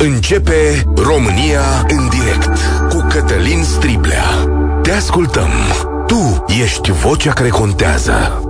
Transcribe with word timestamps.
Începe 0.00 0.84
România 0.96 1.86
în 1.88 2.08
direct 2.08 2.58
cu 2.88 3.06
Cătălin 3.08 3.62
Striblea. 3.62 4.24
Te 4.82 4.90
ascultăm. 4.90 5.50
Tu 6.06 6.44
ești 6.62 6.90
vocea 6.90 7.32
care 7.32 7.48
contează. 7.48 8.42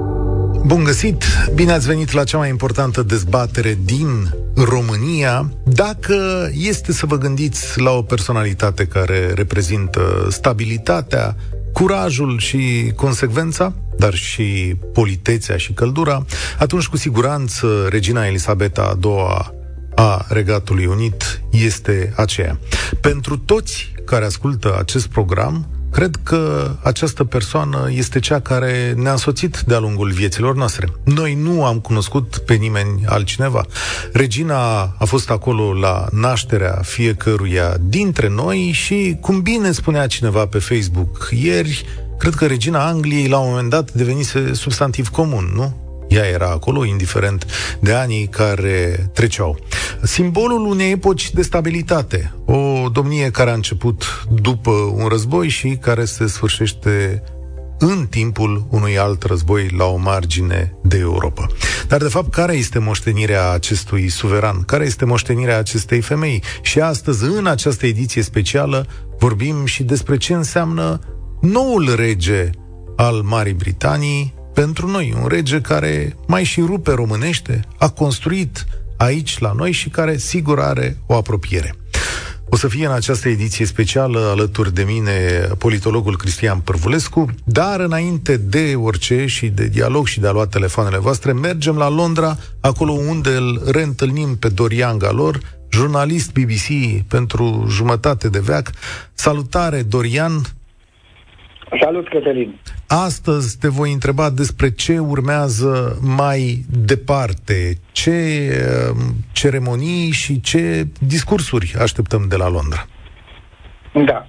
Bun 0.65 0.85
găsit! 0.85 1.25
Bine 1.55 1.73
ați 1.73 1.87
venit 1.87 2.13
la 2.13 2.25
cea 2.25 2.39
mai 2.39 2.49
importantă 2.49 3.03
dezbatere 3.03 3.79
din 3.85 4.35
România. 4.55 5.51
Dacă 5.65 6.51
este 6.53 6.93
să 6.93 7.07
vă 7.07 7.19
gândiți 7.19 7.81
la 7.81 7.91
o 7.91 8.03
personalitate 8.03 8.87
care 8.87 9.33
reprezintă 9.35 10.27
stabilitatea, 10.31 11.37
curajul 11.73 12.39
și 12.39 12.93
consecvența, 12.97 13.73
dar 13.97 14.15
și 14.15 14.75
politețea 14.93 15.57
și 15.57 15.73
căldura, 15.73 16.25
atunci 16.59 16.87
cu 16.87 16.97
siguranță 16.97 17.87
regina 17.91 18.27
Elisabeta 18.27 18.99
II 19.05 19.57
a 19.99 20.27
Regatului 20.29 20.87
Unit 20.87 21.43
este 21.51 22.13
aceea. 22.17 22.59
Pentru 23.01 23.39
toți 23.39 23.93
care 24.05 24.25
ascultă 24.25 24.77
acest 24.79 25.07
program, 25.07 25.69
Cred 25.93 26.19
că 26.23 26.71
această 26.83 27.25
persoană 27.25 27.89
este 27.91 28.19
cea 28.19 28.41
care 28.41 28.95
ne-a 28.97 29.11
însoțit 29.11 29.63
de-a 29.67 29.79
lungul 29.79 30.11
vieților 30.11 30.55
noastre. 30.55 30.89
Noi 31.05 31.35
nu 31.35 31.65
am 31.65 31.81
cunoscut 31.81 32.39
pe 32.47 32.55
nimeni 32.55 33.05
altcineva. 33.07 33.65
Regina 34.13 34.81
a 34.99 35.05
fost 35.05 35.31
acolo 35.31 35.73
la 35.73 36.07
nașterea 36.13 36.81
fiecăruia 36.83 37.77
dintre 37.81 38.29
noi 38.29 38.71
și, 38.73 39.17
cum 39.21 39.43
bine 39.43 39.73
spunea 39.73 40.07
cineva 40.07 40.47
pe 40.47 40.59
Facebook 40.59 41.29
ieri, 41.31 41.85
cred 42.19 42.35
că 42.35 42.47
regina 42.47 42.87
Angliei 42.87 43.29
la 43.29 43.39
un 43.39 43.49
moment 43.49 43.71
dat 43.71 43.93
devenise 43.93 44.53
substantiv 44.53 45.09
comun, 45.09 45.53
nu? 45.55 45.88
Ea 46.09 46.25
era 46.25 46.51
acolo, 46.51 46.85
indiferent 46.85 47.47
de 47.81 47.93
anii 47.93 48.27
care 48.27 49.11
treceau. 49.13 49.59
Simbolul 50.03 50.67
unei 50.67 50.91
epoci 50.91 51.31
de 51.31 51.43
stabilitate. 51.43 52.33
O 52.45 52.89
domnie 52.93 53.31
care 53.31 53.51
a 53.51 53.55
început 53.55 54.25
după 54.31 54.71
un 54.71 55.07
război 55.07 55.49
și 55.49 55.79
care 55.81 56.05
se 56.05 56.27
sfârșește 56.27 57.23
în 57.79 58.07
timpul 58.11 58.67
unui 58.71 58.99
alt 58.99 59.23
război 59.23 59.69
la 59.77 59.85
o 59.85 59.97
margine 59.97 60.75
de 60.83 60.99
Europa. 60.99 61.47
Dar, 61.89 61.99
de 62.03 62.09
fapt, 62.09 62.31
care 62.31 62.55
este 62.55 62.79
moștenirea 62.79 63.51
acestui 63.51 64.09
suveran? 64.09 64.63
Care 64.63 64.85
este 64.85 65.05
moștenirea 65.05 65.59
acestei 65.59 66.01
femei? 66.01 66.43
Și 66.63 66.81
astăzi, 66.81 67.25
în 67.25 67.47
această 67.47 67.87
ediție 67.87 68.23
specială, 68.23 68.87
vorbim 69.19 69.65
și 69.65 69.83
despre 69.83 70.17
ce 70.17 70.35
înseamnă 70.35 71.01
noul 71.41 71.95
rege 71.97 72.51
al 72.97 73.23
Marii 73.23 73.53
Britanii, 73.53 74.35
pentru 74.59 74.87
noi, 74.87 75.15
un 75.23 75.29
rege 75.29 75.61
care 75.61 76.17
mai 76.27 76.45
și 76.45 76.61
rupe 76.61 76.91
românește, 76.91 77.65
a 77.77 77.89
construit 77.89 78.67
aici 78.97 79.39
la 79.39 79.53
noi 79.53 79.73
și 79.73 79.89
care 79.89 80.17
sigur 80.17 80.61
are 80.61 80.97
o 81.07 81.15
apropiere. 81.15 81.75
O 82.49 82.57
să 82.57 82.69
fie 82.69 82.87
în 82.87 82.93
această 82.93 83.29
ediție 83.29 83.67
specială 83.67 84.21
alături 84.21 84.75
de 84.75 84.83
mine 84.83 85.13
politologul 85.59 86.17
Cristian 86.17 86.59
Părvulescu, 86.59 87.27
dar 87.45 87.81
înainte 87.81 88.37
de 88.37 88.75
orice 88.77 89.27
și 89.27 89.47
de 89.47 89.67
dialog 89.67 90.07
și 90.07 90.21
de 90.21 90.27
a 90.27 90.33
lua 90.33 90.47
telefoanele 90.47 90.99
voastre, 90.99 91.33
mergem 91.33 91.77
la 91.77 91.89
Londra, 91.89 92.39
acolo 92.61 92.93
unde 92.93 93.31
îl 93.31 93.63
reîntâlnim 93.67 94.37
pe 94.37 94.49
Dorian 94.49 94.99
Galor, 94.99 95.41
jurnalist 95.69 96.33
BBC 96.33 97.01
pentru 97.09 97.67
jumătate 97.69 98.29
de 98.29 98.39
veac. 98.39 98.71
Salutare, 99.15 99.83
Dorian! 99.83 100.58
Salut, 101.77 102.09
Cătălin! 102.09 102.55
Astăzi 102.89 103.59
te 103.59 103.69
voi 103.69 103.93
întreba 103.93 104.31
despre 104.31 104.71
ce 104.71 104.99
urmează 104.99 105.99
mai 106.17 106.65
departe, 106.87 107.75
ce 107.93 108.11
uh, 108.11 108.97
ceremonii 109.33 110.11
și 110.13 110.41
ce 110.41 110.85
discursuri 111.01 111.75
așteptăm 111.81 112.27
de 112.29 112.37
la 112.37 112.49
Londra. 112.49 112.87
Da. 114.05 114.27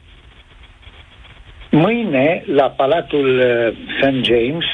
Mâine, 1.72 2.44
la 2.46 2.70
Palatul 2.70 3.40
uh, 3.40 3.78
St. 4.02 4.24
James, 4.24 4.66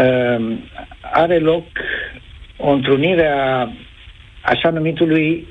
uh, 0.00 0.56
are 1.00 1.38
loc 1.38 1.64
o 2.56 2.70
întrunire 2.70 3.26
a 3.26 3.68
așa 4.42 4.70
numitului 4.70 5.46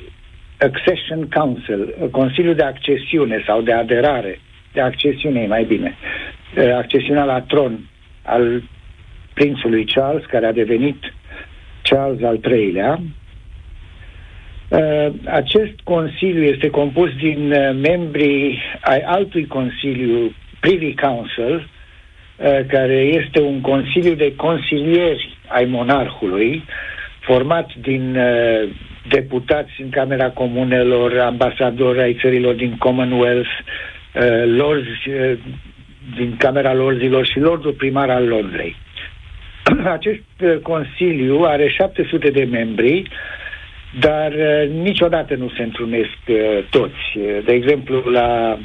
Accession 0.60 1.30
Council, 1.30 2.10
Consiliul 2.12 2.56
de 2.56 2.64
Accesiune 2.64 3.44
sau 3.46 3.62
de 3.62 3.74
Aderare 3.74 4.40
de 4.78 4.84
accesiune, 4.84 5.48
mai 5.48 5.64
bine, 5.64 5.96
accesiunea 6.78 7.24
la 7.24 7.42
tron 7.42 7.80
al 8.24 8.64
prințului 9.34 9.86
Charles, 9.86 10.26
care 10.26 10.46
a 10.46 10.52
devenit 10.52 11.14
Charles 11.82 12.24
al 12.24 12.40
III-lea. 12.52 13.00
Acest 15.26 15.74
consiliu 15.84 16.44
este 16.44 16.70
compus 16.70 17.10
din 17.16 17.48
membrii 17.82 18.60
ai 18.82 19.00
altui 19.00 19.48
consiliu, 19.48 20.34
Privy 20.60 20.94
Council, 20.96 21.70
care 22.68 23.00
este 23.20 23.42
un 23.42 23.62
consiliu 23.62 24.14
de 24.14 24.36
consilieri 24.36 25.38
ai 25.48 25.66
monarhului, 25.66 26.64
format 27.20 27.70
din 27.82 28.18
deputați 29.08 29.82
în 29.82 29.90
Camera 29.90 30.30
Comunelor, 30.30 31.20
ambasadori 31.20 32.02
ai 32.02 32.18
țărilor 32.22 32.54
din 32.54 32.78
Commonwealth, 32.78 33.50
uh, 33.50 33.97
lorzi 34.46 35.10
uh, 35.10 35.38
din 36.16 36.36
Camera 36.38 36.74
Lorzilor 36.74 37.26
și 37.26 37.40
Lordul 37.40 37.72
Primar 37.72 38.10
al 38.10 38.28
Londrei. 38.28 38.76
Acest 39.98 40.24
uh, 40.42 40.56
Consiliu 40.62 41.42
are 41.42 41.70
700 41.70 42.30
de 42.30 42.44
membri, 42.44 43.10
dar 44.00 44.32
uh, 44.32 44.70
niciodată 44.70 45.36
nu 45.36 45.50
se 45.58 45.64
întrunesc 45.64 46.18
uh, 46.28 46.38
toți. 46.70 47.20
De 47.46 47.54
exemplu, 47.54 48.04
la 48.12 48.58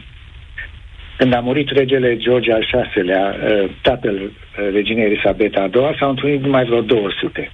când 1.16 1.34
a 1.34 1.40
murit 1.40 1.70
regele 1.70 2.16
George 2.16 2.52
al 2.52 2.66
VI-lea, 2.94 3.36
uh, 3.36 3.70
tatăl 3.82 4.14
uh, 4.14 4.30
reginei 4.72 5.04
Elisabeta 5.04 5.60
a 5.60 5.78
II, 5.78 5.96
s-au 5.98 6.08
întrunit 6.08 6.40
numai 6.40 6.64
vreo 6.64 6.80
200. 6.80 7.50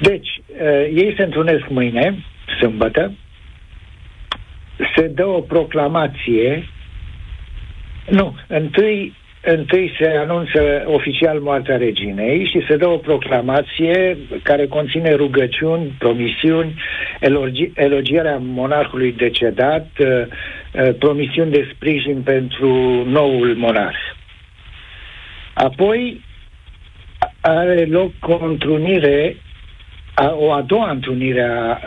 Deci, 0.00 0.28
uh, 0.46 0.68
ei 0.94 1.14
se 1.16 1.22
întrunesc 1.22 1.68
mâine, 1.68 2.24
sâmbătă, 2.60 3.12
se 4.96 5.06
dă 5.06 5.26
o 5.26 5.40
proclamație 5.40 6.68
nu, 8.10 8.34
întâi, 8.46 9.14
întâi 9.42 9.92
se 9.98 10.06
anunță 10.06 10.82
oficial 10.86 11.38
moartea 11.38 11.76
reginei 11.76 12.46
și 12.46 12.64
se 12.68 12.76
dă 12.76 12.88
o 12.88 12.96
proclamație 12.96 14.16
care 14.42 14.66
conține 14.66 15.14
rugăciuni, 15.14 15.94
promisiuni, 15.98 16.74
elogi, 17.20 17.70
elogierea 17.74 18.38
monarhului 18.42 19.12
decedat, 19.12 19.88
uh, 19.98 20.06
uh, 20.06 20.94
promisiuni 20.98 21.50
de 21.50 21.68
sprijin 21.74 22.22
pentru 22.22 23.04
noul 23.04 23.54
monarh. 23.56 23.98
Apoi 25.54 26.20
are 27.40 27.84
loc 27.84 28.12
o 28.20 28.44
întrunire 28.44 29.36
o 30.38 30.52
a 30.52 30.60
doua 30.60 30.90
întrunire 30.90 31.42
a, 31.42 31.78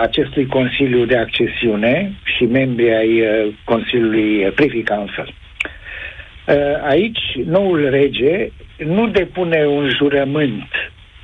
acestui 0.00 0.46
Consiliu 0.46 1.04
de 1.04 1.16
Accesiune 1.16 2.12
și 2.36 2.44
membrii 2.44 2.92
ai 2.92 3.20
uh, 3.20 3.54
Consiliului 3.64 4.50
Privy 4.50 4.82
Council. 4.82 5.34
Uh, 6.46 6.54
aici, 6.82 7.36
noul 7.44 7.90
rege 7.90 8.48
nu 8.78 9.08
depune 9.08 9.64
un 9.66 9.88
jurământ, 9.88 10.68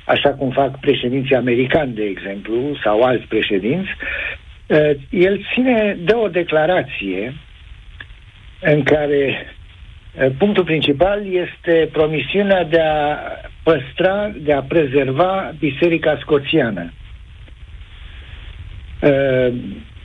așa 0.05 0.29
cum 0.29 0.51
fac 0.51 0.79
președinții 0.79 1.35
americani, 1.35 1.93
de 1.93 2.03
exemplu, 2.03 2.77
sau 2.83 3.01
alți 3.01 3.27
președinți. 3.27 3.89
Uh, 4.67 4.89
el 5.09 5.45
ține 5.53 5.97
de 5.99 6.13
o 6.13 6.27
declarație 6.27 7.33
în 8.61 8.83
care 8.83 9.45
uh, 10.13 10.31
punctul 10.37 10.63
principal 10.63 11.25
este 11.33 11.89
promisiunea 11.91 12.63
de 12.63 12.79
a 12.79 13.17
păstra, 13.63 14.31
de 14.37 14.53
a 14.53 14.61
prezerva 14.61 15.53
Biserica 15.59 16.17
Scoțiană, 16.21 16.93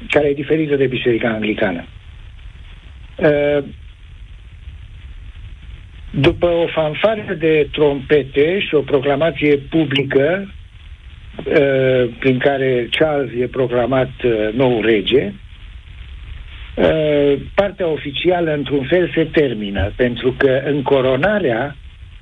care 0.09 0.29
e 0.29 0.35
diferită 0.35 0.77
de 0.77 0.87
Biserica 0.87 1.29
Anglicană. 1.29 1.85
După 6.21 6.47
o 6.47 6.67
fanfară 6.67 7.37
de 7.39 7.69
trompete 7.73 8.61
și 8.61 8.75
o 8.75 8.81
proclamație 8.81 9.57
publică 9.57 10.55
uh, 11.37 12.15
prin 12.19 12.39
care 12.39 12.89
Charles 12.91 13.31
e 13.41 13.47
proclamat 13.47 14.11
uh, 14.25 14.53
nou 14.53 14.81
rege, 14.81 15.33
uh, 16.77 17.41
partea 17.55 17.89
oficială 17.89 18.53
într-un 18.53 18.87
fel 18.89 19.11
se 19.15 19.25
termină, 19.25 19.93
pentru 19.97 20.35
că 20.39 20.63
încoronarea 20.67 21.77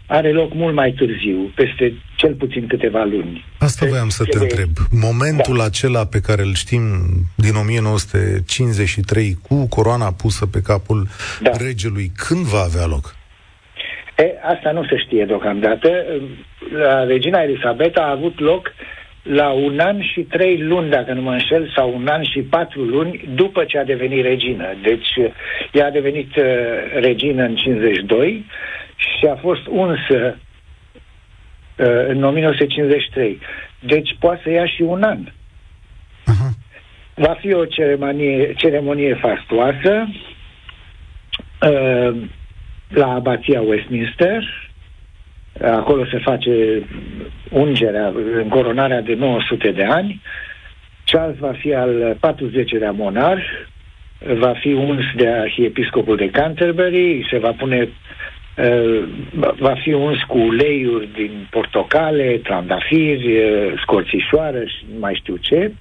are 0.07 0.33
loc 0.33 0.55
mult 0.55 0.75
mai 0.75 0.93
târziu, 0.93 1.53
peste 1.55 1.95
cel 2.17 2.35
puțin 2.35 2.67
câteva 2.67 3.05
luni. 3.05 3.45
Asta 3.59 3.87
voiam 3.87 4.09
să 4.09 4.25
te 4.25 4.39
întreb. 4.39 4.71
Momentul 4.91 5.57
da. 5.57 5.65
acela 5.65 6.07
pe 6.07 6.21
care 6.21 6.43
îl 6.43 6.55
știm 6.55 6.83
din 7.35 7.55
1953 7.55 9.39
cu 9.49 9.69
coroana 9.69 10.13
pusă 10.13 10.47
pe 10.47 10.61
capul 10.61 11.09
da. 11.43 11.51
regelui, 11.57 12.13
când 12.17 12.45
va 12.45 12.61
avea 12.61 12.87
loc? 12.87 13.21
E, 14.17 14.35
asta 14.43 14.71
nu 14.71 14.85
se 14.85 14.97
știe 14.97 15.25
deocamdată. 15.25 16.05
La 16.73 17.05
regina 17.05 17.43
Elisabeta 17.43 18.01
a 18.03 18.11
avut 18.11 18.41
loc 18.41 18.73
la 19.23 19.49
un 19.49 19.79
an 19.79 20.03
și 20.03 20.21
trei 20.21 20.63
luni, 20.63 20.91
dacă 20.91 21.13
nu 21.13 21.23
mă 21.23 21.31
înșel, 21.31 21.73
sau 21.77 21.95
un 21.95 22.07
an 22.07 22.23
și 22.23 22.41
patru 22.41 22.83
luni 22.83 23.29
după 23.35 23.65
ce 23.65 23.79
a 23.79 23.85
devenit 23.85 24.25
regină. 24.25 24.75
Deci 24.83 25.09
ea 25.73 25.87
a 25.87 25.91
devenit 25.91 26.37
uh, 26.37 26.45
regină 27.01 27.43
în 27.43 27.55
52 27.55 28.47
și 28.97 29.27
a 29.27 29.35
fost 29.35 29.67
unsă 29.69 30.39
uh, 31.77 32.07
în 32.07 32.23
1953. 32.23 33.39
Deci 33.81 34.17
poate 34.19 34.41
să 34.43 34.51
ia 34.51 34.67
și 34.67 34.83
un 34.83 35.03
an. 35.03 35.19
Uh-huh. 35.19 36.53
Va 37.15 37.37
fi 37.41 37.53
o 37.53 37.65
ceremonie, 37.65 38.53
ceremonie 38.57 39.15
fastoasă 39.15 40.09
uh, 41.61 42.23
la 42.95 43.13
abația 43.13 43.61
Westminster. 43.61 44.71
Acolo 45.63 46.05
se 46.05 46.19
face 46.19 46.83
ungerea, 47.51 48.13
încoronarea 48.43 49.01
de 49.01 49.15
900 49.15 49.71
de 49.71 49.85
ani. 49.85 50.21
Charles 51.05 51.39
va 51.39 51.53
fi 51.53 51.75
al 51.75 52.17
40-lea 52.17 52.93
monarh, 52.93 53.45
va 54.35 54.53
fi 54.61 54.73
uns 54.73 55.05
de 55.17 55.29
arhiepiscopul 55.29 56.17
de 56.17 56.31
Canterbury, 56.31 57.27
se 57.31 57.39
va 57.39 57.51
pune 57.51 57.89
uh, 58.57 59.03
va 59.59 59.75
fi 59.83 59.93
uns 59.93 60.23
cu 60.23 60.39
uleiuri 60.39 61.09
din 61.15 61.47
portocale, 61.51 62.41
trandafiri, 62.43 63.37
uh, 63.37 63.73
scorțișoară 63.81 64.65
și 64.65 64.85
mai 64.99 65.15
știu 65.15 65.37
ce 65.37 65.73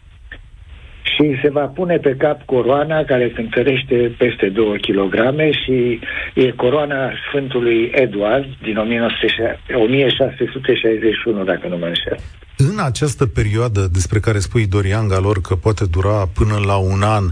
și 1.03 1.39
se 1.41 1.49
va 1.49 1.65
pune 1.65 1.97
pe 1.97 2.15
cap 2.15 2.45
coroana 2.45 3.03
care 3.03 3.29
cântărește 3.29 4.15
peste 4.17 4.49
2 4.49 4.79
kg 4.79 5.15
și 5.63 5.99
e 6.33 6.51
coroana 6.51 7.11
Sfântului 7.27 7.91
Eduard 7.93 8.45
din 8.61 8.77
1661, 8.77 11.43
dacă 11.43 11.67
nu 11.67 11.77
mă 11.77 11.85
înșel. 11.85 12.17
În 12.57 12.79
această 12.85 13.25
perioadă 13.25 13.87
despre 13.91 14.19
care 14.19 14.39
spui 14.39 14.67
Dorian 14.67 15.07
Galor 15.07 15.41
că 15.41 15.55
poate 15.55 15.85
dura 15.85 16.27
până 16.33 16.57
la 16.65 16.77
un 16.77 17.01
an, 17.01 17.23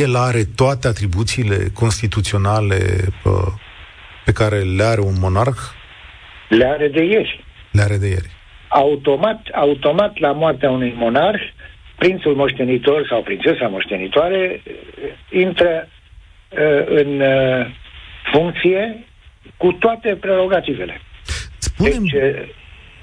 el 0.00 0.16
are 0.16 0.42
toate 0.56 0.88
atribuțiile 0.88 1.56
constituționale 1.74 2.76
pe, 3.22 3.30
pe 4.24 4.32
care 4.32 4.58
le 4.58 4.82
are 4.82 5.00
un 5.00 5.14
monarh? 5.20 5.58
Le 6.48 6.66
are 6.66 6.88
de 6.88 7.04
ieri. 7.04 7.44
Le 7.72 7.82
are 7.82 7.96
de 7.96 8.06
ieri. 8.06 8.36
Automat, 8.68 9.40
automat 9.54 10.18
la 10.18 10.32
moartea 10.32 10.70
unui 10.70 10.94
monarh, 10.96 11.40
prințul 11.98 12.34
moștenitor 12.34 13.06
sau 13.08 13.22
prințesa 13.22 13.66
moștenitoare 13.66 14.62
uh, 14.64 15.42
intră 15.42 15.88
uh, 15.88 16.86
în 16.86 17.20
uh, 17.20 17.66
funcție 18.32 19.04
cu 19.56 19.72
toate 19.72 20.16
prerogativele. 20.20 21.00
Spune-mi, 21.58 22.08
deci, 22.08 22.22
uh, 22.22 22.48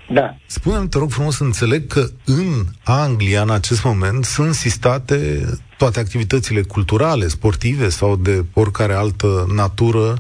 da. 0.08 0.36
spune 0.46 0.88
te 0.90 0.98
rog 0.98 1.10
frumos, 1.10 1.40
înțeleg 1.40 1.88
că 1.88 2.02
în 2.26 2.52
Anglia, 2.84 3.42
în 3.42 3.52
acest 3.52 3.84
moment, 3.84 4.24
sunt 4.24 4.54
sistate 4.54 5.16
toate 5.78 6.00
activitățile 6.00 6.62
culturale, 6.62 7.26
sportive 7.26 7.90
sau 7.90 8.16
de 8.16 8.42
oricare 8.54 8.94
altă 8.94 9.28
natură, 9.56 10.14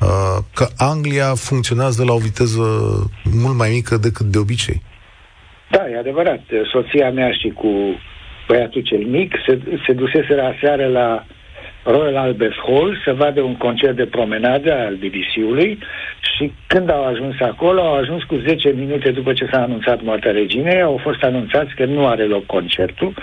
uh, 0.00 0.38
că 0.54 0.66
Anglia 0.76 1.34
funcționează 1.34 2.04
la 2.04 2.12
o 2.12 2.18
viteză 2.18 2.62
mult 3.42 3.56
mai 3.56 3.70
mică 3.70 3.96
decât 3.96 4.26
de 4.26 4.38
obicei. 4.38 4.82
Da, 5.70 5.88
e 5.88 5.98
adevărat. 5.98 6.40
Soția 6.72 7.10
mea 7.10 7.30
și 7.30 7.48
cu 7.48 7.68
băiatul 8.50 8.82
cel 8.82 9.04
mic, 9.16 9.34
se, 9.46 9.58
se 9.86 9.92
dusese 9.92 10.34
la 10.34 10.54
seară 10.60 10.86
la 10.86 11.24
Royal 11.84 12.16
Albert 12.16 12.58
Hall 12.66 13.00
să 13.04 13.12
vadă 13.12 13.40
un 13.40 13.56
concert 13.56 13.96
de 13.96 14.06
promenadă 14.06 14.72
al 14.72 14.94
BBC-ului 14.94 15.78
și 16.36 16.52
când 16.66 16.90
au 16.90 17.04
ajuns 17.04 17.34
acolo, 17.40 17.80
au 17.80 17.94
ajuns 17.94 18.22
cu 18.22 18.34
10 18.34 18.68
minute 18.68 19.10
după 19.10 19.32
ce 19.32 19.48
s-a 19.52 19.62
anunțat 19.62 20.02
moartea 20.02 20.30
reginei, 20.30 20.80
au 20.82 20.96
fost 21.02 21.22
anunțați 21.22 21.74
că 21.74 21.84
nu 21.84 22.06
are 22.06 22.24
loc 22.24 22.46
concertul, 22.46 23.14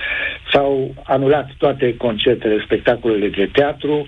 s-au 0.52 0.94
anulat 1.04 1.50
toate 1.58 1.96
concertele, 1.98 2.62
spectacolele 2.66 3.28
de 3.28 3.50
teatru, 3.52 3.96
uh, 3.96 4.08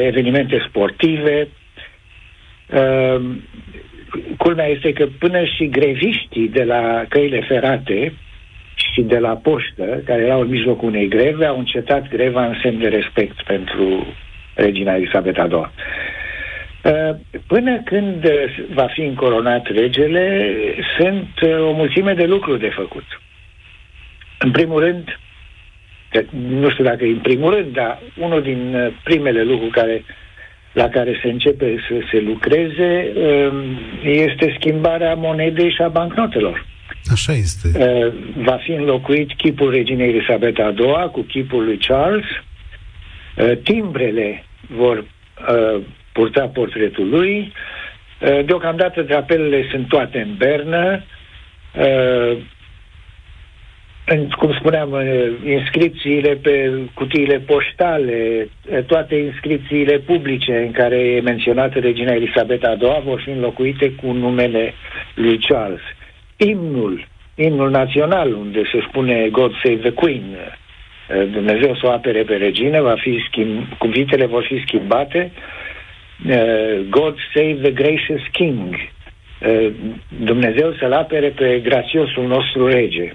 evenimente 0.00 0.64
sportive. 0.68 1.48
Uh, 2.74 3.20
culmea 4.38 4.66
este 4.66 4.92
că 4.92 5.06
până 5.18 5.44
și 5.44 5.68
greviștii 5.68 6.48
de 6.48 6.64
la 6.64 7.04
căile 7.08 7.40
ferate 7.48 8.12
și 8.76 9.02
de 9.02 9.18
la 9.18 9.34
poștă, 9.34 10.02
care 10.04 10.22
erau 10.22 10.40
în 10.40 10.48
mijlocul 10.48 10.88
unei 10.88 11.08
greve, 11.08 11.46
au 11.46 11.58
încetat 11.58 12.08
greva 12.08 12.46
în 12.46 12.54
semn 12.62 12.78
de 12.78 12.88
respect 12.88 13.42
pentru 13.42 14.06
regina 14.54 14.94
Elisabeta 14.94 15.46
II. 15.50 15.70
Uh, 16.92 17.16
până 17.46 17.80
când 17.84 18.26
va 18.74 18.86
fi 18.86 19.00
încoronat 19.00 19.66
regele, 19.66 20.54
sunt 20.98 21.28
uh, 21.42 21.68
o 21.68 21.72
mulțime 21.72 22.14
de 22.14 22.24
lucruri 22.24 22.60
de 22.60 22.68
făcut. 22.68 23.04
În 24.38 24.50
primul 24.50 24.80
rând, 24.80 25.18
nu 26.30 26.70
știu 26.70 26.84
dacă 26.84 27.04
e 27.04 27.08
în 27.08 27.18
primul 27.18 27.54
rând, 27.54 27.72
dar 27.72 27.98
unul 28.18 28.42
din 28.42 28.74
uh, 28.74 28.92
primele 29.04 29.42
lucruri 29.42 29.70
care, 29.70 30.04
la 30.72 30.88
care 30.88 31.18
se 31.22 31.28
începe 31.28 31.84
să 31.88 31.94
se 32.10 32.20
lucreze 32.20 33.12
um, 33.16 33.78
este 34.02 34.56
schimbarea 34.58 35.14
monedei 35.14 35.70
și 35.70 35.82
a 35.82 35.88
bancnotelor. 35.88 36.66
Așa 37.12 37.32
este. 37.32 37.68
Uh, 37.74 38.12
va 38.34 38.56
fi 38.56 38.70
înlocuit 38.70 39.34
chipul 39.34 39.70
reginei 39.70 40.08
Elisabeta 40.08 40.74
II 40.78 41.10
cu 41.12 41.20
chipul 41.20 41.64
lui 41.64 41.76
Charles. 41.76 42.24
Uh, 43.36 43.52
timbrele 43.62 44.44
vor 44.68 44.96
uh, 44.96 45.82
purta 46.12 46.46
portretul 46.46 47.08
lui. 47.08 47.52
Deocamdată 48.44 49.02
drapelele 49.02 49.66
sunt 49.70 49.88
toate 49.88 50.18
în 50.18 50.34
bernă. 50.36 51.04
În, 54.06 54.28
cum 54.28 54.54
spuneam, 54.58 54.94
inscripțiile 55.44 56.34
pe 56.34 56.72
cutiile 56.94 57.38
poștale, 57.38 58.48
toate 58.86 59.14
inscripțiile 59.14 59.98
publice 59.98 60.56
în 60.56 60.70
care 60.70 60.98
e 60.98 61.20
menționată 61.20 61.78
regina 61.78 62.12
Elisabeta 62.12 62.76
II 62.80 63.02
vor 63.04 63.20
fi 63.20 63.30
înlocuite 63.30 63.92
cu 63.92 64.12
numele 64.12 64.74
lui 65.14 65.38
Charles 65.38 65.82
imnul, 66.36 67.08
imnul 67.34 67.70
național, 67.70 68.32
unde 68.32 68.62
se 68.72 68.84
spune 68.88 69.28
God 69.32 69.52
Save 69.62 69.76
the 69.76 69.90
Queen, 69.90 70.36
uh, 70.36 71.30
Dumnezeu 71.32 71.74
să 71.74 71.86
o 71.86 71.90
apere 71.90 72.22
pe 72.22 72.34
regină, 72.34 72.80
va 72.82 72.94
fi 72.98 73.24
schimb, 73.28 73.68
cuvintele 73.78 74.26
vor 74.26 74.44
fi 74.44 74.62
schimbate, 74.66 75.32
uh, 76.26 76.86
God 76.88 77.14
Save 77.34 77.58
the 77.62 77.70
Gracious 77.70 78.22
King, 78.32 78.74
uh, 78.74 79.72
Dumnezeu 80.08 80.74
să-l 80.78 80.92
apere 80.92 81.28
pe 81.28 81.60
grațiosul 81.64 82.26
nostru 82.26 82.66
rege. 82.66 83.12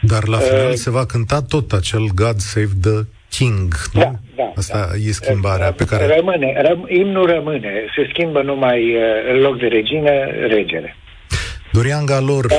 Dar 0.00 0.26
la 0.26 0.38
final 0.38 0.68
uh, 0.68 0.74
se 0.74 0.90
va 0.90 1.06
cânta 1.06 1.42
tot 1.42 1.72
acel 1.72 2.04
God 2.14 2.36
Save 2.36 2.72
the 2.82 2.98
King, 3.30 3.74
nu? 3.92 4.00
Da, 4.00 4.12
da. 4.36 4.52
Asta 4.56 4.86
da. 4.90 4.96
e 5.08 5.10
schimbarea 5.10 5.72
pe 5.72 5.84
care... 5.84 6.16
Rămâne, 6.16 6.62
răm, 6.62 6.86
imnul 6.88 7.26
rămâne, 7.26 7.72
se 7.96 8.08
schimbă 8.10 8.42
numai 8.42 8.96
în 9.32 9.38
loc 9.40 9.58
de 9.58 9.66
regină, 9.66 10.10
regele. 10.48 10.96
Dorian 11.72 12.06
Galor, 12.06 12.44
uh, 12.44 12.50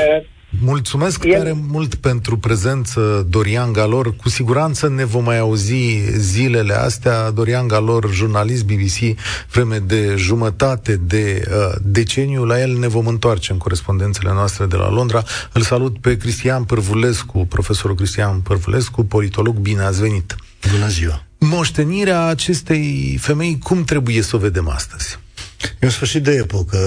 mulțumesc 0.62 1.24
el... 1.24 1.38
tare 1.38 1.56
mult 1.68 1.96
pentru 1.96 2.38
prezență, 2.38 3.26
Dorian 3.30 3.72
Galor. 3.72 4.16
Cu 4.16 4.30
siguranță 4.30 4.90
ne 4.90 5.06
vom 5.06 5.24
mai 5.24 5.40
auzi 5.40 6.00
zilele 6.18 6.74
astea. 6.74 7.32
Dorian 7.32 7.68
Galor, 7.68 8.10
jurnalist 8.14 8.66
BBC, 8.66 9.20
vreme 9.52 9.78
de 9.78 10.16
jumătate 10.18 10.96
de 10.96 11.44
uh, 11.48 11.76
deceniu. 11.82 12.44
La 12.44 12.62
el 12.62 12.78
ne 12.78 12.88
vom 12.88 13.08
întoarce 13.08 13.52
în 13.52 13.58
corespondențele 13.58 14.32
noastre 14.32 14.66
de 14.66 14.76
la 14.76 14.90
Londra. 14.90 15.24
Îl 15.54 15.62
salut 15.62 16.00
pe 16.00 16.18
Cristian 16.18 16.64
Părvulescu, 16.64 17.46
profesorul 17.46 17.96
Cristian 17.96 18.40
Părvulescu, 18.40 19.04
politolog. 19.04 19.56
Bine 19.56 19.82
ați 19.82 20.02
venit! 20.02 20.36
Bună 20.72 20.88
ziua! 20.88 21.24
Moștenirea 21.38 22.26
acestei 22.26 23.18
femei, 23.22 23.60
cum 23.64 23.84
trebuie 23.84 24.22
să 24.22 24.36
o 24.36 24.40
vedem 24.40 24.70
astăzi? 24.70 25.20
E 25.64 25.86
un 25.86 25.90
sfârșit 25.90 26.24
de 26.24 26.32
epocă. 26.32 26.78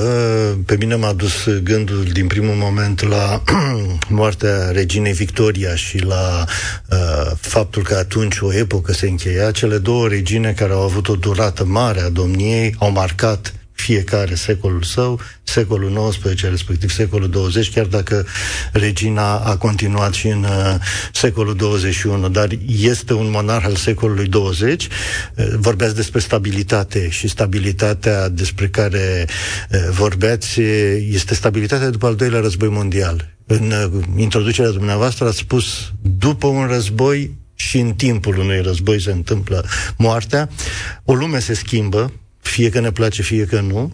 Pe 0.66 0.76
mine 0.76 0.94
m-a 0.94 1.12
dus 1.12 1.48
gândul 1.62 2.04
din 2.04 2.26
primul 2.26 2.54
moment 2.54 3.08
la 3.08 3.42
moartea 4.08 4.70
reginei 4.70 5.12
Victoria 5.12 5.74
și 5.74 5.98
la 5.98 6.44
uh, 6.90 7.32
faptul 7.40 7.82
că 7.82 7.94
atunci 7.94 8.38
o 8.40 8.54
epocă 8.54 8.92
se 8.92 9.08
încheia. 9.08 9.50
Cele 9.50 9.78
două 9.78 10.08
regine 10.08 10.52
care 10.52 10.72
au 10.72 10.82
avut 10.82 11.08
o 11.08 11.14
durată 11.16 11.64
mare 11.64 12.00
a 12.00 12.08
domniei 12.08 12.74
au 12.78 12.90
marcat 12.90 13.54
fiecare 13.76 14.34
secolul 14.34 14.82
său, 14.82 15.20
secolul 15.42 16.10
XIX, 16.10 16.42
respectiv 16.42 16.90
secolul 16.90 17.28
20, 17.28 17.72
chiar 17.72 17.86
dacă 17.86 18.26
regina 18.72 19.38
a 19.38 19.56
continuat 19.56 20.12
și 20.12 20.26
în 20.26 20.42
uh, 20.42 20.74
secolul 21.12 21.56
21, 21.56 22.28
dar 22.28 22.48
este 22.66 23.12
un 23.12 23.30
monarh 23.30 23.64
al 23.64 23.74
secolului 23.74 24.26
20. 24.26 24.84
Uh, 24.84 25.46
vorbeați 25.56 25.94
despre 25.94 26.20
stabilitate 26.20 27.08
și 27.10 27.28
stabilitatea 27.28 28.28
despre 28.28 28.68
care 28.68 29.26
uh, 29.70 29.78
vorbeați 29.90 30.60
este 31.10 31.34
stabilitatea 31.34 31.90
după 31.90 32.06
al 32.06 32.14
doilea 32.14 32.40
război 32.40 32.68
mondial. 32.68 33.34
În 33.46 33.70
uh, 33.70 34.02
introducerea 34.16 34.70
dumneavoastră 34.70 35.26
ați 35.26 35.38
spus 35.38 35.92
după 36.00 36.46
un 36.46 36.66
război 36.66 37.30
și 37.54 37.78
în 37.78 37.92
timpul 37.92 38.38
unui 38.38 38.60
război 38.60 39.00
se 39.00 39.10
întâmplă 39.10 39.64
moartea, 39.96 40.48
o 41.04 41.14
lume 41.14 41.38
se 41.38 41.54
schimbă, 41.54 42.12
fie 42.46 42.68
că 42.68 42.80
ne 42.80 42.90
place, 42.90 43.22
fie 43.22 43.44
că 43.44 43.60
nu. 43.60 43.92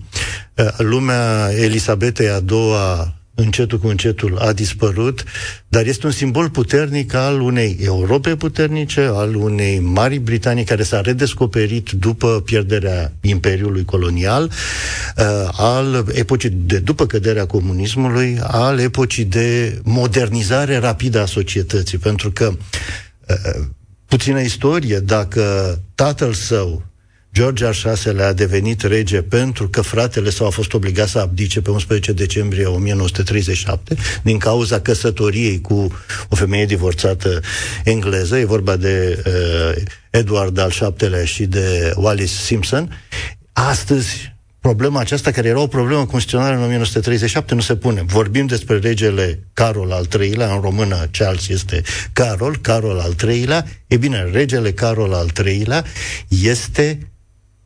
Uh, 0.56 0.68
lumea 0.78 1.50
Elisabetei 1.54 2.28
a 2.28 2.40
doua 2.40 3.14
încetul 3.34 3.78
cu 3.78 3.86
încetul 3.86 4.38
a 4.38 4.52
dispărut, 4.52 5.24
dar 5.68 5.86
este 5.86 6.06
un 6.06 6.12
simbol 6.12 6.50
puternic 6.50 7.14
al 7.14 7.40
unei 7.40 7.78
Europe 7.80 8.36
puternice, 8.36 9.00
al 9.00 9.34
unei 9.34 9.78
Mari 9.78 10.18
Britanii 10.18 10.64
care 10.64 10.82
s-a 10.82 11.00
redescoperit 11.00 11.90
după 11.90 12.42
pierderea 12.44 13.12
Imperiului 13.20 13.84
Colonial, 13.84 14.44
uh, 14.44 15.48
al 15.52 16.06
epocii 16.12 16.50
de 16.50 16.78
după 16.78 17.06
căderea 17.06 17.46
comunismului, 17.46 18.38
al 18.42 18.78
epocii 18.78 19.24
de 19.24 19.80
modernizare 19.84 20.76
rapidă 20.76 21.20
a 21.20 21.26
societății, 21.26 21.98
pentru 21.98 22.30
că 22.30 22.52
uh, 23.28 23.64
puțină 24.06 24.40
istorie, 24.40 24.98
dacă 24.98 25.78
tatăl 25.94 26.32
său 26.32 26.91
George 27.34 27.64
al 27.64 27.74
VI-lea 28.04 28.26
a 28.26 28.32
devenit 28.32 28.82
rege 28.82 29.22
pentru 29.22 29.68
că 29.68 29.80
fratele 29.80 30.30
său 30.30 30.46
a 30.46 30.50
fost 30.50 30.72
obligat 30.72 31.08
să 31.08 31.18
abdice 31.18 31.60
pe 31.60 31.70
11 31.70 32.12
decembrie 32.12 32.64
1937 32.64 33.96
din 34.22 34.38
cauza 34.38 34.80
căsătoriei 34.80 35.60
cu 35.60 35.92
o 36.28 36.36
femeie 36.36 36.66
divorțată 36.66 37.40
engleză, 37.84 38.38
e 38.38 38.44
vorba 38.44 38.76
de 38.76 39.22
uh, 39.26 39.82
Edward 40.10 40.58
al 40.58 40.72
VII-lea 40.98 41.24
și 41.24 41.46
de 41.46 41.92
Wallis 41.96 42.32
Simpson. 42.32 43.00
Astăzi, 43.52 44.34
problema 44.60 45.00
aceasta, 45.00 45.30
care 45.30 45.48
era 45.48 45.60
o 45.60 45.66
problemă 45.66 46.06
constituțională 46.06 46.56
în 46.56 46.62
1937, 46.62 47.54
nu 47.54 47.60
se 47.60 47.76
pune. 47.76 48.02
Vorbim 48.06 48.46
despre 48.46 48.78
regele 48.78 49.38
Carol 49.52 49.92
al 49.92 50.06
III-lea, 50.20 50.54
în 50.54 50.60
română 50.60 51.08
Charles 51.10 51.48
este 51.48 51.82
Carol, 52.12 52.56
Carol 52.56 52.98
al 52.98 53.14
III-lea. 53.28 53.66
E 53.86 53.96
bine, 53.96 54.28
regele 54.32 54.72
Carol 54.72 55.12
al 55.12 55.30
III-lea 55.44 55.84
este 56.28 57.11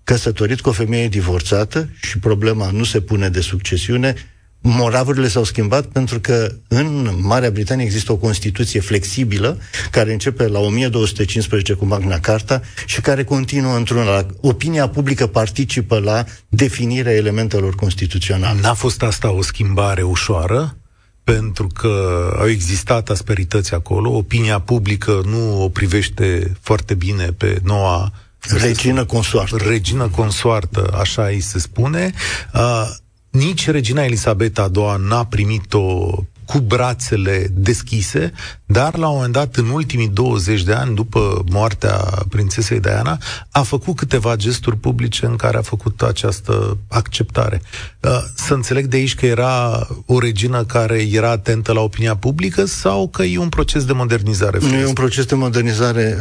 căsătorit 0.06 0.60
cu 0.60 0.68
o 0.68 0.72
femeie 0.72 1.08
divorțată 1.08 1.88
și 2.00 2.18
problema 2.18 2.70
nu 2.70 2.84
se 2.84 3.00
pune 3.00 3.28
de 3.28 3.40
succesiune, 3.40 4.14
moravurile 4.60 5.28
s-au 5.28 5.44
schimbat 5.44 5.86
pentru 5.86 6.20
că 6.20 6.52
în 6.68 7.18
Marea 7.20 7.50
Britanie 7.50 7.84
există 7.84 8.12
o 8.12 8.16
Constituție 8.16 8.80
flexibilă 8.80 9.58
care 9.90 10.12
începe 10.12 10.46
la 10.46 10.58
1215 10.58 11.72
cu 11.72 11.84
Magna 11.84 12.18
Carta 12.18 12.60
și 12.86 13.00
care 13.00 13.24
continuă 13.24 13.76
într-una. 13.76 14.26
Opinia 14.40 14.88
publică 14.88 15.26
participă 15.26 15.98
la 15.98 16.24
definirea 16.48 17.14
elementelor 17.14 17.74
constituționale. 17.74 18.60
N-a 18.60 18.74
fost 18.74 19.02
asta 19.02 19.30
o 19.32 19.42
schimbare 19.42 20.02
ușoară? 20.02 20.76
pentru 21.24 21.66
că 21.66 21.90
au 22.38 22.48
existat 22.48 23.08
asperități 23.08 23.74
acolo, 23.74 24.10
opinia 24.10 24.58
publică 24.58 25.20
nu 25.24 25.62
o 25.62 25.68
privește 25.68 26.52
foarte 26.60 26.94
bine 26.94 27.24
pe 27.24 27.60
noua 27.62 28.12
Regină 28.48 29.04
consoartă. 29.04 29.56
Regină 29.56 30.08
consoartă, 30.08 30.96
așa 31.00 31.26
îi 31.26 31.40
se 31.40 31.58
spune. 31.58 32.12
Uh, 32.54 32.88
nici 33.30 33.68
regina 33.68 34.04
Elisabeta 34.04 34.62
a 34.62 34.68
doua 34.68 34.96
n-a 34.96 35.24
primit-o 35.24 36.14
cu 36.46 36.58
brațele 36.58 37.46
deschise, 37.52 38.32
dar 38.66 38.96
la 38.96 39.08
un 39.08 39.14
moment 39.14 39.32
dat, 39.32 39.56
în 39.56 39.68
ultimii 39.68 40.08
20 40.08 40.62
de 40.62 40.72
ani, 40.72 40.94
după 40.94 41.44
moartea 41.50 41.96
prințesei 42.28 42.80
Diana, 42.80 43.18
a 43.50 43.62
făcut 43.62 43.96
câteva 43.96 44.36
gesturi 44.36 44.76
publice 44.76 45.26
în 45.26 45.36
care 45.36 45.56
a 45.56 45.62
făcut 45.62 46.02
această 46.02 46.78
acceptare. 46.88 47.62
Uh, 48.00 48.10
să 48.34 48.54
înțeleg 48.54 48.86
de 48.86 48.96
aici 48.96 49.14
că 49.14 49.26
era 49.26 49.86
o 50.06 50.18
regină 50.18 50.64
care 50.64 51.06
era 51.12 51.30
atentă 51.30 51.72
la 51.72 51.80
opinia 51.80 52.16
publică 52.16 52.64
sau 52.64 53.08
că 53.08 53.22
e 53.22 53.38
un 53.38 53.48
proces 53.48 53.84
de 53.84 53.92
modernizare? 53.92 54.58
Nu 54.60 54.74
e 54.74 54.86
un 54.86 54.92
proces 54.92 55.24
de 55.24 55.34
modernizare. 55.34 56.18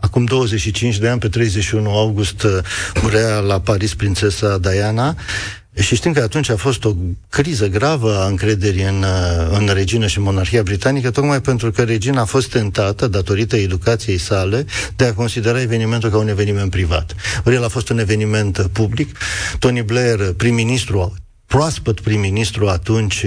Acum 0.00 0.24
25 0.24 0.98
de 0.98 1.08
ani, 1.08 1.20
pe 1.20 1.28
31 1.28 1.90
august, 1.90 2.46
murea 3.02 3.38
la 3.38 3.60
Paris 3.60 3.94
prințesa 3.94 4.58
Diana 4.58 5.16
și 5.74 5.94
știm 5.96 6.12
că 6.12 6.20
atunci 6.20 6.50
a 6.50 6.56
fost 6.56 6.84
o 6.84 6.94
criză 7.28 7.66
gravă 7.66 8.18
a 8.18 8.26
încrederii 8.26 8.82
în, 8.82 9.04
în 9.50 9.70
regină 9.72 10.06
și 10.06 10.20
monarhia 10.20 10.62
britanică, 10.62 11.10
tocmai 11.10 11.40
pentru 11.40 11.70
că 11.70 11.82
regina 11.82 12.20
a 12.20 12.24
fost 12.24 12.50
tentată, 12.50 13.06
datorită 13.06 13.56
educației 13.56 14.18
sale, 14.18 14.66
de 14.96 15.04
a 15.04 15.14
considera 15.14 15.60
evenimentul 15.60 16.10
ca 16.10 16.16
un 16.16 16.28
eveniment 16.28 16.70
privat. 16.70 17.14
Ori 17.44 17.54
el 17.54 17.64
a 17.64 17.68
fost 17.68 17.88
un 17.88 17.98
eveniment 17.98 18.68
public. 18.72 19.18
Tony 19.58 19.82
Blair, 19.82 20.32
prim-ministru, 20.36 21.14
proaspăt 21.46 22.00
prim-ministru 22.00 22.68
atunci, 22.68 23.24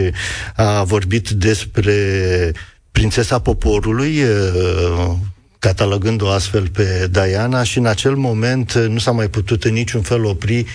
a 0.55 0.83
vorbit 0.83 1.29
despre 1.29 1.93
prințesa 2.91 3.39
poporului, 3.39 4.23
catalogând-o 5.67 6.29
astfel 6.29 6.67
pe 6.67 7.07
Diana 7.11 7.63
și 7.63 7.77
în 7.77 7.85
acel 7.85 8.15
moment 8.15 8.73
nu 8.73 8.97
s-a 8.97 9.11
mai 9.11 9.27
putut 9.27 9.63
în 9.63 9.73
niciun 9.73 10.01
fel 10.01 10.25
opri 10.25 10.65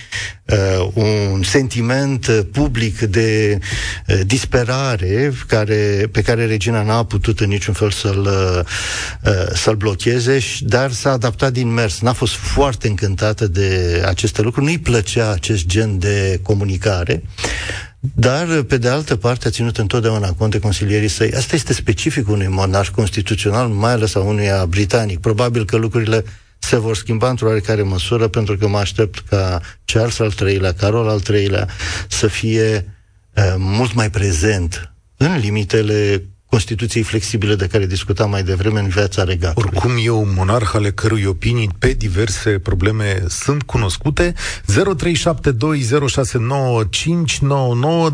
uh, 0.45 0.89
un 0.93 1.43
sentiment 1.43 2.45
public 2.51 2.99
de 2.99 3.59
uh, 4.07 4.19
disperare 4.25 5.33
care, 5.47 6.09
pe 6.11 6.21
care 6.21 6.45
regina 6.45 6.83
n-a 6.83 7.03
putut 7.03 7.39
în 7.39 7.47
niciun 7.47 7.73
fel 7.73 7.91
să-l, 7.91 8.27
uh, 9.25 9.53
să-l 9.53 9.75
blocheze, 9.75 10.39
dar 10.59 10.91
s-a 10.91 11.11
adaptat 11.11 11.51
din 11.51 11.73
mers. 11.73 11.99
N-a 11.99 12.13
fost 12.13 12.33
foarte 12.33 12.87
încântată 12.87 13.47
de 13.47 14.01
aceste 14.05 14.41
lucruri, 14.41 14.65
nu-i 14.65 14.79
plăcea 14.79 15.31
acest 15.31 15.65
gen 15.65 15.99
de 15.99 16.39
comunicare. 16.43 17.23
Dar, 18.15 18.61
pe 18.61 18.77
de 18.77 18.87
altă 18.87 19.15
parte, 19.15 19.47
a 19.47 19.51
ținut 19.51 19.77
întotdeauna 19.77 20.33
cont 20.33 20.51
de 20.51 20.59
consilierii 20.59 21.07
săi. 21.07 21.33
Asta 21.33 21.55
este 21.55 21.73
specific 21.73 22.29
unui 22.29 22.47
monarh 22.47 22.89
constituțional, 22.89 23.67
mai 23.67 23.91
ales 23.91 24.15
a 24.15 24.19
unuia 24.19 24.65
britanic. 24.65 25.19
Probabil 25.19 25.65
că 25.65 25.75
lucrurile 25.75 26.23
se 26.59 26.77
vor 26.77 26.95
schimba 26.95 27.29
într-o 27.29 27.47
oarecare 27.47 27.81
măsură, 27.81 28.27
pentru 28.27 28.57
că 28.57 28.67
mă 28.67 28.77
aștept 28.77 29.19
ca 29.29 29.61
Charles 29.85 30.19
al 30.19 30.33
III-lea, 30.41 30.73
Carol 30.73 31.07
al 31.07 31.21
III-lea, 31.29 31.67
să 32.07 32.27
fie 32.27 32.95
uh, 33.35 33.53
mult 33.57 33.93
mai 33.93 34.09
prezent 34.09 34.93
în 35.17 35.37
limitele 35.37 36.23
Constituției 36.53 37.03
flexibile 37.03 37.55
de 37.55 37.67
care 37.67 37.85
discutam 37.85 38.29
mai 38.29 38.43
devreme 38.43 38.79
în 38.79 38.87
viața 38.87 39.23
regatului. 39.23 39.69
Oricum 39.73 39.91
e 40.03 40.09
un 40.09 40.33
monarh 40.35 40.69
ale 40.73 40.91
cărui 40.91 41.23
opinii 41.23 41.69
pe 41.79 41.93
diverse 41.93 42.59
probleme 42.59 43.23
sunt 43.27 43.63
cunoscute. 43.63 44.33
0372069599 44.33 44.35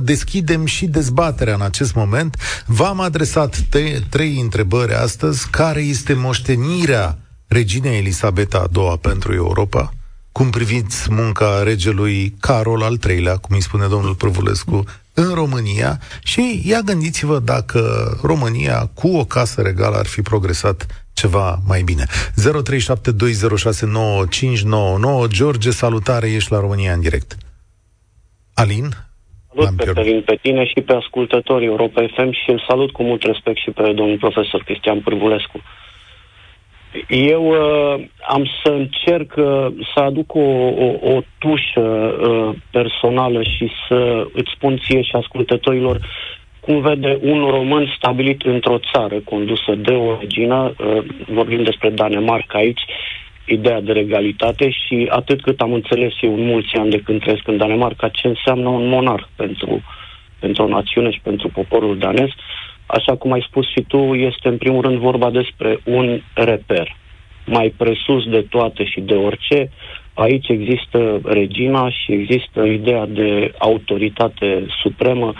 deschidem 0.01 0.65
și 0.65 0.85
dezbaterea 0.85 1.53
în 1.53 1.61
acest 1.61 1.93
moment. 1.93 2.37
V-am 2.65 2.99
adresat 2.99 3.59
te- 3.69 3.99
trei 4.09 4.39
întrebări 4.39 4.93
astăzi. 4.93 5.49
Care 5.49 5.81
este 5.81 6.13
moștenirea 6.13 7.17
reginei 7.47 7.97
Elisabeta 7.97 8.67
II 8.75 8.97
pentru 9.01 9.33
Europa? 9.33 9.93
Cum 10.31 10.49
priviți 10.49 11.11
munca 11.11 11.63
regelui 11.63 12.35
Carol 12.39 12.81
al 12.81 12.99
III-lea, 13.07 13.37
cum 13.37 13.55
îi 13.55 13.61
spune 13.61 13.87
domnul 13.87 14.15
Prăvulescu, 14.15 14.83
în 15.19 15.33
România 15.33 15.99
și 16.23 16.61
ia 16.65 16.79
gândiți-vă 16.79 17.39
dacă 17.39 17.79
România 18.23 18.89
cu 18.93 19.17
o 19.17 19.25
casă 19.25 19.61
regală 19.61 19.95
ar 19.95 20.05
fi 20.05 20.21
progresat 20.21 21.05
ceva 21.13 21.59
mai 21.67 21.81
bine. 21.81 22.03
0372069599 22.05 22.11
George, 25.27 25.71
salutare, 25.71 26.31
ești 26.31 26.51
la 26.51 26.59
România 26.59 26.93
în 26.93 27.01
direct. 27.01 27.37
Alin? 28.53 28.89
Salut 29.55 29.77
pe 29.77 29.91
Călin, 29.93 30.21
pe 30.21 30.39
tine 30.41 30.65
și 30.65 30.81
pe 30.81 30.93
ascultătorii 30.93 31.67
Europa 31.67 32.05
FM 32.15 32.31
și 32.31 32.49
îl 32.49 32.65
salut 32.67 32.91
cu 32.91 33.03
mult 33.03 33.23
respect 33.23 33.57
și 33.57 33.71
pe 33.71 33.81
domnul 33.81 34.17
profesor 34.17 34.63
Cristian 34.63 34.99
Pârvulescu. 34.99 35.61
Uh, 36.93 37.01
eu 37.07 37.47
uh, 37.47 38.05
am 38.27 38.49
să 38.63 38.71
încerc 38.71 39.33
uh, 39.37 39.67
să 39.93 39.99
aduc 39.99 40.35
o, 40.35 40.39
o, 40.39 40.95
o 41.01 41.21
tușă 41.37 41.81
uh, 41.81 42.55
personală 42.71 43.43
și 43.43 43.71
să 43.87 44.27
îți 44.33 44.51
spun 44.55 44.77
ție 44.77 45.01
și 45.01 45.15
ascultătorilor 45.15 45.99
cum 46.59 46.81
vede 46.81 47.19
un 47.21 47.39
român 47.49 47.93
stabilit 47.97 48.41
într-o 48.41 48.79
țară 48.93 49.19
condusă 49.19 49.75
de 49.75 49.91
o 49.91 50.17
regină, 50.19 50.73
uh, 50.77 51.03
vorbim 51.27 51.63
despre 51.63 51.89
Danemarca 51.89 52.57
aici, 52.57 52.81
ideea 53.45 53.81
de 53.81 53.91
regalitate 53.91 54.69
și 54.69 55.07
atât 55.09 55.41
cât 55.41 55.59
am 55.59 55.73
înțeles 55.73 56.13
eu 56.21 56.33
în 56.33 56.45
mulți 56.45 56.75
ani 56.75 56.89
de 56.89 56.99
când 56.99 57.19
trăiesc 57.19 57.47
în 57.47 57.57
Danemarca, 57.57 58.09
ce 58.09 58.27
înseamnă 58.27 58.69
un 58.69 58.87
monarh 58.87 59.23
pentru, 59.35 59.83
pentru 60.39 60.63
o 60.63 60.67
națiune 60.67 61.11
și 61.11 61.19
pentru 61.23 61.47
poporul 61.47 61.97
danez, 61.97 62.29
așa 62.91 63.15
cum 63.15 63.31
ai 63.31 63.45
spus 63.49 63.69
și 63.69 63.81
tu, 63.87 63.97
este 64.13 64.47
în 64.47 64.57
primul 64.57 64.81
rând 64.81 64.97
vorba 64.97 65.29
despre 65.29 65.79
un 65.83 66.21
reper. 66.33 66.95
Mai 67.45 67.73
presus 67.77 68.23
de 68.29 68.45
toate 68.49 68.83
și 68.85 68.99
de 69.01 69.13
orice, 69.13 69.69
aici 70.13 70.47
există 70.47 71.21
regina 71.23 71.89
și 71.89 72.11
există 72.11 72.63
ideea 72.63 73.05
de 73.05 73.53
autoritate 73.57 74.65
supremă. 74.81 75.33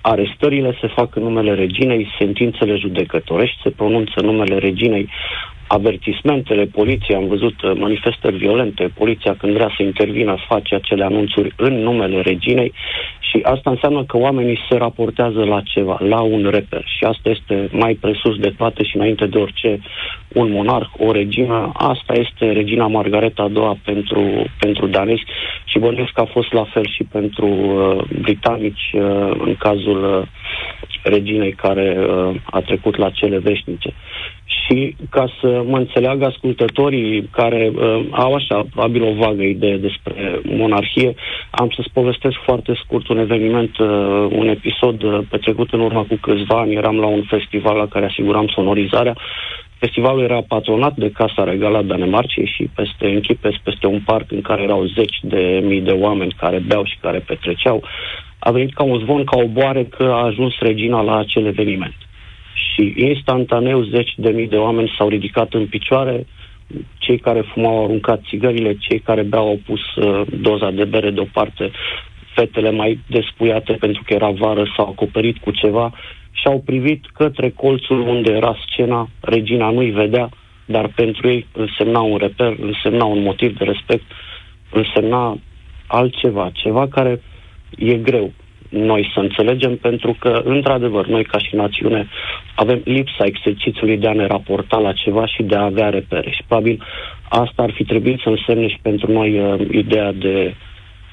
Arestările 0.00 0.76
se 0.80 0.86
fac 0.86 1.16
în 1.16 1.22
numele 1.22 1.54
reginei, 1.54 2.08
sentințele 2.18 2.76
judecătorești 2.76 3.60
se 3.62 3.70
pronunță 3.70 4.12
în 4.14 4.26
numele 4.26 4.58
reginei. 4.58 5.08
Avertismentele 5.68 6.64
poliției, 6.64 7.16
am 7.16 7.26
văzut 7.26 7.62
uh, 7.62 7.72
manifestări 7.76 8.36
violente, 8.36 8.90
poliția 8.94 9.34
când 9.38 9.52
vrea 9.52 9.70
să 9.76 9.82
intervină 9.82 10.36
face 10.48 10.74
acele 10.74 11.04
anunțuri 11.04 11.52
în 11.56 11.74
numele 11.74 12.20
reginei 12.20 12.72
și 13.20 13.40
asta 13.42 13.70
înseamnă 13.70 14.04
că 14.04 14.16
oamenii 14.16 14.58
se 14.68 14.76
raportează 14.76 15.44
la 15.44 15.60
ceva, 15.64 15.98
la 16.08 16.20
un 16.20 16.48
reper 16.50 16.84
și 16.96 17.04
asta 17.04 17.30
este 17.30 17.68
mai 17.72 17.94
presus 17.94 18.36
de 18.36 18.54
toate 18.56 18.84
și 18.84 18.96
înainte 18.96 19.26
de 19.26 19.38
orice 19.38 19.80
un 20.28 20.50
monarh, 20.50 20.88
o 20.98 21.12
regină, 21.12 21.70
asta 21.74 22.12
este 22.14 22.52
regina 22.52 22.86
Margareta 22.86 23.42
a 23.42 23.48
doua 23.48 23.76
pentru, 23.84 24.44
pentru 24.58 24.86
danezi 24.86 25.22
și 25.64 25.78
bănuiesc 25.78 26.12
că 26.12 26.20
a 26.20 26.24
fost 26.32 26.52
la 26.52 26.64
fel 26.64 26.86
și 26.86 27.04
pentru 27.04 27.46
uh, 27.46 28.04
britanici 28.20 28.90
uh, 28.92 29.30
în 29.38 29.54
cazul 29.58 30.20
uh, 30.20 30.26
reginei 31.02 31.52
care 31.52 31.96
uh, 31.98 32.34
a 32.44 32.60
trecut 32.60 32.96
la 32.96 33.10
cele 33.10 33.38
veșnice. 33.38 33.92
Și 34.48 34.96
ca 35.10 35.26
să 35.40 35.62
mă 35.66 35.76
înțeleagă 35.76 36.24
ascultătorii 36.24 37.28
care 37.32 37.72
uh, 37.74 38.04
au 38.10 38.34
așa 38.34 38.66
probabil 38.70 39.02
o 39.02 39.12
vagă 39.12 39.42
idee 39.42 39.76
despre 39.76 40.40
monarhie, 40.42 41.14
am 41.50 41.70
să-ți 41.76 41.92
povestesc 41.92 42.36
foarte 42.44 42.72
scurt 42.84 43.08
un 43.08 43.18
eveniment, 43.18 43.78
uh, 43.78 43.88
un 44.30 44.48
episod 44.48 45.02
uh, 45.02 45.18
petrecut 45.30 45.72
în 45.72 45.80
urmă 45.80 46.04
cu 46.08 46.14
câțiva 46.20 46.58
ani. 46.60 46.74
Eram 46.74 46.96
la 46.96 47.06
un 47.06 47.22
festival 47.22 47.76
la 47.76 47.86
care 47.86 48.04
asiguram 48.06 48.46
sonorizarea. 48.46 49.16
Festivalul 49.78 50.22
era 50.22 50.40
patronat 50.48 50.94
de 50.96 51.10
Casa 51.10 51.44
Regală 51.44 51.76
a 51.76 51.82
Danemarcei 51.82 52.52
și 52.56 52.70
peste 52.74 53.06
închipeți 53.06 53.60
peste 53.62 53.86
un 53.86 54.00
parc 54.04 54.32
în 54.32 54.40
care 54.40 54.62
erau 54.62 54.84
zeci 54.84 55.18
de 55.22 55.62
mii 55.64 55.80
de 55.80 55.90
oameni 55.90 56.36
care 56.38 56.62
beau 56.66 56.84
și 56.84 56.98
care 57.00 57.18
petreceau. 57.18 57.82
A 58.38 58.50
venit 58.50 58.74
ca 58.74 58.82
un 58.82 58.98
zvon, 58.98 59.24
ca 59.24 59.38
o 59.40 59.46
boare 59.46 59.84
că 59.84 60.02
a 60.02 60.24
ajuns 60.24 60.58
regina 60.58 61.00
la 61.00 61.16
acel 61.16 61.46
eveniment 61.46 61.94
și 62.78 62.94
instantaneu 62.96 63.82
zeci 63.82 64.12
de 64.16 64.30
mii 64.30 64.48
de 64.48 64.56
oameni 64.56 64.94
s-au 64.98 65.08
ridicat 65.08 65.54
în 65.54 65.66
picioare, 65.66 66.26
cei 66.98 67.18
care 67.18 67.40
fumau 67.40 67.76
au 67.76 67.84
aruncat 67.84 68.22
țigările, 68.28 68.76
cei 68.80 68.98
care 68.98 69.22
beau 69.22 69.48
au 69.48 69.60
pus 69.66 69.80
uh, 69.94 70.26
doza 70.40 70.70
de 70.70 70.84
bere 70.84 71.10
deoparte, 71.10 71.70
fetele 72.34 72.70
mai 72.70 73.00
despuiate 73.06 73.72
pentru 73.72 74.02
că 74.06 74.14
era 74.14 74.30
vară 74.30 74.72
s-au 74.76 74.88
acoperit 74.88 75.38
cu 75.38 75.50
ceva 75.50 75.92
și 76.30 76.46
au 76.46 76.62
privit 76.64 77.06
către 77.14 77.50
colțul 77.50 78.00
unde 78.00 78.32
era 78.32 78.56
scena, 78.66 79.08
regina 79.20 79.70
nu-i 79.70 79.90
vedea, 79.90 80.28
dar 80.64 80.92
pentru 80.94 81.28
ei 81.28 81.46
însemna 81.52 82.00
un 82.00 82.16
reper, 82.16 82.56
însemna 82.60 83.04
un 83.04 83.22
motiv 83.22 83.58
de 83.58 83.64
respect, 83.64 84.04
însemna 84.70 85.38
altceva, 85.86 86.50
ceva 86.52 86.88
care 86.88 87.22
e 87.78 87.94
greu 87.94 88.32
noi 88.68 89.10
să 89.14 89.20
înțelegem, 89.20 89.76
pentru 89.76 90.16
că, 90.18 90.42
într-adevăr, 90.44 91.06
noi 91.06 91.24
ca 91.24 91.38
și 91.38 91.54
națiune 91.54 92.08
avem 92.54 92.80
lipsa 92.84 93.24
exercițiului 93.24 93.96
de 93.96 94.08
a 94.08 94.12
ne 94.12 94.26
raporta 94.26 94.78
la 94.78 94.92
ceva 94.92 95.26
și 95.26 95.42
de 95.42 95.54
a 95.56 95.64
avea 95.64 95.88
repere. 95.88 96.30
Și 96.30 96.42
probabil 96.46 96.82
asta 97.28 97.62
ar 97.62 97.70
fi 97.70 97.84
trebuit 97.84 98.20
să 98.20 98.28
însemne 98.28 98.68
și 98.68 98.78
pentru 98.82 99.12
noi 99.12 99.38
uh, 99.38 99.60
ideea 99.70 100.12
de, 100.12 100.54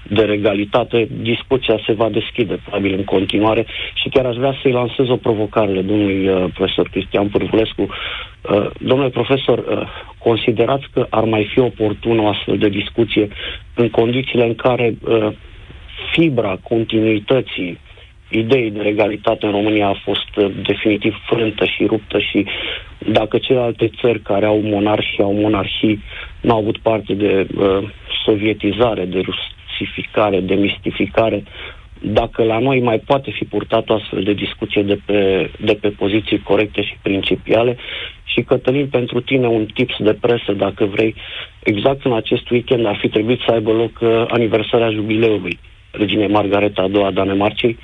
de 0.10 0.22
regalitate. 0.22 1.08
Discuția 1.22 1.80
se 1.86 1.94
va 1.94 2.10
deschide 2.10 2.60
probabil 2.64 2.94
în 2.94 3.04
continuare 3.04 3.66
și 3.94 4.10
chiar 4.10 4.26
aș 4.26 4.36
vrea 4.36 4.56
să-i 4.62 4.72
lansez 4.72 5.10
o 5.10 5.16
provocare 5.16 5.82
domnului 5.82 6.28
uh, 6.28 6.46
profesor 6.54 6.90
Cristian 6.90 7.28
Pârvulescu. 7.28 7.82
Uh, 7.82 8.66
domnule 8.80 9.10
profesor, 9.10 9.58
uh, 9.58 9.88
considerați 10.18 10.86
că 10.94 11.06
ar 11.10 11.24
mai 11.24 11.50
fi 11.54 11.60
oportună 11.60 12.22
o 12.22 12.28
astfel 12.28 12.58
de 12.58 12.70
discuție 12.70 13.28
în 13.76 13.90
condițiile 13.90 14.46
în 14.46 14.56
care 14.56 14.96
uh, 15.02 15.28
fibra 16.12 16.58
continuității 16.64 17.80
ideii 18.30 18.72
de 18.72 18.82
regalitate 18.82 19.46
în 19.46 19.52
România 19.52 19.88
a 19.88 20.02
fost 20.04 20.36
uh, 20.36 20.52
definitiv 20.64 21.16
frântă 21.26 21.66
și 21.66 21.86
ruptă 21.86 22.20
și 22.20 22.46
dacă 23.12 23.38
celelalte 23.38 23.92
țări 24.02 24.20
care 24.20 24.46
au 24.46 24.60
monarhii 24.62 25.24
au 25.24 25.34
monarhii 25.34 26.04
n-au 26.42 26.58
avut 26.58 26.78
parte 26.78 27.14
de 27.14 27.48
uh, 27.56 27.88
sovietizare, 28.26 29.06
de 29.06 29.22
rusificare, 29.22 30.40
de 30.40 30.54
mistificare, 30.54 31.44
dacă 32.02 32.44
la 32.44 32.60
noi 32.60 32.80
mai 32.80 33.00
poate 33.00 33.32
fi 33.32 33.46
purtat 33.46 33.90
o 33.90 33.94
astfel 33.94 34.24
de 34.24 34.34
discuție 34.34 34.84
de 34.84 35.00
pe, 35.06 35.50
de 35.60 35.74
pe 35.82 35.90
poziții 35.90 36.40
corecte 36.40 36.82
și 36.82 36.98
principiale. 37.02 37.78
Și 38.24 38.42
Cătălin, 38.42 38.88
pentru 38.88 39.22
tine 39.22 39.48
un 39.48 39.66
tips 39.74 39.96
de 40.00 40.18
presă, 40.22 40.52
dacă 40.52 40.86
vrei, 40.86 41.16
exact 41.64 42.06
în 42.06 42.14
acest 42.14 42.50
weekend 42.50 42.86
ar 42.86 42.98
fi 43.02 43.10
trebuit 43.10 43.40
să 43.46 43.52
aibă 43.52 43.72
loc 43.72 44.00
uh, 44.02 44.26
aniversarea 44.28 44.90
jubileului 44.90 45.60
reginei 45.98 46.28
Margareta 46.28 46.82
a 46.82 46.88
doua 46.88 47.12
Danemarcei, 47.12 47.78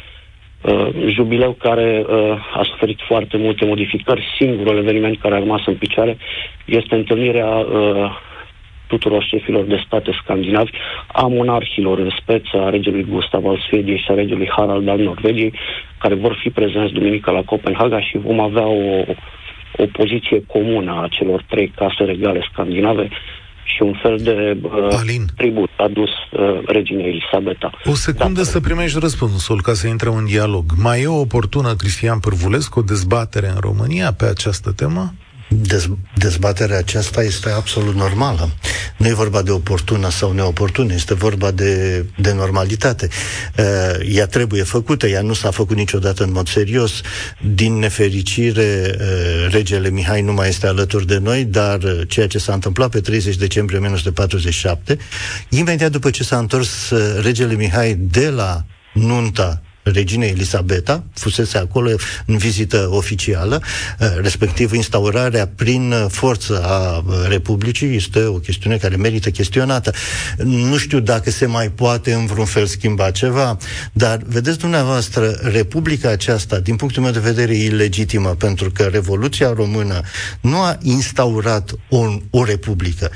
uh, 0.61 0.87
jubileu 1.07 1.51
care 1.51 2.05
uh, 2.07 2.31
a 2.53 2.63
suferit 2.63 2.99
foarte 3.07 3.37
multe 3.37 3.65
modificări. 3.65 4.23
Singurul 4.39 4.77
eveniment 4.77 5.19
care 5.19 5.35
a 5.35 5.39
rămas 5.39 5.61
în 5.65 5.75
picioare 5.75 6.17
este 6.65 6.95
întâlnirea 6.95 7.47
uh, 7.47 8.11
tuturor 8.87 9.23
șefilor 9.23 9.63
de 9.63 9.83
state 9.85 10.11
scandinavi, 10.21 10.71
a 11.07 11.27
monarhilor 11.27 11.97
în 11.99 12.11
speță, 12.19 12.55
a 12.61 12.69
regelui 12.69 13.05
Gustav 13.09 13.45
al 13.45 13.59
Suediei 13.69 13.97
și 14.03 14.11
a 14.11 14.13
regelui 14.13 14.49
Harald 14.55 14.87
al 14.87 14.99
Norvegiei, 14.99 15.53
care 15.97 16.15
vor 16.15 16.33
fi 16.41 16.49
prezenți 16.49 16.93
duminică 16.93 17.31
la 17.31 17.43
Copenhaga 17.43 17.99
și 18.01 18.17
vom 18.17 18.39
avea 18.39 18.67
o, 18.67 19.03
o 19.83 19.85
poziție 19.91 20.43
comună 20.47 20.91
a 20.91 21.07
celor 21.17 21.43
trei 21.49 21.71
case 21.75 22.03
regale 22.03 22.41
scandinave 22.51 23.09
și 23.63 23.81
un 23.81 23.93
fel 24.01 24.17
de 24.17 24.57
uh, 24.61 24.97
Alin. 24.99 25.25
tribut 25.35 25.69
adus 25.77 26.09
uh, 26.09 26.61
reginei 26.65 27.07
Elisabeta. 27.07 27.71
O 27.85 27.93
secundă 27.93 28.39
da, 28.39 28.45
să 28.45 28.59
primești 28.59 28.99
răspunsul 28.99 29.61
ca 29.61 29.73
să 29.73 29.87
intre 29.87 30.09
în 30.09 30.25
dialog. 30.25 30.63
Mai 30.77 31.01
e 31.01 31.07
o 31.07 31.19
oportună, 31.19 31.75
Cristian 31.75 32.19
Pârvulescu, 32.19 32.79
o 32.79 32.81
dezbatere 32.81 33.47
în 33.47 33.59
România 33.59 34.13
pe 34.13 34.25
această 34.25 34.71
temă? 34.71 35.13
Dez, 35.53 35.87
dezbaterea 36.15 36.77
aceasta 36.77 37.23
este 37.23 37.49
absolut 37.49 37.95
normală. 37.95 38.49
Nu 38.97 39.07
e 39.07 39.13
vorba 39.13 39.41
de 39.41 39.51
oportună 39.51 40.09
sau 40.09 40.31
neoportună, 40.31 40.93
este 40.93 41.13
vorba 41.13 41.51
de, 41.51 42.05
de 42.17 42.33
normalitate. 42.33 43.07
Uh, 43.57 44.15
ea 44.15 44.25
trebuie 44.27 44.63
făcută, 44.63 45.07
ea 45.07 45.21
nu 45.21 45.33
s-a 45.33 45.51
făcut 45.51 45.77
niciodată 45.77 46.23
în 46.23 46.31
mod 46.31 46.47
serios. 46.47 47.01
Din 47.53 47.73
nefericire, 47.73 48.95
uh, 48.99 49.51
regele 49.51 49.89
Mihai 49.89 50.21
nu 50.21 50.33
mai 50.33 50.47
este 50.47 50.67
alături 50.67 51.07
de 51.07 51.17
noi, 51.17 51.43
dar 51.43 51.83
uh, 51.83 52.01
ceea 52.07 52.27
ce 52.27 52.37
s-a 52.37 52.53
întâmplat 52.53 52.89
pe 52.89 52.99
30 52.99 53.35
decembrie 53.35 53.77
1947, 53.77 54.97
imediat 55.49 55.91
după 55.91 56.09
ce 56.09 56.23
s-a 56.23 56.37
întors 56.37 56.89
uh, 56.89 57.23
regele 57.23 57.53
Mihai 57.53 57.93
de 57.93 58.29
la 58.29 58.65
nunta 58.93 59.61
reginei 59.83 60.29
Elisabeta, 60.29 61.03
fusese 61.13 61.57
acolo 61.57 61.89
în 62.25 62.37
vizită 62.37 62.87
oficială, 62.91 63.61
eh, 63.99 64.07
respectiv 64.21 64.73
instaurarea 64.73 65.47
prin 65.55 65.93
forță 66.09 66.63
a 66.63 67.03
eh, 67.07 67.29
Republicii 67.29 67.95
este 67.95 68.23
o 68.23 68.33
chestiune 68.33 68.77
care 68.77 68.95
merită 68.95 69.29
chestionată. 69.29 69.93
Nu 70.43 70.77
știu 70.77 70.99
dacă 70.99 71.31
se 71.31 71.45
mai 71.45 71.69
poate 71.69 72.13
în 72.13 72.25
vreun 72.25 72.45
fel 72.45 72.65
schimba 72.65 73.11
ceva, 73.11 73.57
dar 73.93 74.21
vedeți 74.25 74.57
dumneavoastră, 74.57 75.29
Republica 75.41 76.09
aceasta, 76.09 76.59
din 76.59 76.75
punctul 76.75 77.03
meu 77.03 77.11
de 77.11 77.19
vedere, 77.19 77.57
e 77.57 77.65
ilegitimă, 77.65 78.29
pentru 78.29 78.71
că 78.71 78.83
Revoluția 78.83 79.53
Română 79.53 80.01
nu 80.41 80.57
a 80.57 80.77
instaurat 80.81 81.71
o, 81.89 82.07
o 82.29 82.43
republică. 82.43 83.11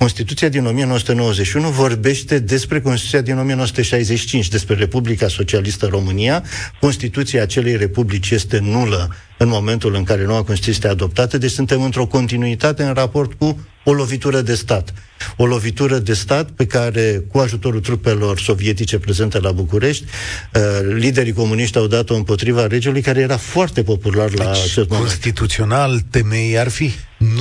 Constituția 0.00 0.48
din 0.48 0.66
1991 0.66 1.68
vorbește 1.68 2.38
despre 2.38 2.80
Constituția 2.80 3.20
din 3.20 3.38
1965, 3.38 4.48
despre 4.48 4.74
Republica 4.74 5.28
Socialistă 5.28 5.86
România. 5.86 6.44
Constituția 6.80 7.42
acelei 7.42 7.76
republici 7.76 8.30
este 8.30 8.58
nulă 8.58 9.14
în 9.36 9.48
momentul 9.48 9.94
în 9.94 10.04
care 10.04 10.24
noua 10.24 10.42
Constituție 10.42 10.72
este 10.72 10.88
adoptată, 10.88 11.38
deci 11.38 11.50
suntem 11.50 11.82
într-o 11.82 12.06
continuitate 12.06 12.82
în 12.82 12.92
raport 12.92 13.32
cu 13.32 13.66
o 13.84 13.92
lovitură 13.92 14.40
de 14.40 14.54
stat. 14.54 14.94
O 15.36 15.46
lovitură 15.46 15.98
de 15.98 16.14
stat 16.14 16.50
pe 16.50 16.66
care, 16.66 17.24
cu 17.32 17.38
ajutorul 17.38 17.80
trupelor 17.80 18.38
sovietice 18.38 18.98
prezente 18.98 19.38
la 19.38 19.52
București, 19.52 20.04
uh, 20.04 20.60
liderii 20.94 21.32
comuniști 21.32 21.78
au 21.78 21.86
dat-o 21.86 22.14
împotriva 22.14 22.66
regelui, 22.66 23.00
care 23.00 23.20
era 23.20 23.36
foarte 23.36 23.82
popular 23.82 24.30
la 24.30 24.44
deci, 24.44 24.62
acest 24.62 24.88
moment. 24.88 25.06
Constituțional, 25.06 26.00
temei 26.10 26.58
ar 26.58 26.68
fi? 26.68 26.90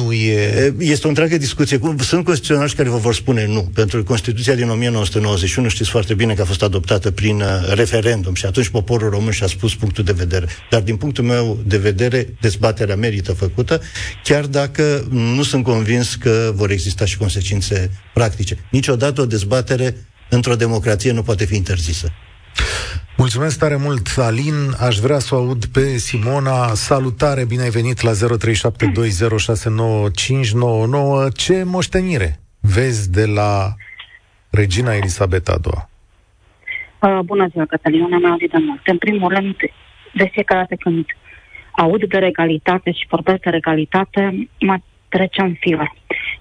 Nu 0.03 0.11
e... 0.13 0.73
Este 0.79 1.05
o 1.05 1.09
întreagă 1.09 1.37
discuție. 1.37 1.79
Sunt 1.99 2.25
constituționali 2.25 2.71
care 2.71 2.89
vă 2.89 2.97
vor 2.97 3.13
spune 3.13 3.45
nu, 3.45 3.71
pentru 3.73 3.97
că 3.97 4.03
Constituția 4.03 4.55
din 4.55 4.69
1991 4.69 5.67
știți 5.67 5.89
foarte 5.89 6.13
bine 6.13 6.33
că 6.33 6.41
a 6.41 6.45
fost 6.45 6.63
adoptată 6.63 7.11
prin 7.11 7.41
uh, 7.41 7.73
referendum 7.73 8.33
și 8.33 8.45
atunci 8.45 8.67
poporul 8.67 9.09
român 9.09 9.31
și-a 9.31 9.47
spus 9.47 9.75
punctul 9.75 10.03
de 10.03 10.11
vedere. 10.11 10.47
Dar 10.69 10.81
din 10.81 10.95
punctul 10.95 11.23
meu 11.23 11.59
de 11.65 11.77
vedere, 11.77 12.33
dezbaterea 12.41 12.95
merită 12.95 13.33
făcută, 13.33 13.81
chiar 14.23 14.45
dacă 14.45 15.07
nu 15.09 15.43
sunt 15.43 15.63
convins 15.63 16.15
că 16.15 16.51
vor 16.55 16.71
exista 16.71 17.05
și 17.05 17.17
consecințe 17.17 17.91
practice. 18.13 18.57
Niciodată 18.71 19.21
o 19.21 19.25
dezbatere 19.25 19.95
într-o 20.29 20.55
democrație 20.55 21.11
nu 21.11 21.23
poate 21.23 21.45
fi 21.45 21.55
interzisă. 21.55 22.13
Mulțumesc 23.23 23.59
tare 23.59 23.75
mult, 23.75 24.07
Alin. 24.17 24.57
Aș 24.87 24.95
vrea 24.97 25.19
să 25.19 25.35
o 25.35 25.37
aud 25.37 25.65
pe 25.65 25.79
Simona. 25.79 26.67
Salutare, 26.73 27.45
bine 27.45 27.61
ai 27.61 27.69
venit 27.69 28.01
la 28.01 28.11
0372069599. 28.11 28.15
Ce 31.35 31.63
moștenire 31.63 32.39
vezi 32.59 33.11
de 33.11 33.25
la 33.25 33.73
regina 34.49 34.95
Elisabeta 34.95 35.55
II? 35.65 35.71
Uh, 37.09 37.19
bună 37.25 37.47
ziua, 37.51 37.65
Cătălina, 37.65 38.07
ne-am 38.07 38.31
auzit 38.31 38.51
de 38.51 38.57
mult. 38.57 38.87
În 38.87 38.97
primul 38.97 39.33
rând, 39.33 39.55
de 40.13 40.29
fiecare 40.31 40.59
dată 40.59 40.75
când 40.75 41.05
aud 41.71 42.05
de 42.05 42.17
regalitate 42.17 42.91
și 42.91 43.07
vorbesc 43.09 43.39
de 43.39 43.49
regalitate, 43.49 44.49
mă 44.59 44.77
trece 45.09 45.41
în 45.41 45.53
fir. 45.59 45.91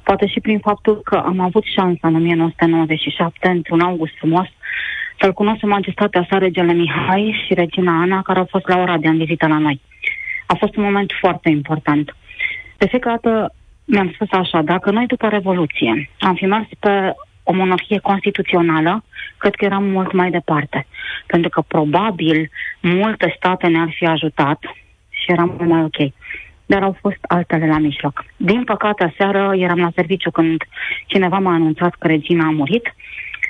Poate 0.03 0.27
și 0.27 0.41
prin 0.41 0.59
faptul 0.59 1.01
că 1.05 1.17
am 1.17 1.41
avut 1.41 1.65
șansa 1.65 2.09
în 2.09 2.15
1997, 2.15 3.49
într-un 3.49 3.81
august 3.81 4.13
frumos, 4.19 4.47
să-l 5.21 5.33
cunosc 5.33 5.63
majestatea 5.63 6.27
sa 6.31 6.39
regele 6.39 6.73
Mihai 6.73 7.45
și 7.47 7.55
regina 7.55 8.01
Ana, 8.01 8.23
care 8.23 8.39
au 8.39 8.47
fost 8.51 8.69
la 8.69 8.81
ora 8.81 8.97
de 8.97 9.09
în 9.09 9.17
vizită 9.17 9.47
la 9.47 9.59
noi. 9.59 9.81
A 10.47 10.55
fost 10.55 10.77
un 10.77 10.83
moment 10.83 11.13
foarte 11.21 11.49
important. 11.49 12.17
De 12.77 12.87
fiecare 12.87 13.19
dată 13.23 13.55
mi-am 13.85 14.11
spus 14.15 14.29
așa, 14.31 14.63
dacă 14.63 14.91
noi 14.91 15.07
după 15.07 15.29
Revoluție 15.29 16.11
am 16.19 16.35
fi 16.35 16.47
mers 16.47 16.67
pe 16.79 17.15
o 17.43 17.53
monarhie 17.53 17.99
constituțională, 17.99 19.05
cred 19.39 19.55
că 19.55 19.65
eram 19.65 19.85
mult 19.85 20.13
mai 20.13 20.31
departe. 20.31 20.87
Pentru 21.27 21.51
că 21.51 21.61
probabil 21.61 22.51
multe 22.81 23.35
state 23.37 23.67
ne-ar 23.67 23.91
fi 23.97 24.07
ajutat 24.07 24.59
și 25.09 25.31
eram 25.31 25.55
mult 25.59 25.71
mai 25.71 25.83
ok. 25.83 26.13
Dar 26.67 26.83
au 26.83 26.97
fost 27.01 27.19
altele 27.21 27.67
la 27.67 27.79
mijloc. 27.79 28.25
Din 28.37 28.65
păcate, 28.65 29.05
aseară 29.05 29.53
eram 29.57 29.79
la 29.79 29.91
serviciu 29.95 30.31
când 30.31 30.63
cineva 31.07 31.39
m-a 31.39 31.53
anunțat 31.53 31.95
că 31.95 32.07
regina 32.07 32.47
a 32.47 32.51
murit. 32.51 32.95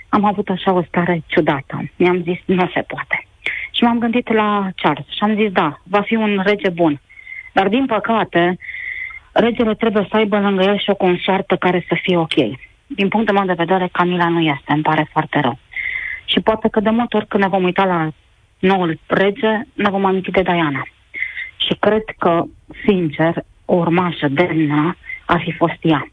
Am 0.08 0.24
avut 0.24 0.48
așa 0.48 0.72
o 0.72 0.82
stare 0.82 1.22
ciudată. 1.26 1.90
Mi-am 1.96 2.22
zis, 2.22 2.38
nu 2.44 2.70
se 2.74 2.80
poate. 2.80 3.26
Și 3.70 3.82
m-am 3.82 3.98
gândit 3.98 4.32
la 4.32 4.68
Charles 4.76 5.06
și 5.06 5.22
am 5.22 5.34
zis, 5.34 5.52
da, 5.52 5.80
va 5.82 6.00
fi 6.00 6.14
un 6.14 6.42
rege 6.44 6.68
bun. 6.68 7.00
Dar, 7.52 7.68
din 7.68 7.86
păcate, 7.86 8.58
regele 9.32 9.74
trebuie 9.74 10.06
să 10.10 10.16
aibă 10.16 10.38
lângă 10.38 10.62
el 10.62 10.78
și 10.78 10.90
o 10.90 10.94
consoartă 10.94 11.56
care 11.56 11.84
să 11.88 11.96
fie 12.02 12.16
ok. 12.16 12.34
Din 12.86 13.08
punctul 13.08 13.34
meu 13.34 13.46
de 13.46 13.52
vedere, 13.52 13.88
Camila 13.92 14.28
nu 14.28 14.40
este, 14.40 14.72
îmi 14.72 14.82
pare 14.82 15.08
foarte 15.12 15.40
rău. 15.40 15.58
Și 16.24 16.40
poate 16.40 16.68
că 16.68 16.80
de 16.80 16.90
multe 16.90 17.16
ori 17.16 17.26
când 17.26 17.42
ne 17.42 17.48
vom 17.48 17.64
uita 17.64 17.84
la 17.84 18.08
noul 18.58 18.98
rege, 19.06 19.60
ne 19.72 19.90
vom 19.90 20.04
aminti 20.04 20.30
de 20.30 20.42
Diana. 20.42 20.82
Și 21.56 21.74
cred 21.80 22.02
că, 22.18 22.44
sincer, 22.84 23.44
o 23.64 23.74
urmașă 23.74 24.28
demnă 24.28 24.96
ar 25.26 25.40
fi 25.40 25.52
fost 25.52 25.78
ea. 25.80 26.10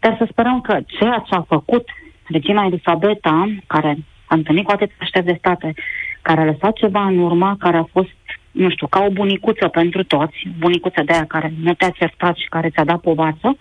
Dar 0.00 0.16
să 0.18 0.26
sperăm 0.30 0.60
că 0.60 0.78
ceea 0.86 1.24
ce 1.26 1.34
a 1.34 1.40
făcut 1.40 1.88
regina 2.28 2.64
Elisabeta, 2.64 3.54
care 3.66 3.96
a 4.26 4.34
întâlnit 4.34 4.64
cu 4.64 4.70
atâtea 4.70 5.06
șefi 5.12 5.26
de 5.26 5.36
state, 5.38 5.74
care 6.22 6.40
a 6.40 6.44
lăsat 6.44 6.72
ceva 6.72 7.02
în 7.04 7.18
urmă, 7.18 7.56
care 7.58 7.76
a 7.76 7.88
fost, 7.92 8.16
nu 8.50 8.70
știu, 8.70 8.86
ca 8.86 9.04
o 9.04 9.10
bunicuță 9.10 9.68
pentru 9.68 10.04
toți, 10.04 10.48
bunicuță 10.58 11.02
de 11.04 11.12
aia 11.12 11.24
care 11.26 11.52
nu 11.62 11.74
te-a 11.74 11.90
certat 11.90 12.36
și 12.36 12.48
care 12.48 12.70
ți-a 12.70 12.84
dat 12.84 13.00
povață, 13.00 13.56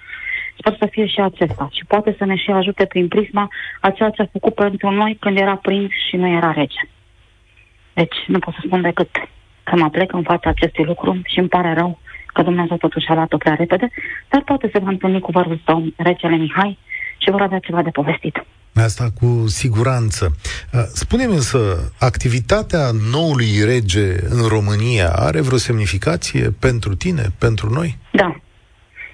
sper 0.58 0.76
să 0.80 0.88
fie 0.92 1.06
și 1.06 1.20
acesta. 1.20 1.70
Și 1.72 1.86
poate 1.86 2.16
să 2.18 2.26
ne 2.26 2.36
și 2.36 2.52
ajute 2.52 2.86
prin 2.86 3.08
prisma 3.08 3.50
a 3.82 3.90
ceea 3.90 4.10
ce 4.10 4.22
a 4.22 4.28
făcut 4.32 4.54
pentru 4.54 4.90
noi 4.90 5.18
când 5.20 5.38
era 5.38 5.56
prins 5.56 5.92
și 6.10 6.16
nu 6.16 6.28
era 6.28 6.52
rege. 6.52 6.82
Deci 7.94 8.16
nu 8.28 8.40
pot 8.40 8.54
să 8.54 8.60
spun 8.66 8.82
decât 8.82 9.10
că 9.64 9.76
mă 9.76 9.90
plec 9.90 10.14
în 10.14 10.24
fața 10.24 10.50
acestui 10.50 10.84
lucru 10.84 11.22
și 11.26 11.40
îmi 11.40 11.48
pare 11.48 11.74
rău 11.74 12.00
că 12.26 12.42
Dumnezeu 12.42 12.78
totuși 12.78 13.08
a 13.08 13.14
luat-o 13.14 13.38
prea 13.38 13.54
repede, 13.54 13.90
dar 14.30 14.42
poate 14.42 14.70
se 14.74 14.80
va 14.80 14.90
întâlni 14.90 15.20
cu 15.20 15.32
vărul 15.32 15.60
său, 15.66 15.84
regele 15.96 16.36
Mihai, 16.36 16.78
și 17.18 17.32
vor 17.32 17.42
avea 17.42 17.60
ceva 17.60 17.82
de 17.82 17.90
povestit. 17.90 18.44
Asta 18.84 19.06
cu 19.20 19.48
siguranță. 19.48 20.26
Uh, 20.74 20.80
spune-mi 20.94 21.34
însă, 21.34 21.60
activitatea 22.00 22.92
noului 23.12 23.64
rege 23.66 24.08
în 24.30 24.48
România 24.48 25.10
are 25.16 25.42
vreo 25.42 25.58
semnificație 25.58 26.50
pentru 26.60 26.96
tine, 26.96 27.24
pentru 27.40 27.70
noi? 27.70 27.98
Da. 28.12 28.36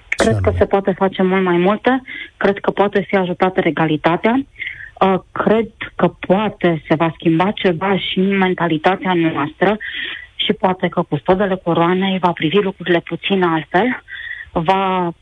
Cred 0.08 0.38
că 0.42 0.52
se 0.58 0.64
poate 0.64 0.92
face 0.92 1.22
mult 1.22 1.44
mai 1.44 1.56
multe. 1.56 2.02
Cred 2.36 2.58
că 2.58 2.70
poate 2.70 3.06
fi 3.08 3.16
ajutată 3.16 3.60
regalitatea. 3.60 4.34
Uh, 5.00 5.18
cred 5.32 5.70
că 5.94 6.08
poate 6.08 6.82
se 6.88 6.94
va 6.94 7.12
schimba 7.14 7.50
ceva 7.50 7.98
și 7.98 8.18
în 8.18 8.36
mentalitatea 8.36 9.12
noastră 9.14 9.76
și 10.34 10.52
poate 10.52 10.88
că 10.88 11.02
custodele 11.02 11.60
coroanei 11.64 12.18
va 12.18 12.32
privi 12.32 12.56
lucrurile 12.56 13.00
puțin 13.00 13.42
altfel, 13.42 14.02
va 14.52 15.12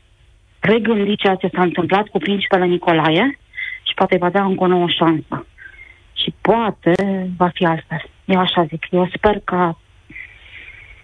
regândi 0.59 1.15
ceea 1.15 1.35
ce 1.35 1.49
s-a 1.53 1.61
întâmplat 1.61 2.07
cu 2.07 2.17
principele 2.17 2.65
Nicolae 2.65 3.39
și 3.91 3.97
poate 3.97 4.17
va 4.17 4.29
da 4.29 4.43
încă 4.43 4.63
o 4.63 4.67
nouă 4.67 4.87
șansă. 4.87 5.45
Și 6.13 6.33
poate 6.41 6.93
va 7.37 7.49
fi 7.53 7.65
altfel. 7.65 8.03
Eu 8.25 8.39
așa 8.39 8.63
zic. 8.63 8.87
Eu 8.89 9.09
sper 9.15 9.39
că 9.43 9.75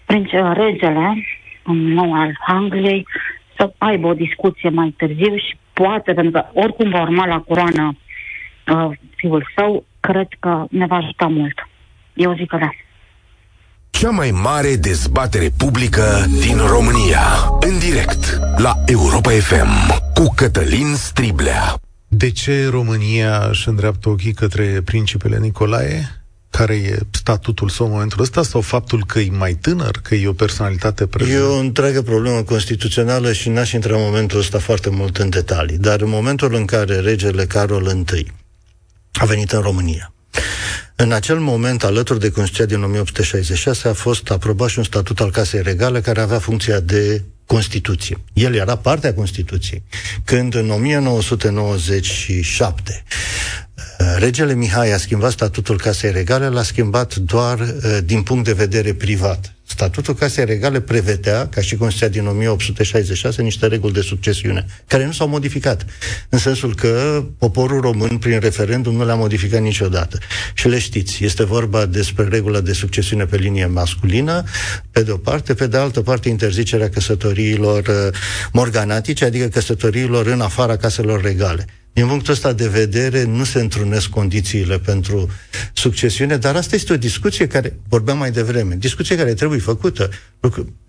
prince, 0.05 0.51
regele, 0.53 1.25
un 1.65 1.93
nou 1.93 2.13
al 2.13 2.37
Angliei, 2.45 3.07
să 3.57 3.73
aibă 3.77 4.07
o 4.07 4.13
discuție 4.13 4.69
mai 4.69 4.93
târziu 4.97 5.35
și 5.35 5.57
poate, 5.73 6.13
pentru 6.13 6.31
că 6.31 6.45
oricum 6.53 6.89
va 6.89 7.01
urma 7.01 7.25
la 7.25 7.39
coroană 7.39 7.97
uh, 8.67 8.97
fiul 9.15 9.47
său, 9.55 9.85
cred 9.99 10.27
că 10.39 10.65
ne 10.69 10.85
va 10.85 10.95
ajuta 10.95 11.27
mult. 11.27 11.67
Eu 12.13 12.35
zic 12.35 12.47
că 12.47 12.57
da. 12.57 12.69
Cea 13.89 14.09
mai 14.09 14.31
mare 14.43 14.75
dezbatere 14.75 15.49
publică 15.57 16.25
din 16.45 16.57
România. 16.57 17.21
În 17.59 17.79
direct 17.79 18.39
la 18.57 18.73
Europa 18.85 19.29
FM 19.29 20.01
cu 20.13 20.33
Cătălin 20.35 20.95
Striblea. 20.95 21.86
De 22.07 22.31
ce 22.31 22.67
România 22.69 23.47
își 23.49 23.67
îndreaptă 23.67 24.09
ochii 24.09 24.33
către 24.33 24.81
principele 24.85 25.37
Nicolae? 25.37 26.21
Care 26.49 26.75
e 26.75 26.99
statutul 27.11 27.69
său 27.69 27.85
în 27.85 27.91
momentul 27.91 28.21
ăsta? 28.21 28.43
Sau 28.43 28.61
faptul 28.61 29.05
că 29.05 29.19
e 29.19 29.29
mai 29.29 29.53
tânăr, 29.53 29.99
că 30.03 30.15
e 30.15 30.27
o 30.27 30.33
personalitate 30.33 31.07
prezentă? 31.07 31.39
E 31.39 31.47
o 31.47 31.57
întreagă 31.57 32.01
problemă 32.01 32.43
constituțională 32.43 33.33
și 33.33 33.49
n-aș 33.49 33.71
intra 33.71 33.95
în 33.95 34.01
momentul 34.01 34.39
ăsta 34.39 34.59
foarte 34.59 34.89
mult 34.89 35.17
în 35.17 35.29
detalii. 35.29 35.77
Dar 35.77 36.01
în 36.01 36.09
momentul 36.09 36.53
în 36.53 36.65
care 36.65 36.99
regele 36.99 37.45
Carol 37.45 38.05
I 38.15 38.31
a 39.11 39.25
venit 39.25 39.51
în 39.51 39.61
România, 39.61 40.13
în 40.95 41.11
acel 41.11 41.39
moment, 41.39 41.83
alături 41.83 42.19
de 42.19 42.29
Constituția 42.29 42.65
din 42.65 42.83
1866, 42.83 43.87
a 43.87 43.93
fost 43.93 44.29
aprobat 44.29 44.69
și 44.69 44.77
un 44.77 44.83
statut 44.83 45.19
al 45.19 45.31
Casei 45.31 45.61
Regale 45.61 46.01
care 46.01 46.21
avea 46.21 46.39
funcția 46.39 46.79
de 46.79 47.23
Constituție. 47.47 48.17
El 48.33 48.55
era 48.55 48.75
parte 48.75 49.07
a 49.07 49.13
Constituției. 49.13 49.83
Când 50.23 50.55
în 50.55 50.69
1997 50.69 53.03
regele 54.17 54.53
Mihai 54.53 54.91
a 54.91 54.97
schimbat 54.97 55.31
statutul 55.31 55.77
Casei 55.77 56.11
Regale, 56.11 56.47
l-a 56.47 56.63
schimbat 56.63 57.15
doar 57.15 57.59
uh, 57.59 57.97
din 58.03 58.23
punct 58.23 58.45
de 58.45 58.53
vedere 58.53 58.93
privat. 58.93 59.56
Statutul 59.77 60.13
Casei 60.13 60.45
Regale 60.45 60.79
prevedea, 60.79 61.47
ca 61.47 61.61
și 61.61 61.75
Constituția 61.75 62.21
din 62.21 62.27
1866, 62.27 63.41
niște 63.41 63.67
reguli 63.67 63.93
de 63.93 64.01
succesiune, 64.01 64.65
care 64.87 65.05
nu 65.05 65.11
s-au 65.11 65.27
modificat. 65.27 65.85
În 66.29 66.39
sensul 66.39 66.75
că 66.75 67.23
poporul 67.37 67.81
român, 67.81 68.17
prin 68.17 68.39
referendum, 68.39 68.95
nu 68.95 69.05
le-a 69.05 69.15
modificat 69.15 69.61
niciodată. 69.61 70.17
Și 70.53 70.67
le 70.67 70.79
știți, 70.79 71.23
este 71.23 71.43
vorba 71.43 71.85
despre 71.85 72.27
regula 72.27 72.61
de 72.61 72.73
succesiune 72.73 73.25
pe 73.25 73.37
linie 73.37 73.65
masculină, 73.65 74.43
pe 74.91 75.03
de 75.03 75.11
o 75.11 75.17
parte, 75.17 75.53
pe 75.53 75.67
de 75.67 75.77
altă 75.77 76.01
parte 76.01 76.29
interzicerea 76.29 76.89
căsătoriilor 76.89 77.87
uh, 77.87 78.17
morganatice, 78.51 79.25
adică 79.25 79.47
căsătoriilor 79.47 80.27
în 80.27 80.41
afara 80.41 80.77
caselor 80.77 81.21
regale. 81.21 81.65
Din 81.97 82.07
punctul 82.07 82.33
ăsta 82.33 82.53
de 82.53 82.67
vedere, 82.67 83.23
nu 83.23 83.43
se 83.43 83.59
întrunesc 83.59 84.09
condițiile 84.09 84.79
pentru 84.79 85.29
succesiune, 85.73 86.37
dar 86.37 86.55
asta 86.55 86.75
este 86.75 86.93
o 86.93 86.97
discuție 86.97 87.47
care, 87.47 87.79
vorbeam 87.89 88.17
mai 88.17 88.31
devreme, 88.31 88.75
discuție 88.75 89.15
care 89.15 89.33
trebuie 89.33 89.59
făcută. 89.59 90.09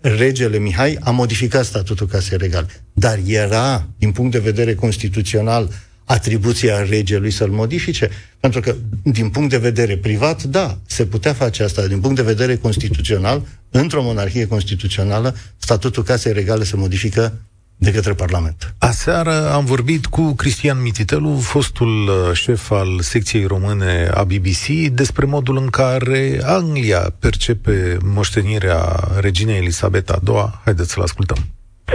Regele 0.01 0.57
Mihai 0.57 0.97
a 1.01 1.11
modificat 1.11 1.65
statutul 1.65 2.07
casei 2.07 2.37
regale, 2.37 2.67
dar 2.93 3.19
era, 3.25 3.87
din 3.97 4.11
punct 4.11 4.31
de 4.31 4.39
vedere 4.39 4.75
constituțional, 4.75 5.69
atribuția 6.03 6.83
regelui 6.83 7.31
să-l 7.31 7.49
modifice? 7.49 8.09
Pentru 8.39 8.59
că, 8.59 8.75
din 9.03 9.29
punct 9.29 9.49
de 9.49 9.57
vedere 9.57 9.97
privat, 9.97 10.43
da, 10.43 10.77
se 10.85 11.05
putea 11.05 11.33
face 11.33 11.63
asta. 11.63 11.87
Din 11.87 11.99
punct 11.99 12.15
de 12.15 12.21
vedere 12.21 12.55
constituțional, 12.55 13.45
într-o 13.69 14.03
monarhie 14.03 14.47
constituțională, 14.47 15.35
statutul 15.57 16.03
casei 16.03 16.33
regale 16.33 16.63
se 16.63 16.75
modifică 16.75 17.39
de 17.81 17.91
către 17.91 18.13
Parlament. 18.13 18.73
Aseară 18.79 19.51
am 19.53 19.65
vorbit 19.65 20.05
cu 20.05 20.33
Cristian 20.35 20.81
Mititelu, 20.81 21.35
fostul 21.35 22.07
uh, 22.07 22.33
șef 22.33 22.71
al 22.71 22.99
secției 22.99 23.45
române 23.45 24.09
a 24.13 24.23
BBC, 24.23 24.65
despre 24.91 25.25
modul 25.25 25.57
în 25.57 25.67
care 25.67 26.39
Anglia 26.43 27.13
percepe 27.19 27.97
moștenirea 28.15 28.81
reginei 29.19 29.57
Elisabeta 29.57 30.19
II. 30.27 30.59
Haideți 30.63 30.91
să-l 30.91 31.03
ascultăm. 31.03 31.37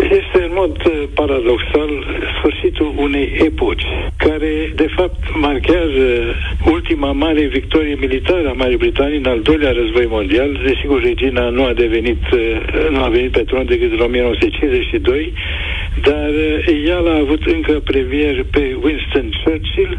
Este 0.00 0.38
în 0.48 0.52
mod 0.54 0.76
uh, 0.86 1.02
paradoxal 1.14 1.90
sfârșitul 2.36 2.92
unei 2.96 3.26
epoci 3.44 3.84
care 4.16 4.72
de 4.74 4.88
fapt 4.96 5.20
marchează 5.40 6.06
ultima 6.70 7.12
mare 7.12 7.46
victorie 7.46 7.94
militară 7.94 8.48
a 8.48 8.52
Marii 8.52 8.76
Britanii 8.76 9.18
în 9.18 9.24
al 9.24 9.40
doilea 9.40 9.72
război 9.72 10.06
mondial. 10.08 10.60
Desigur, 10.66 11.02
regina 11.02 11.48
nu 11.48 11.64
a 11.64 11.72
devenit, 11.72 12.22
uh, 12.32 12.40
nu 12.90 13.02
a 13.02 13.08
venit 13.08 13.30
pe 13.30 13.42
tron 13.42 13.66
decât 13.66 13.92
în 13.92 14.00
1952 14.00 15.32
dar 16.02 16.30
eh, 16.66 16.84
ea 16.88 16.98
l-a 16.98 17.18
avut 17.24 17.42
încă 17.46 17.72
premier 17.72 18.46
pe 18.50 18.76
Winston 18.82 19.30
Churchill 19.44 19.98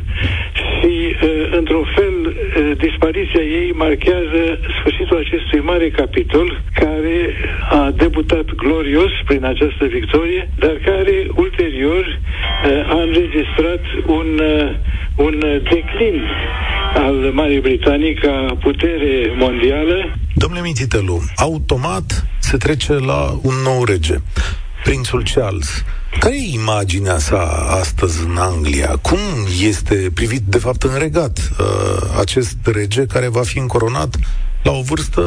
și, 0.76 0.94
eh, 1.22 1.58
într-un 1.58 1.86
fel, 1.96 2.16
eh, 2.28 2.72
dispariția 2.78 3.42
ei 3.42 3.72
marchează 3.72 4.42
sfârșitul 4.80 5.18
acestui 5.18 5.60
mare 5.60 5.90
capitol 5.90 6.62
care 6.74 7.18
a 7.70 7.94
debutat 7.98 8.46
glorios 8.56 9.12
prin 9.26 9.44
această 9.46 9.86
victorie, 9.86 10.50
dar 10.60 10.76
care 10.86 11.28
ulterior 11.36 12.20
a 12.88 13.02
înregistrat 13.02 13.82
un, 14.06 14.42
un 15.16 15.40
declin 15.64 16.22
al 16.94 17.16
Marii 17.34 17.60
Britanii 17.60 18.14
ca 18.14 18.58
putere 18.62 19.34
mondială. 19.38 20.16
Domnule 20.36 20.62
Mititelu, 20.62 21.22
automat 21.36 22.28
se 22.40 22.58
trece 22.58 22.94
la 22.94 23.40
un 23.42 23.54
nou 23.64 23.84
rege 23.84 24.16
prințul 24.86 25.24
Charles. 25.34 25.84
Care 26.20 26.36
e 26.36 26.54
imaginea 26.54 27.18
sa 27.18 27.42
astăzi 27.82 28.24
în 28.24 28.38
Anglia? 28.38 28.98
Cum 29.02 29.18
este 29.62 30.12
privit, 30.14 30.42
de 30.42 30.58
fapt, 30.58 30.84
în 30.84 30.98
regat 30.98 31.52
uh, 31.60 32.20
acest 32.20 32.58
rege 32.64 33.06
care 33.06 33.28
va 33.28 33.42
fi 33.42 33.58
încoronat 33.58 34.16
la 34.68 34.72
o 34.72 34.82
vârstă 34.92 35.24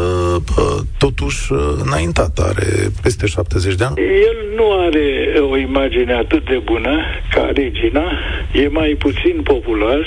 totuși 1.04 1.42
înaintată, 1.84 2.40
are 2.50 2.68
peste 3.02 3.26
70 3.26 3.74
de 3.74 3.84
ani. 3.84 3.96
El 4.30 4.38
nu 4.58 4.66
are 4.86 5.06
o 5.50 5.56
imagine 5.56 6.12
atât 6.12 6.42
de 6.52 6.58
bună 6.70 6.94
ca 7.34 7.50
regina, 7.54 8.06
e 8.52 8.68
mai 8.80 8.90
puțin 9.04 9.36
popular. 9.52 10.00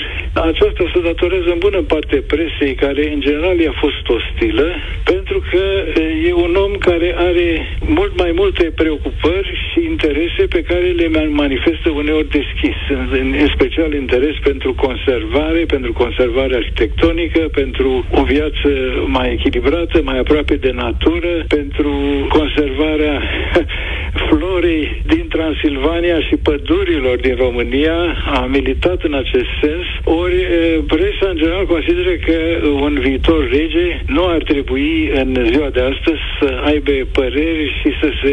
Aceasta 0.50 0.84
se 0.92 1.00
datorează 1.08 1.50
în 1.52 1.60
bună 1.66 1.80
parte 1.92 2.16
presei, 2.32 2.74
care 2.74 3.12
în 3.14 3.20
general 3.20 3.58
i-a 3.58 3.74
fost 3.84 4.04
ostilă, 4.16 4.68
pentru 5.12 5.38
că 5.50 5.62
e 6.28 6.32
un 6.46 6.54
om 6.64 6.72
care 6.88 7.14
are 7.28 7.48
mult 7.98 8.12
mai 8.22 8.32
multe 8.40 8.64
preocupări 8.80 9.50
și 9.68 9.78
interese 9.92 10.42
pe 10.54 10.62
care 10.62 10.86
le 11.00 11.08
manifestă 11.42 11.88
uneori 12.02 12.28
deschis, 12.38 12.78
în 13.20 13.48
special 13.54 13.92
interes 13.92 14.36
pentru 14.42 14.74
conservare, 14.74 15.60
pentru 15.74 15.92
conservare 15.92 16.54
arhitectonică, 16.54 17.40
pentru 17.60 18.04
o 18.20 18.22
viață 18.22 18.68
mai 19.06 19.21
mai 19.22 19.32
echilibrată, 19.38 19.96
mai 20.02 20.18
aproape 20.18 20.54
de 20.66 20.72
natură, 20.84 21.32
pentru 21.48 21.92
conservarea 22.28 23.22
florei 24.28 25.02
din 25.06 25.24
Transilvania 25.28 26.18
și 26.28 26.36
pădurilor 26.48 27.16
din 27.26 27.36
România. 27.44 27.96
A 28.38 28.40
militat 28.56 29.02
în 29.02 29.14
acest 29.14 29.50
sens. 29.62 29.86
Ori 30.22 30.38
presa 30.92 31.26
în 31.30 31.36
general 31.36 31.66
consideră 31.66 32.12
că 32.26 32.38
un 32.86 32.94
viitor 33.00 33.48
rege 33.50 33.86
nu 34.06 34.24
ar 34.26 34.42
trebui 34.42 35.10
în 35.20 35.28
ziua 35.50 35.68
de 35.76 35.80
astăzi 35.92 36.22
să 36.38 36.48
aibă 36.70 36.90
păreri 37.12 37.66
și 37.80 37.90
să 38.00 38.08
se 38.22 38.32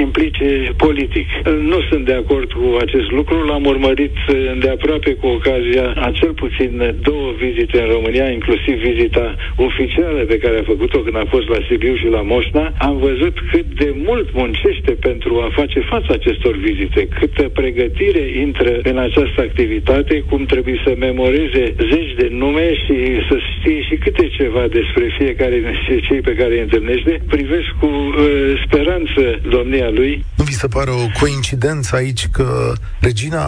implice 0.00 0.48
politic. 0.76 1.26
Nu 1.70 1.78
sunt 1.88 2.04
de 2.04 2.16
acord 2.22 2.52
cu 2.52 2.76
acest 2.80 3.10
lucru. 3.10 3.36
L-am 3.48 3.64
urmărit 3.64 4.16
de 4.62 4.68
aproape 4.68 5.10
cu 5.20 5.26
ocazia 5.26 5.86
a 6.06 6.10
cel 6.20 6.32
puțin 6.32 6.94
două 7.08 7.28
vizite 7.42 7.80
în 7.80 7.88
România, 7.96 8.28
inclusiv 8.30 8.74
vizita 8.90 9.34
oficială 9.56 10.21
pe 10.32 10.38
care 10.44 10.56
a 10.58 10.70
făcut-o 10.72 10.98
când 11.04 11.16
a 11.16 11.26
fost 11.34 11.48
la 11.48 11.60
Sibiu 11.68 11.94
și 12.02 12.08
la 12.16 12.22
Moșna, 12.32 12.64
am 12.78 12.96
văzut 13.08 13.36
cât 13.50 13.66
de 13.82 13.90
mult 14.08 14.28
muncește 14.40 14.92
pentru 15.08 15.32
a 15.44 15.48
face 15.60 15.80
față 15.92 16.10
acestor 16.12 16.54
vizite, 16.56 17.08
câtă 17.18 17.44
pregătire 17.60 18.24
intră 18.46 18.72
în 18.90 18.98
această 18.98 19.40
activitate, 19.48 20.14
cum 20.30 20.40
trebuie 20.44 20.78
să 20.84 20.92
memoreze 20.98 21.64
zeci 21.90 22.12
de 22.20 22.28
nume 22.30 22.66
și 22.84 22.96
să 23.28 23.36
știe 23.50 23.80
și 23.88 23.96
câte 24.04 24.26
ceva 24.38 24.64
despre 24.78 25.04
fiecare 25.18 25.54
dintre 25.54 26.06
cei 26.08 26.20
pe 26.20 26.34
care 26.34 26.52
îi 26.54 26.66
întâlnește. 26.66 27.12
Privesc 27.28 27.68
cu 27.80 27.86
uh, 27.86 28.62
speranță 28.66 29.22
domnia 29.56 29.90
lui. 29.90 30.24
Nu 30.36 30.44
vi 30.44 30.60
se 30.62 30.66
pare 30.66 30.90
o 30.90 31.04
coincidență 31.20 31.96
aici 31.96 32.26
că 32.36 32.72
regina 33.00 33.44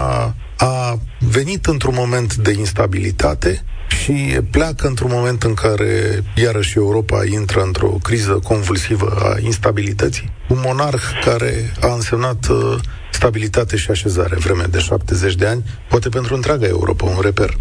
a 0.58 0.98
venit 1.18 1.66
într-un 1.66 1.94
moment 1.96 2.34
de 2.34 2.52
instabilitate 2.58 3.62
și 3.88 4.38
pleacă 4.50 4.86
într-un 4.86 5.10
moment 5.12 5.42
în 5.42 5.54
care 5.54 6.22
iarăși 6.34 6.76
Europa 6.78 7.24
intră 7.24 7.62
într-o 7.62 7.88
criză 8.02 8.32
convulsivă 8.32 9.18
a 9.22 9.38
instabilității. 9.40 10.32
Un 10.48 10.58
monarh 10.64 11.02
care 11.24 11.72
a 11.80 11.94
însemnat 11.94 12.48
uh, 12.48 12.78
stabilitate 13.12 13.76
și 13.76 13.90
așezare 13.90 14.36
vreme 14.36 14.64
de 14.70 14.78
70 14.78 15.34
de 15.34 15.46
ani, 15.46 15.64
poate 15.88 16.08
pentru 16.08 16.34
întreaga 16.34 16.66
Europa, 16.66 17.04
un 17.04 17.20
reper. 17.20 17.56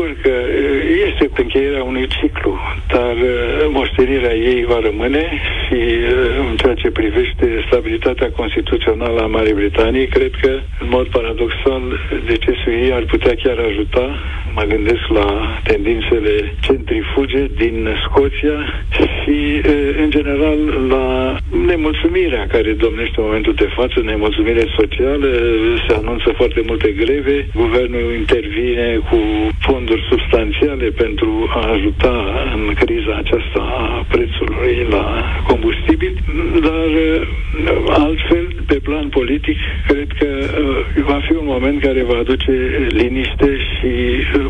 Da, 0.00 0.06
sigur 0.06 0.22
că 0.22 0.28
uh, 0.28 1.06
este 1.06 1.30
încheierea 1.42 1.82
unui 1.82 2.06
ciclu, 2.06 2.58
dar 2.88 3.14
uh, 3.16 3.68
moștenirea 3.70 4.34
ei 4.34 4.64
va 4.64 4.78
rămâne 4.82 5.24
și 5.66 5.78
în 6.50 6.56
ceea 6.56 6.74
ce 6.74 6.90
privește 6.90 7.64
stabilitatea 7.66 8.30
constituțională 8.30 9.20
a 9.20 9.26
Marii 9.26 9.52
Britanii, 9.52 10.06
cred 10.06 10.32
că, 10.40 10.50
în 10.80 10.88
mod 10.88 11.06
paradoxal, 11.06 11.82
decesul 12.26 12.72
ei 12.72 12.92
ar 12.92 13.02
putea 13.02 13.34
chiar 13.42 13.58
ajuta 13.58 14.18
Mă 14.54 14.62
gândesc 14.62 15.06
la 15.08 15.26
tendințele 15.62 16.54
centrifuge 16.60 17.46
din 17.56 17.88
Scoția 18.04 18.58
și, 19.22 19.36
în 20.02 20.10
general, 20.10 20.58
la 20.88 21.36
nemulțumirea 21.66 22.46
care 22.46 22.72
domnește 22.72 23.14
în 23.16 23.24
momentul 23.24 23.54
de 23.54 23.68
față, 23.74 24.00
nemulțumire 24.00 24.64
socială, 24.78 25.28
se 25.88 25.94
anunță 25.94 26.32
foarte 26.36 26.62
multe 26.66 26.90
greve, 26.90 27.46
guvernul 27.54 28.14
intervine 28.18 29.00
cu 29.10 29.18
fonduri 29.58 29.89
substanțiale 30.10 30.88
pentru 30.90 31.48
a 31.54 31.70
ajuta 31.72 32.14
în 32.54 32.74
criza 32.74 33.14
aceasta 33.16 33.60
a 33.60 34.06
prețului 34.08 34.86
la 34.90 35.04
combustibil, 35.46 36.14
dar 36.60 36.90
altfel, 37.88 38.46
pe 38.66 38.74
plan 38.74 39.08
politic, 39.08 39.58
cred 39.86 40.08
că 40.18 40.28
va 41.10 41.20
fi 41.26 41.32
un 41.32 41.44
moment 41.44 41.80
care 41.80 42.02
va 42.02 42.18
aduce 42.18 42.52
liniște 42.88 43.56
și 43.56 43.90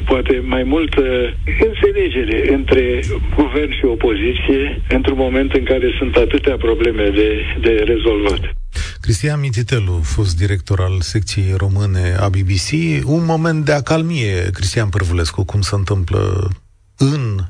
poate 0.05 0.43
mai 0.45 0.63
multă 0.63 1.35
înțelegere 1.69 2.53
între 2.53 3.01
guvern 3.37 3.73
și 3.73 3.85
opoziție 3.85 4.81
într-un 4.89 5.17
moment 5.17 5.53
în 5.53 5.65
care 5.65 5.95
sunt 5.99 6.17
atâtea 6.17 6.57
probleme 6.57 7.09
de, 7.09 7.41
de 7.61 7.83
rezolvat. 7.87 8.60
Cristian 9.11 9.41
Mititelu, 9.41 10.01
fost 10.03 10.37
director 10.37 10.81
al 10.81 11.01
secției 11.01 11.53
române 11.57 12.17
a 12.19 12.29
BBC, 12.29 12.71
un 13.05 13.25
moment 13.25 13.65
de 13.65 13.73
acalmie, 13.73 14.51
Cristian 14.51 14.89
Părvulescu, 14.89 15.45
cum 15.45 15.61
se 15.61 15.75
întâmplă 15.75 16.51
în, 16.97 17.45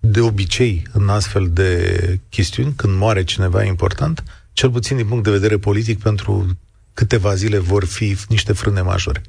de 0.00 0.20
obicei, 0.20 0.86
în 0.92 1.08
astfel 1.08 1.50
de 1.50 2.20
chestiuni, 2.28 2.72
când 2.76 2.96
moare 2.96 3.24
cineva 3.24 3.64
important, 3.64 4.24
cel 4.52 4.70
puțin 4.70 4.96
din 4.96 5.06
punct 5.06 5.24
de 5.24 5.30
vedere 5.30 5.58
politic, 5.58 5.98
pentru 5.98 6.58
câteva 6.94 7.34
zile 7.34 7.58
vor 7.58 7.84
fi 7.84 8.16
niște 8.28 8.52
frâne 8.52 8.80
majore 8.80 9.22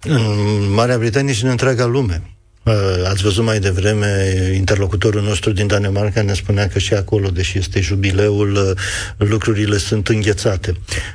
în 0.00 0.72
Marea 0.72 0.98
Britanie 0.98 1.32
și 1.32 1.44
în 1.44 1.50
întreaga 1.50 1.84
lume. 1.86 2.35
Uh, 2.66 2.72
ați 3.04 3.22
văzut 3.22 3.44
mai 3.44 3.58
devreme, 3.60 4.32
interlocutorul 4.54 5.22
nostru 5.22 5.52
din 5.52 5.66
Danemarca 5.66 6.22
ne 6.22 6.34
spunea 6.34 6.68
că 6.68 6.78
și 6.78 6.94
acolo, 6.94 7.28
deși 7.28 7.58
este 7.58 7.80
jubileul, 7.80 8.54
uh, 8.54 9.28
lucrurile 9.28 9.76
sunt 9.76 10.08
înghețate. 10.08 10.74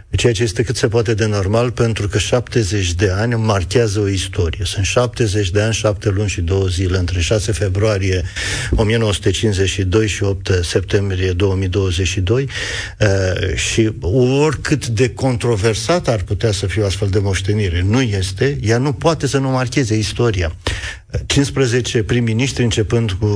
Ceea 0.10 0.34
ce 0.34 0.44
este 0.44 0.64
cât 0.64 0.76
se 0.76 0.88
poate 0.88 1.14
de 1.14 1.26
normal, 1.26 1.72
pentru 1.72 2.08
că 2.08 2.18
70 2.18 2.94
de 2.94 3.10
ani 3.10 3.34
marchează 3.34 4.00
o 4.00 4.08
istorie. 4.08 4.66
Sunt 4.66 4.86
70 4.86 5.50
de 5.50 5.62
ani, 5.62 5.74
7 5.74 6.10
luni 6.10 6.30
și 6.30 6.42
2 6.42 6.68
zile, 6.70 6.98
între 6.98 7.20
6 7.20 7.52
februarie 7.52 8.24
1952 8.72 10.08
și 10.08 10.24
8 10.24 10.60
septembrie 10.64 11.32
2022 11.32 12.48
uh, 13.00 13.56
și 13.56 13.92
oricât 14.40 14.88
de 14.88 15.10
controversat 15.10 16.08
ar 16.08 16.22
putea 16.22 16.52
să 16.52 16.66
fie 16.66 16.82
o 16.82 16.86
astfel 16.86 17.08
de 17.08 17.20
moștenire, 17.20 17.82
nu 17.88 18.02
este, 18.02 18.58
ea 18.62 18.78
nu 18.78 18.94
poate 18.94 19.28
să 19.28 19.38
nu 19.38 19.50
marcheze 19.50 19.98
istoria. 19.98 20.56
15 21.26 22.04
prim-ministri, 22.04 22.64
începând 22.64 23.12
cu 23.12 23.28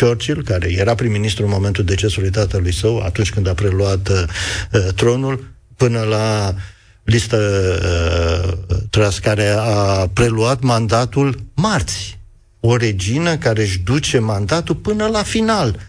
Churchill, 0.00 0.42
care 0.42 0.72
era 0.72 0.94
prim-ministru 0.94 1.44
în 1.44 1.50
momentul 1.50 1.84
decesului 1.84 2.30
tatălui 2.30 2.72
său, 2.72 2.98
atunci 2.98 3.30
când 3.30 3.46
a 3.48 3.54
preluat 3.54 4.08
uh, 4.08 4.92
tronul, 4.94 5.44
până 5.76 6.00
la 6.00 6.54
listă 7.04 7.38
uh, 8.70 8.76
Tras, 8.90 9.18
care 9.18 9.48
a 9.48 10.08
preluat 10.12 10.60
mandatul 10.62 11.42
marți. 11.54 12.18
O 12.60 12.76
regină 12.76 13.36
care 13.36 13.62
își 13.62 13.78
duce 13.78 14.18
mandatul 14.18 14.74
până 14.74 15.06
la 15.06 15.22
final. 15.22 15.80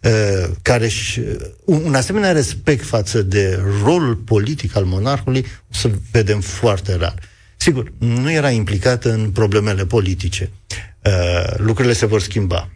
Uh, 0.00 0.50
care 0.62 0.88
și, 0.88 1.18
uh, 1.18 1.36
un, 1.64 1.82
un 1.84 1.94
asemenea 1.94 2.32
respect 2.32 2.84
față 2.84 3.22
de 3.22 3.60
rolul 3.82 4.14
politic 4.14 4.76
al 4.76 4.84
monarhului 4.84 5.46
o 5.70 5.74
să 5.74 5.90
vedem 6.10 6.40
foarte 6.40 6.96
rar. 6.96 7.14
Sigur, 7.66 7.92
nu 7.98 8.30
era 8.30 8.50
implicată 8.50 9.12
în 9.12 9.30
problemele 9.30 9.86
politice. 9.86 10.50
Uh, 11.04 11.54
lucrurile 11.56 11.94
se 11.94 12.06
vor 12.06 12.20
schimba. 12.20 12.70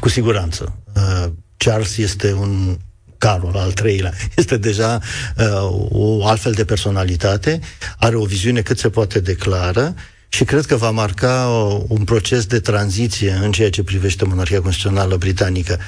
Cu 0.00 0.08
siguranță. 0.08 0.78
Uh, 0.94 1.32
Charles 1.56 1.96
este 1.96 2.32
un 2.32 2.76
Carol 3.18 3.56
al 3.56 3.72
treilea, 3.72 4.12
este 4.36 4.56
deja 4.56 5.00
uh, 5.38 5.88
o 5.90 6.26
altfel 6.26 6.52
de 6.52 6.64
personalitate, 6.64 7.60
are 7.98 8.16
o 8.16 8.24
viziune 8.24 8.60
cât 8.60 8.78
se 8.78 8.90
poate 8.90 9.20
declară 9.20 9.94
și 10.28 10.44
cred 10.44 10.66
că 10.66 10.76
va 10.76 10.90
marca 10.90 11.48
o, 11.48 11.84
un 11.88 12.04
proces 12.04 12.46
de 12.46 12.60
tranziție 12.60 13.38
în 13.42 13.52
ceea 13.52 13.70
ce 13.70 13.82
privește 13.82 14.24
monarhia 14.24 14.60
constituțională 14.60 15.16
britanică. 15.16 15.78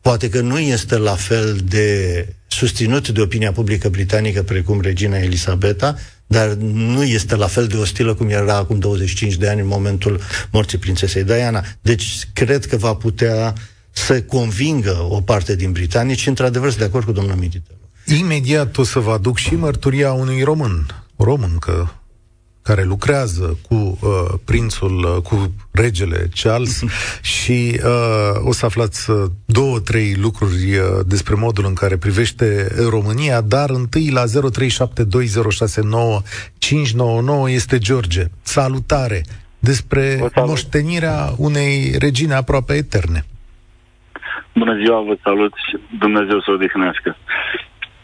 Poate 0.00 0.28
că 0.28 0.40
nu 0.40 0.58
este 0.58 0.96
la 0.96 1.14
fel 1.14 1.60
de 1.64 2.26
susținut 2.46 3.08
de 3.08 3.20
opinia 3.20 3.52
publică 3.52 3.88
britanică 3.88 4.42
precum 4.42 4.80
regina 4.80 5.16
Elisabeta, 5.16 5.96
dar 6.26 6.48
nu 6.58 7.02
este 7.02 7.36
la 7.36 7.46
fel 7.46 7.66
de 7.66 7.76
ostilă 7.76 8.14
cum 8.14 8.28
era 8.28 8.56
acum 8.56 8.78
25 8.78 9.34
de 9.34 9.48
ani 9.48 9.60
în 9.60 9.66
momentul 9.66 10.20
morții 10.50 10.78
prințesei 10.78 11.24
Diana. 11.24 11.64
Deci 11.80 12.28
cred 12.32 12.66
că 12.66 12.76
va 12.76 12.94
putea 12.94 13.54
să 13.90 14.22
convingă 14.22 15.06
o 15.10 15.20
parte 15.20 15.56
din 15.56 15.72
britanici 15.72 16.18
și 16.18 16.28
într-adevăr 16.28 16.68
sunt 16.68 16.80
de 16.80 16.86
acord 16.86 17.04
cu 17.04 17.12
domnul 17.12 17.36
Mititelu. 17.36 17.78
Imediat 18.18 18.76
o 18.76 18.84
să 18.84 18.98
vă 18.98 19.10
aduc 19.10 19.36
și 19.36 19.54
mărturia 19.54 20.12
unui 20.12 20.42
român, 20.42 20.86
român 21.16 21.56
că 21.58 21.86
care 22.66 22.84
lucrează 22.84 23.58
cu 23.68 23.74
uh, 23.74 23.98
prințul, 24.44 25.04
uh, 25.04 25.16
cu 25.22 25.54
regele 25.72 26.28
Charles 26.42 26.84
și 27.36 27.80
uh, 27.84 28.48
o 28.48 28.52
să 28.52 28.66
aflați 28.66 29.10
uh, 29.10 29.16
două, 29.44 29.80
trei 29.80 30.14
lucruri 30.20 30.76
uh, 30.76 30.84
despre 31.06 31.34
modul 31.34 31.64
în 31.66 31.74
care 31.74 31.96
privește 31.96 32.68
România, 32.90 33.40
dar 33.40 33.70
întâi 33.70 34.10
la 34.10 34.24
0372069599 34.24 34.28
este 37.48 37.78
George. 37.78 38.24
Salutare! 38.42 39.22
Despre 39.58 40.30
moștenirea 40.34 41.32
unei 41.36 41.94
regine 41.98 42.34
aproape 42.34 42.74
eterne. 42.74 43.24
Bună 44.54 44.76
ziua, 44.82 45.00
vă 45.00 45.16
salut 45.22 45.52
și 45.68 45.78
Dumnezeu 45.98 46.40
să 46.40 46.50
o 46.50 46.52
odihnească. 46.52 47.16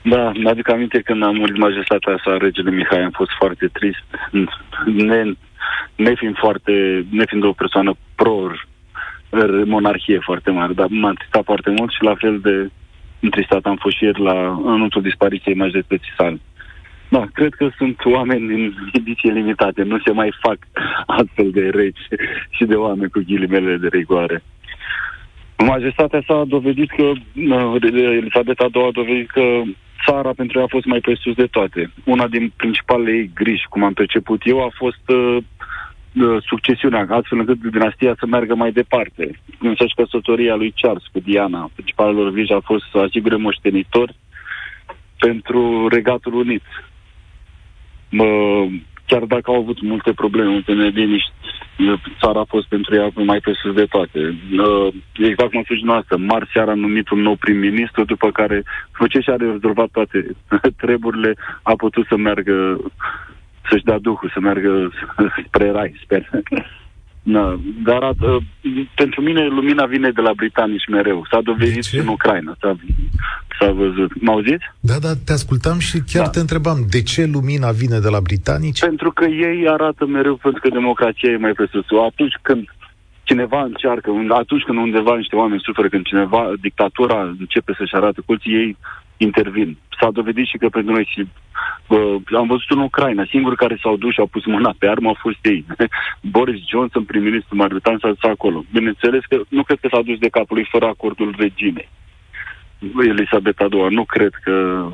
Da, 0.02 0.32
mi-aduc 0.34 0.68
aminte 0.68 1.00
când 1.00 1.22
am 1.22 1.36
murit 1.36 1.56
majestatea 1.56 2.20
sa, 2.24 2.36
regele 2.36 2.70
Mihai, 2.70 3.02
am 3.02 3.10
fost 3.10 3.30
foarte 3.38 3.68
trist, 3.72 4.04
ne, 4.84 5.22
ne 5.96 6.14
fiind 6.14 6.36
foarte, 6.36 7.06
ne 7.10 7.24
fiind 7.26 7.44
o 7.44 7.52
persoană 7.52 7.94
pro 8.14 8.50
monarhie 9.64 10.18
foarte 10.18 10.50
mare, 10.50 10.72
dar 10.72 10.86
m-am 10.90 11.14
tristat 11.14 11.44
foarte 11.44 11.70
mult 11.70 11.92
și 11.92 12.02
la 12.02 12.14
fel 12.14 12.40
de 12.40 12.70
întristat 13.20 13.64
am 13.64 13.76
fost 13.76 13.96
și 13.96 14.04
ieri 14.04 14.20
la 14.20 14.34
anunțul 14.66 15.02
dispariției 15.02 15.54
majestății 15.54 16.12
sale. 16.16 16.40
Da, 17.08 17.26
cred 17.32 17.54
că 17.54 17.68
sunt 17.76 18.04
oameni 18.04 18.48
din 18.48 18.74
ediție 18.92 19.32
limitate, 19.32 19.82
nu 19.82 19.98
se 19.98 20.10
mai 20.10 20.32
fac 20.40 20.58
astfel 21.06 21.50
de 21.50 21.68
regi 21.68 22.02
și 22.50 22.64
de 22.64 22.74
oameni 22.74 23.10
cu 23.10 23.22
ghilimele 23.26 23.76
de 23.76 23.88
rigoare. 23.90 24.42
Majestatea 25.56 26.22
sa 26.26 26.34
a 26.34 26.44
dovedit 26.44 26.90
că, 26.90 27.12
Elisabeta 27.92 28.66
II 28.74 28.82
a 28.82 28.90
dovedit 28.92 29.30
că 29.30 29.62
țara 30.06 30.32
pentru 30.36 30.58
ea 30.58 30.64
a 30.64 30.74
fost 30.76 30.84
mai 30.84 31.00
presus 31.00 31.34
de 31.34 31.46
toate. 31.46 31.92
Una 32.04 32.26
din 32.28 32.52
principalele 32.56 33.10
ei 33.16 33.30
griji, 33.34 33.66
cum 33.68 33.84
am 33.84 33.92
perceput 33.92 34.40
eu, 34.44 34.64
a 34.64 34.70
fost 34.74 35.04
uh, 35.08 35.36
uh, 35.36 36.36
succesiunea, 36.46 37.06
astfel 37.10 37.38
încât 37.38 37.60
dinastia 37.60 38.14
să 38.18 38.26
meargă 38.26 38.54
mai 38.54 38.72
departe. 38.72 39.40
Însă 39.58 39.86
și 39.86 39.94
căsătoria 39.94 40.54
lui 40.54 40.74
Charles 40.80 41.04
cu 41.12 41.18
Diana, 41.20 41.70
principalul 41.72 42.30
griji 42.30 42.52
a 42.52 42.60
fost 42.60 42.84
să 42.90 42.98
asigure 42.98 43.36
moștenitori 43.36 44.16
pentru 45.18 45.88
Regatul 45.88 46.34
Unit. 46.34 46.62
Mă, 48.08 48.28
chiar 49.06 49.24
dacă 49.24 49.50
au 49.50 49.56
avut 49.56 49.82
multe 49.82 50.12
probleme, 50.12 50.50
multe 50.50 50.72
neliniști, 50.72 51.30
țara 52.20 52.40
a 52.40 52.52
fost 52.54 52.68
pentru 52.68 52.94
ea 52.94 53.08
mai 53.14 53.40
presus 53.40 53.74
de 53.74 53.84
toate. 53.84 54.20
Exact 55.12 55.50
cum 55.50 55.58
a 55.60 55.62
spus 55.64 55.80
noastră, 55.82 56.16
marți 56.16 56.50
seara 56.52 56.70
a 56.70 56.74
numit 56.74 57.08
un 57.10 57.20
nou 57.20 57.34
prim-ministru, 57.36 58.04
după 58.04 58.30
care, 58.30 58.62
după 58.92 59.06
ce 59.06 59.20
și-a 59.20 59.36
rezolvat 59.36 59.88
toate 59.92 60.26
treburile, 60.82 61.34
a 61.62 61.74
putut 61.76 62.06
să 62.06 62.16
meargă, 62.16 62.76
să-și 63.68 63.84
dea 63.84 63.98
duhul, 63.98 64.30
să 64.32 64.40
meargă 64.40 64.90
spre 65.46 65.70
rai, 65.70 66.00
sper. 66.04 66.28
Da, 67.22 67.58
dar 67.84 68.02
uh, 68.02 68.42
pentru 68.94 69.20
mine 69.20 69.46
lumina 69.46 69.84
vine 69.84 70.10
de 70.10 70.20
la 70.20 70.32
britanici 70.32 70.88
mereu. 70.88 71.26
S-a 71.30 71.40
dovedit 71.42 71.88
în 71.92 72.06
Ucraina. 72.06 72.56
S-a, 72.60 72.76
s-a 73.58 73.70
văzut. 73.70 74.22
M 74.22 74.28
auziți? 74.28 74.64
Da, 74.80 74.94
da, 75.00 75.12
te 75.24 75.32
ascultam 75.32 75.78
și 75.78 75.98
chiar 76.12 76.24
da. 76.24 76.30
te 76.30 76.40
întrebam 76.40 76.78
de 76.88 77.02
ce 77.02 77.24
lumina 77.24 77.70
vine 77.70 77.98
de 77.98 78.08
la 78.08 78.20
britanici? 78.20 78.80
Pentru 78.80 79.10
că 79.12 79.24
ei 79.24 79.68
arată 79.68 80.06
mereu 80.06 80.36
pentru 80.36 80.60
că 80.60 80.68
democrația 80.68 81.30
e 81.30 81.36
mai 81.36 81.52
presus. 81.52 81.84
Atunci 82.06 82.34
când 82.42 82.68
cineva 83.22 83.62
încearcă, 83.62 84.10
atunci 84.28 84.62
când 84.62 84.78
undeva 84.78 85.16
niște 85.16 85.36
oameni 85.36 85.60
suferă, 85.64 85.88
când 85.88 86.04
cineva, 86.04 86.52
dictatura 86.60 87.34
începe 87.38 87.74
să-și 87.78 87.94
arate 87.94 88.20
colții, 88.26 88.54
ei 88.54 88.76
intervin. 89.22 89.78
S-a 90.00 90.10
dovedit 90.10 90.46
și 90.46 90.56
că 90.56 90.68
pentru 90.68 90.92
noi 90.92 91.08
și 91.12 91.20
uh, 91.86 92.16
am 92.36 92.46
văzut 92.46 92.70
în 92.70 92.78
Ucraina, 92.78 93.24
singur 93.28 93.54
care 93.54 93.78
s-au 93.82 93.96
dus 93.96 94.12
și 94.12 94.20
au 94.20 94.26
pus 94.26 94.44
mâna 94.44 94.74
pe 94.78 94.86
armă 94.88 95.08
au 95.08 95.16
fost 95.20 95.38
ei. 95.42 95.64
Boris 96.36 96.60
Johnson, 96.70 97.04
prim-ministru 97.04 97.56
Maritan, 97.56 97.98
s-a 98.00 98.08
dus 98.08 98.30
acolo. 98.30 98.64
Bineînțeles 98.72 99.24
că 99.28 99.40
nu 99.48 99.62
cred 99.62 99.78
că 99.80 99.88
s-a 99.90 100.02
dus 100.02 100.18
de 100.18 100.28
capul 100.28 100.56
lui 100.56 100.68
fără 100.70 100.86
acordul 100.86 101.34
reginei. 101.38 101.88
Elisabeta 103.08 103.66
II, 103.72 103.94
nu 103.94 104.04
cred 104.04 104.32
că 104.44 104.86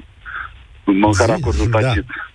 măcar 0.84 1.30
acordul 1.30 1.68
da. 1.70 1.78
tacit. 1.78 2.04
Uh, 2.08 2.27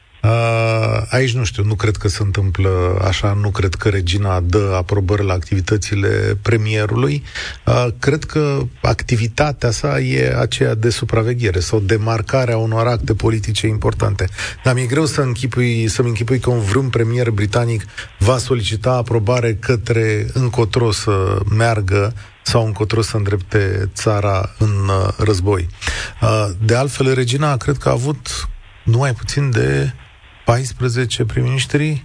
aici 1.09 1.33
nu 1.33 1.43
știu, 1.43 1.63
nu 1.63 1.75
cred 1.75 1.95
că 1.95 2.07
se 2.07 2.23
întâmplă 2.23 3.01
așa, 3.07 3.37
nu 3.41 3.49
cred 3.49 3.75
că 3.75 3.89
regina 3.89 4.39
dă 4.39 4.73
aprobări 4.75 5.25
la 5.25 5.33
activitățile 5.33 6.37
premierului. 6.41 7.23
Uh, 7.65 7.87
cred 7.99 8.23
că 8.23 8.59
activitatea 8.81 9.71
sa 9.71 9.99
e 9.99 10.35
aceea 10.39 10.75
de 10.75 10.89
supraveghere 10.89 11.59
sau 11.59 11.79
demarcarea 11.79 12.57
unor 12.57 12.87
acte 12.87 13.13
politice 13.13 13.67
importante. 13.67 14.29
Dar 14.63 14.73
mi-e 14.73 14.85
greu 14.85 15.05
să 15.05 15.21
închipui, 15.21 15.87
să-mi 15.87 16.07
închipui 16.07 16.39
că 16.39 16.49
un 16.49 16.59
vreun 16.59 16.89
premier 16.89 17.29
britanic 17.29 17.85
va 18.19 18.37
solicita 18.37 18.91
aprobare 18.91 19.53
către 19.53 20.27
încotro 20.33 20.91
să 20.91 21.37
meargă 21.55 22.13
sau 22.41 22.65
încotro 22.65 23.01
să 23.01 23.17
îndrepte 23.17 23.89
țara 23.93 24.55
în 24.57 24.69
uh, 24.69 25.13
război. 25.17 25.67
Uh, 26.21 26.49
de 26.65 26.75
altfel, 26.75 27.13
regina 27.13 27.57
cred 27.57 27.77
că 27.77 27.89
a 27.89 27.91
avut 27.91 28.49
numai 28.83 29.13
puțin 29.13 29.51
de 29.51 29.93
14 30.45 31.25
prim-ministri? 31.25 32.03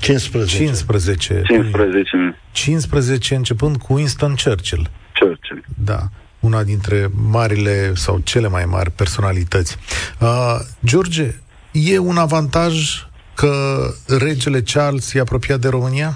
15. 0.00 0.56
15. 0.56 1.42
15. 1.46 2.36
15 2.52 3.34
începând 3.34 3.76
cu 3.76 3.92
Winston 3.92 4.34
Churchill. 4.44 4.90
Churchill. 5.18 5.64
Da. 5.84 5.98
Una 6.40 6.62
dintre 6.62 7.06
marile 7.32 7.94
sau 7.94 8.18
cele 8.24 8.48
mai 8.48 8.64
mari 8.64 8.90
personalități. 8.90 9.76
Uh, 10.20 10.28
George, 10.84 11.26
e 11.72 11.98
un 11.98 12.16
avantaj 12.16 12.74
că 13.34 13.52
regele 14.18 14.60
Charles 14.72 15.14
e 15.14 15.20
apropiat 15.20 15.58
de 15.60 15.68
România? 15.68 16.10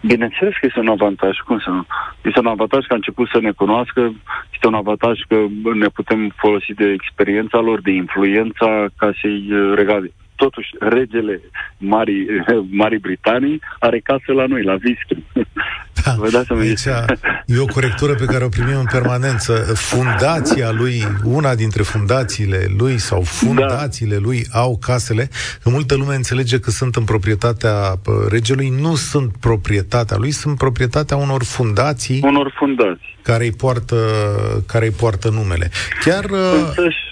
Bineînțeles 0.00 0.52
că 0.60 0.66
este 0.66 0.78
un 0.78 0.88
avantaj. 0.88 1.38
Cum 1.38 1.58
să 1.58 1.70
nu? 1.70 1.86
Este 2.22 2.38
un 2.38 2.46
avantaj 2.46 2.86
că 2.86 2.92
a 2.92 2.96
început 2.96 3.28
să 3.28 3.38
ne 3.40 3.50
cunoască, 3.50 4.12
este 4.54 4.66
un 4.66 4.74
avantaj 4.74 5.18
că 5.28 5.36
ne 5.74 5.88
putem 5.88 6.32
folosi 6.36 6.72
de 6.72 6.86
experiența 6.90 7.58
lor, 7.58 7.80
de 7.80 7.90
influența 7.90 8.86
ca 8.96 9.12
să-i 9.20 9.48
regale 9.74 10.12
totuși 10.36 10.68
regele 10.78 11.40
Marii, 11.78 12.26
Marii 12.82 12.98
Britanii 12.98 13.60
are 13.78 14.00
casă 14.00 14.32
la 14.32 14.46
noi, 14.46 14.62
la 14.62 14.74
Viscri. 14.74 15.22
Da, 16.04 16.14
Vă 16.22 16.30
dați 16.30 16.52
aici 16.52 16.86
e 17.46 17.58
o 17.58 17.64
corectură 17.64 18.14
pe 18.14 18.24
care 18.24 18.44
o 18.44 18.48
primim 18.48 18.78
în 18.78 18.86
permanență. 18.90 19.52
Fundația 19.74 20.70
lui, 20.70 21.02
una 21.24 21.54
dintre 21.54 21.82
fundațiile 21.82 22.66
lui 22.78 22.98
sau 22.98 23.20
fundațiile 23.22 24.14
da. 24.14 24.20
lui 24.20 24.46
au 24.52 24.78
casele. 24.80 25.28
Că 25.62 25.70
multă 25.70 25.96
lume 25.96 26.14
înțelege 26.14 26.58
că 26.58 26.70
sunt 26.70 26.96
în 26.96 27.04
proprietatea 27.04 27.74
regelui. 28.28 28.68
Nu 28.68 28.94
sunt 28.94 29.36
proprietatea 29.40 30.16
lui, 30.16 30.30
sunt 30.30 30.58
proprietatea 30.58 31.16
unor 31.16 31.44
fundații. 31.44 32.20
Unor 32.22 32.52
fundații. 32.58 33.14
Care 33.22 33.44
îi 33.44 33.52
poartă, 33.52 33.96
care 34.66 34.84
îi 34.84 34.92
poartă 34.92 35.30
numele. 35.30 35.70
Chiar... 36.04 36.24
Însăși 36.66 37.05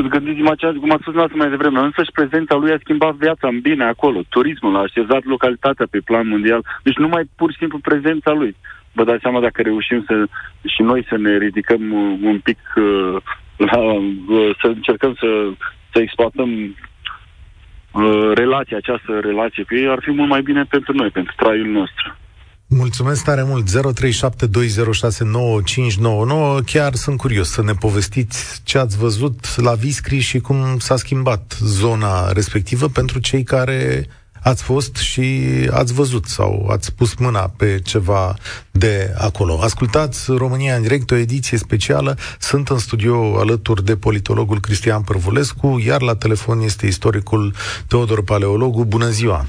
Gândiți-mă 0.00 0.50
aceea, 0.50 0.72
cum 0.72 0.90
ați 0.90 1.02
spus 1.02 1.32
mai 1.32 1.50
devreme, 1.50 1.78
însă 1.78 2.02
și 2.02 2.10
prezența 2.12 2.54
lui 2.54 2.72
a 2.72 2.78
schimbat 2.78 3.14
viața 3.14 3.48
în 3.48 3.60
bine 3.60 3.84
acolo. 3.84 4.20
Turismul 4.28 4.76
a 4.76 4.80
așezat 4.80 5.24
localitatea 5.24 5.86
pe 5.90 6.00
plan 6.04 6.28
mondial. 6.28 6.64
Deci 6.82 6.96
numai 6.96 7.22
pur 7.36 7.52
și 7.52 7.58
simplu 7.58 7.78
prezența 7.78 8.30
lui. 8.30 8.56
Vă 8.92 9.04
dați 9.04 9.22
seama 9.22 9.40
dacă 9.40 9.62
reușim 9.62 10.04
să, 10.06 10.24
și 10.66 10.82
noi 10.82 11.06
să 11.08 11.16
ne 11.16 11.36
ridicăm 11.36 11.92
un 12.22 12.40
pic 12.44 12.58
uh, 12.76 13.16
la, 13.56 13.78
uh, 13.78 14.50
să 14.60 14.66
încercăm 14.66 15.14
să, 15.14 15.50
să 15.92 15.98
exploatăm 16.00 16.50
uh, 17.92 18.30
relația, 18.34 18.76
această 18.76 19.20
relație 19.20 19.62
cu 19.62 19.74
ei, 19.74 19.88
ar 19.88 19.98
fi 20.02 20.10
mult 20.10 20.28
mai 20.28 20.42
bine 20.42 20.64
pentru 20.68 20.92
noi, 20.92 21.10
pentru 21.10 21.34
traiul 21.36 21.66
nostru. 21.66 22.16
Mulțumesc 22.74 23.24
tare 23.24 23.42
mult. 23.42 23.68
0372069599. 23.68 23.72
Chiar 26.64 26.94
sunt 26.94 27.16
curios 27.16 27.50
să 27.50 27.62
ne 27.62 27.72
povestiți 27.72 28.60
ce 28.62 28.78
ați 28.78 28.96
văzut 28.96 29.56
la 29.56 29.72
Viscri 29.72 30.18
și 30.18 30.38
cum 30.38 30.78
s-a 30.78 30.96
schimbat 30.96 31.56
zona 31.60 32.32
respectivă 32.32 32.88
pentru 32.88 33.18
cei 33.18 33.42
care 33.42 34.06
ați 34.42 34.62
fost 34.62 34.96
și 34.96 35.42
ați 35.70 35.92
văzut 35.92 36.26
sau 36.26 36.66
ați 36.70 36.94
pus 36.94 37.14
mâna 37.14 37.52
pe 37.56 37.80
ceva 37.84 38.34
de 38.70 39.14
acolo. 39.18 39.58
Ascultați 39.62 40.30
România 40.30 40.74
în 40.74 40.82
direct, 40.82 41.10
o 41.10 41.16
ediție 41.16 41.58
specială. 41.58 42.16
Sunt 42.38 42.68
în 42.68 42.78
studio 42.78 43.38
alături 43.38 43.84
de 43.84 43.96
politologul 43.96 44.60
Cristian 44.60 45.02
Părvulescu, 45.02 45.82
iar 45.86 46.02
la 46.02 46.14
telefon 46.14 46.60
este 46.60 46.86
istoricul 46.86 47.54
Teodor 47.86 48.24
Paleologu. 48.24 48.84
Bună 48.84 49.08
ziua! 49.08 49.46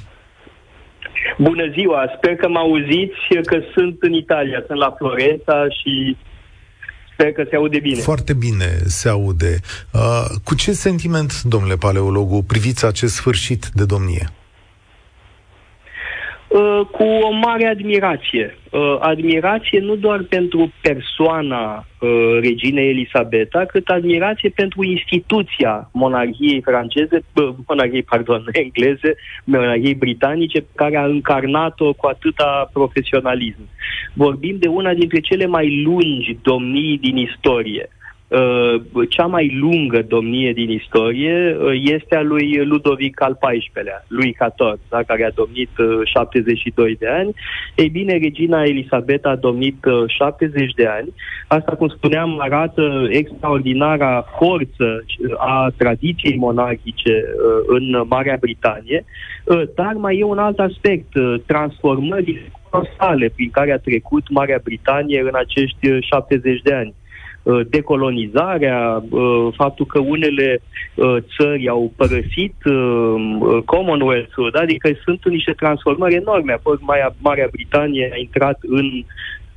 Bună 1.38 1.66
ziua, 1.78 2.14
sper 2.18 2.36
că 2.36 2.48
mă 2.50 2.60
auziți, 2.60 3.46
că 3.46 3.60
sunt 3.74 3.96
în 4.00 4.14
Italia, 4.14 4.64
sunt 4.68 4.80
la 4.80 4.96
Florența 4.98 5.66
și 5.70 6.18
sper 7.14 7.32
că 7.32 7.44
se 7.50 7.56
aude 7.56 7.80
bine. 7.80 8.02
Foarte 8.02 8.34
bine 8.34 8.70
se 8.86 9.10
aude. 9.10 9.60
Uh, 9.94 10.26
cu 10.44 10.56
ce 10.56 10.72
sentiment, 10.72 11.42
domnule 11.42 11.76
paleologu, 11.76 12.44
priviți 12.48 12.86
acest 12.86 13.14
sfârșit 13.14 13.70
de 13.74 13.86
domnie? 13.86 14.30
Uh, 16.54 16.82
cu 16.92 17.04
o 17.04 17.32
mare 17.32 17.66
admirație. 17.66 18.58
Uh, 18.72 18.96
admirație 19.00 19.80
nu 19.80 19.96
doar 19.96 20.24
pentru 20.30 20.72
persoana 20.82 21.86
uh, 22.00 22.10
reginei 22.42 22.90
Elisabeta, 22.90 23.66
cât 23.66 23.88
admirație 23.88 24.50
pentru 24.50 24.84
instituția 24.84 25.90
monarhiei 25.94 26.62
franceze, 26.62 27.24
uh, 27.34 27.50
monarhiei, 27.68 28.04
pardon, 28.04 28.44
engleze, 28.64 29.16
monarhiei 29.44 29.96
britanice, 29.96 30.66
care 30.76 30.98
a 30.98 31.06
încarnat-o 31.06 31.94
cu 31.94 32.08
atâta 32.08 32.70
profesionalism. 32.74 33.70
Vorbim 34.14 34.58
de 34.60 34.68
una 34.68 34.94
dintre 34.94 35.20
cele 35.20 35.46
mai 35.46 35.84
lungi 35.84 36.38
domnii 36.42 36.98
din 36.98 37.18
istorie. 37.18 37.90
Uh, 37.90 38.03
cea 39.10 39.26
mai 39.26 39.58
lungă 39.60 40.02
domnie 40.02 40.54
din 40.54 40.70
istorie 40.70 41.58
uh, 41.60 41.72
este 41.84 42.16
a 42.16 42.22
lui 42.22 42.66
Ludovic 42.66 43.22
al 43.22 43.38
XIV-lea, 43.42 44.06
lui 44.08 44.32
XIV, 44.32 44.80
da, 44.90 45.04
care 45.04 45.26
a 45.26 45.30
domnit 45.30 45.70
72 46.04 46.92
uh, 46.92 46.98
de 46.98 47.08
ani. 47.08 47.34
Ei 47.76 47.90
bine, 47.90 48.18
regina 48.18 48.64
Elisabeta 48.64 49.30
a 49.30 49.36
domnit 49.36 49.78
70 50.08 50.74
de 50.74 50.86
ani. 50.86 51.14
Asta, 51.48 51.72
cum 51.72 51.88
spuneam, 51.88 52.40
arată 52.40 53.08
extraordinara 53.10 54.26
forță 54.38 55.06
a 55.38 55.72
tradiției 55.78 56.36
monarhice 56.38 57.24
în 57.68 58.04
Marea 58.08 58.38
Britanie, 58.40 59.06
dar 59.76 59.94
mai 59.94 60.18
e 60.18 60.24
un 60.24 60.38
alt 60.38 60.60
aspect, 60.60 61.08
transformările 61.46 62.52
colosale 62.70 63.30
prin 63.36 63.50
care 63.50 63.72
a 63.72 63.80
trecut 63.80 64.30
Marea 64.30 64.60
Britanie 64.64 65.20
în 65.20 65.36
acești 65.36 66.00
70 66.00 66.62
de 66.62 66.74
ani. 66.74 66.94
Uh, 67.44 67.62
decolonizarea, 67.70 69.04
uh, 69.10 69.48
faptul 69.56 69.86
că 69.86 70.00
unele 70.00 70.62
uh, 70.96 71.16
țări 71.38 71.70
au 71.70 71.92
părăsit 71.96 72.56
Commonwealth-ul, 73.66 74.50
da? 74.54 74.60
adică 74.60 74.90
sunt 75.04 75.30
niște 75.30 75.52
transformări 75.52 76.16
enorme. 76.16 76.54
Apoi 76.54 76.78
Marea 77.20 77.48
Britanie 77.52 78.10
a 78.14 78.18
intrat 78.18 78.60
în 78.62 79.04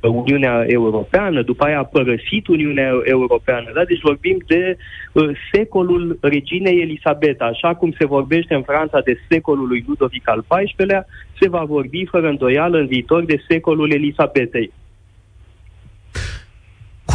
Uniunea 0.01 0.63
Europeană, 0.67 1.41
după 1.41 1.63
aia 1.65 1.79
a 1.79 1.83
părăsit 1.83 2.47
Uniunea 2.47 2.91
Europeană. 3.03 3.71
Da? 3.73 3.83
Deci 3.83 4.01
vorbim 4.01 4.37
de 4.47 4.77
uh, 5.11 5.29
secolul 5.51 6.17
reginei 6.21 6.81
Elisabeta. 6.81 7.45
Așa 7.45 7.73
cum 7.73 7.93
se 7.97 8.05
vorbește 8.05 8.53
în 8.53 8.61
Franța 8.61 8.99
de 8.99 9.19
secolul 9.29 9.67
lui 9.67 9.83
Ludovic 9.87 10.29
al 10.29 10.45
XIV-lea, 10.47 11.05
se 11.39 11.49
va 11.49 11.63
vorbi 11.63 12.05
fără 12.05 12.27
îndoială 12.27 12.77
în 12.77 12.87
viitor 12.87 13.25
de 13.25 13.43
secolul 13.47 13.91
Elisabetei. 13.91 14.71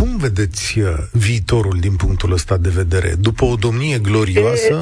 Cum 0.02 0.16
vedeți 0.16 0.78
uh, 0.78 0.86
viitorul 1.12 1.76
din 1.80 1.96
punctul 1.96 2.32
ăsta 2.32 2.56
de 2.56 2.72
vedere? 2.80 3.10
După 3.20 3.44
o 3.44 3.54
domnie 3.54 3.98
glorioasă? 4.08 4.76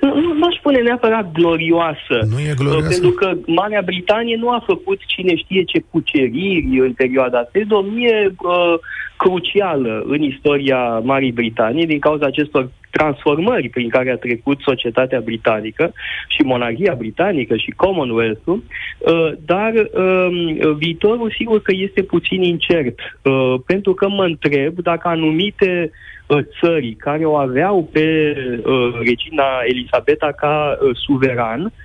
Nu, 0.00 0.32
nu 0.38 0.46
aș 0.46 0.54
spune 0.58 0.80
neapărat 0.80 1.32
glorioasă. 1.32 2.16
Nu 2.32 2.38
e 2.40 2.54
glorioasă? 2.56 2.88
Pentru 2.88 3.10
că 3.10 3.28
Marea 3.46 3.82
Britanie 3.84 4.36
nu 4.36 4.50
a 4.50 4.62
făcut 4.66 5.00
cine 5.06 5.36
știe 5.36 5.62
ce 5.64 5.84
cuceriri 5.90 6.78
în 6.86 6.92
perioada 6.92 7.38
asta. 7.38 7.58
E 7.58 7.64
domnie 7.64 8.34
uh, 8.38 8.74
crucială 9.16 10.04
în 10.06 10.22
istoria 10.22 10.98
Marii 10.98 11.32
Britanii 11.32 11.86
din 11.86 11.98
cauza 11.98 12.26
acestor 12.26 12.70
transformări 12.96 13.68
prin 13.68 13.88
care 13.88 14.10
a 14.10 14.16
trecut 14.16 14.60
societatea 14.60 15.20
britanică 15.20 15.92
și 16.28 16.42
monarhia 16.42 16.94
britanică 16.98 17.56
și 17.56 17.70
Commonwealth-ul, 17.70 18.62
uh, 18.98 19.32
dar 19.44 19.72
um, 19.74 20.76
viitorul 20.76 21.34
sigur 21.36 21.62
că 21.62 21.72
este 21.74 22.02
puțin 22.02 22.42
incert, 22.42 22.98
uh, 23.22 23.54
pentru 23.66 23.94
că 23.94 24.08
mă 24.08 24.24
întreb 24.24 24.74
dacă 24.78 25.08
anumite 25.08 25.90
uh, 26.26 26.38
țări 26.60 26.94
care 26.98 27.24
o 27.24 27.36
aveau 27.36 27.88
pe 27.92 28.36
regina 29.04 29.46
Elisabeta 29.66 30.32
ca 30.32 30.78
suveran, 30.92 31.62
Uh, 31.62 31.83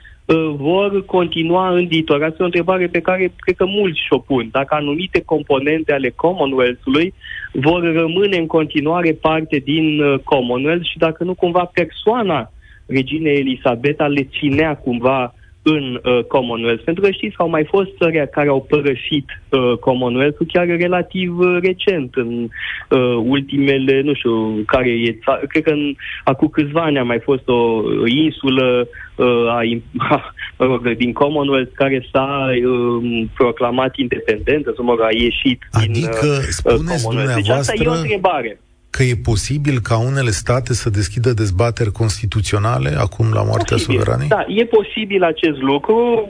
vor 0.55 1.05
continua 1.05 1.69
în 1.69 1.87
viitor? 1.87 2.23
Asta 2.23 2.35
e 2.39 2.41
o 2.41 2.45
întrebare 2.45 2.87
pe 2.87 2.99
care 2.99 3.33
cred 3.35 3.55
că 3.55 3.65
mulți 3.65 3.99
și-o 4.05 4.17
pun. 4.17 4.49
Dacă 4.51 4.75
anumite 4.75 5.21
componente 5.21 5.93
ale 5.93 6.09
Commonwealth-ului 6.09 7.13
vor 7.53 7.93
rămâne 7.93 8.37
în 8.37 8.47
continuare 8.47 9.11
parte 9.11 9.57
din 9.57 10.01
uh, 10.01 10.19
Commonwealth 10.23 10.85
și 10.85 10.97
dacă 10.97 11.23
nu 11.23 11.33
cumva 11.33 11.71
persoana 11.73 12.51
reginei 12.85 13.39
Elisabeta 13.39 14.07
le 14.07 14.27
ținea 14.39 14.75
cumva 14.75 15.33
în 15.61 15.99
uh, 16.03 16.23
Commonwealth. 16.23 16.83
Pentru 16.83 17.03
că 17.03 17.11
știți 17.11 17.35
că 17.35 17.41
au 17.41 17.49
mai 17.49 17.65
fost 17.69 17.89
țări 17.97 18.29
care 18.31 18.49
au 18.49 18.65
părăsit 18.69 19.25
uh, 19.49 19.77
Commonwealth 19.79 20.37
chiar 20.47 20.65
relativ 20.65 21.39
uh, 21.39 21.57
recent, 21.61 22.15
în 22.15 22.49
uh, 22.89 23.15
ultimele, 23.23 24.01
nu 24.01 24.13
știu, 24.13 24.63
care 24.65 24.89
e, 24.89 25.19
cred 25.47 25.63
că 25.63 25.69
în, 25.69 25.95
acum 26.23 26.47
câțiva 26.47 26.81
ani 26.81 26.97
a 26.97 27.03
mai 27.03 27.19
fost 27.19 27.47
o 27.47 27.81
insulă 28.05 28.87
uh, 29.15 29.47
a, 29.47 29.61
a, 30.57 30.65
rog, 30.65 30.93
din 30.93 31.13
Commonwealth 31.13 31.71
care 31.73 32.07
s-a 32.11 32.45
uh, 32.65 33.23
proclamat 33.33 33.97
independentă, 33.97 34.73
să 34.75 34.81
mă 34.81 34.89
rog, 34.89 35.01
a 35.01 35.11
ieșit 35.11 35.67
adică, 35.71 35.91
din 35.93 36.73
uh, 36.73 36.79
Commonwealth. 36.87 37.35
Deci 37.35 37.49
asta 37.49 37.73
e 37.75 37.87
o 37.87 37.91
întrebare 37.91 38.59
că 38.89 39.03
e 39.03 39.15
posibil 39.23 39.79
ca 39.79 39.97
unele 39.97 40.29
state 40.29 40.73
să 40.73 40.89
deschidă 40.89 41.33
dezbateri 41.33 41.91
constituționale 41.91 42.89
acum 42.97 43.25
la 43.33 43.43
moartea 43.43 43.77
posibil. 43.77 43.99
suveranei? 43.99 44.27
Da, 44.27 44.45
e 44.47 44.65
posibil 44.65 45.23
acest 45.23 45.59
lucru, 45.61 46.29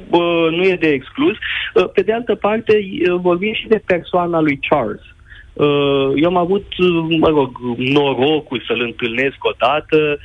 nu 0.52 0.64
e 0.64 0.78
de 0.80 0.88
exclus. 0.88 1.38
Pe 1.94 2.02
de 2.02 2.14
altă 2.14 2.36
parte, 2.36 2.74
vorbim 3.22 3.54
și 3.54 3.68
de 3.68 3.82
persoana 3.86 4.40
lui 4.40 4.60
Charles. 4.70 5.02
Eu 6.16 6.28
am 6.28 6.38
avut, 6.38 6.66
mă 7.20 7.28
rog, 7.28 7.58
norocul 7.78 8.64
să-l 8.68 8.82
întâlnesc 8.82 9.38
odată, 9.40 10.20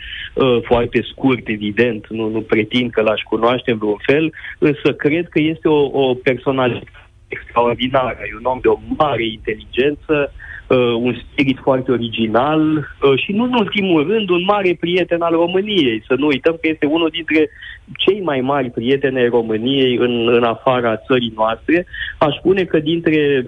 foarte 0.62 1.00
scurt, 1.10 1.48
evident, 1.48 2.06
nu, 2.08 2.28
nu 2.28 2.40
pretind 2.40 2.90
că 2.90 3.02
l-aș 3.02 3.20
cunoaște 3.20 3.70
în 3.70 3.78
vreun 3.78 4.00
fel, 4.06 4.32
însă 4.58 4.92
cred 4.92 5.28
că 5.28 5.40
este 5.40 5.68
o, 5.68 6.08
o 6.08 6.14
personalitate 6.14 7.08
extraordinară, 7.28 8.18
e 8.20 8.36
un 8.38 8.44
om 8.44 8.58
de 8.62 8.68
o 8.68 8.78
mare 8.96 9.26
inteligență, 9.26 10.32
uh, 10.68 10.94
un 11.00 11.14
spirit 11.22 11.58
foarte 11.62 11.90
original 11.90 12.76
uh, 12.76 13.18
și 13.22 13.32
nu 13.32 13.44
în 13.44 13.52
ultimul 13.52 14.06
rând 14.06 14.28
un 14.28 14.44
mare 14.44 14.76
prieten 14.80 15.22
al 15.22 15.32
României. 15.32 16.02
Să 16.06 16.14
nu 16.18 16.26
uităm 16.26 16.52
că 16.52 16.68
este 16.68 16.86
unul 16.86 17.08
dintre 17.12 17.50
cei 17.96 18.20
mai 18.20 18.40
mari 18.40 18.70
prieteni 18.70 19.18
ai 19.18 19.28
României 19.28 19.96
în, 19.96 20.28
în 20.28 20.42
afara 20.42 20.96
țării 20.96 21.32
noastre. 21.36 21.86
Aș 22.18 22.36
spune 22.36 22.64
că 22.64 22.78
dintre 22.78 23.44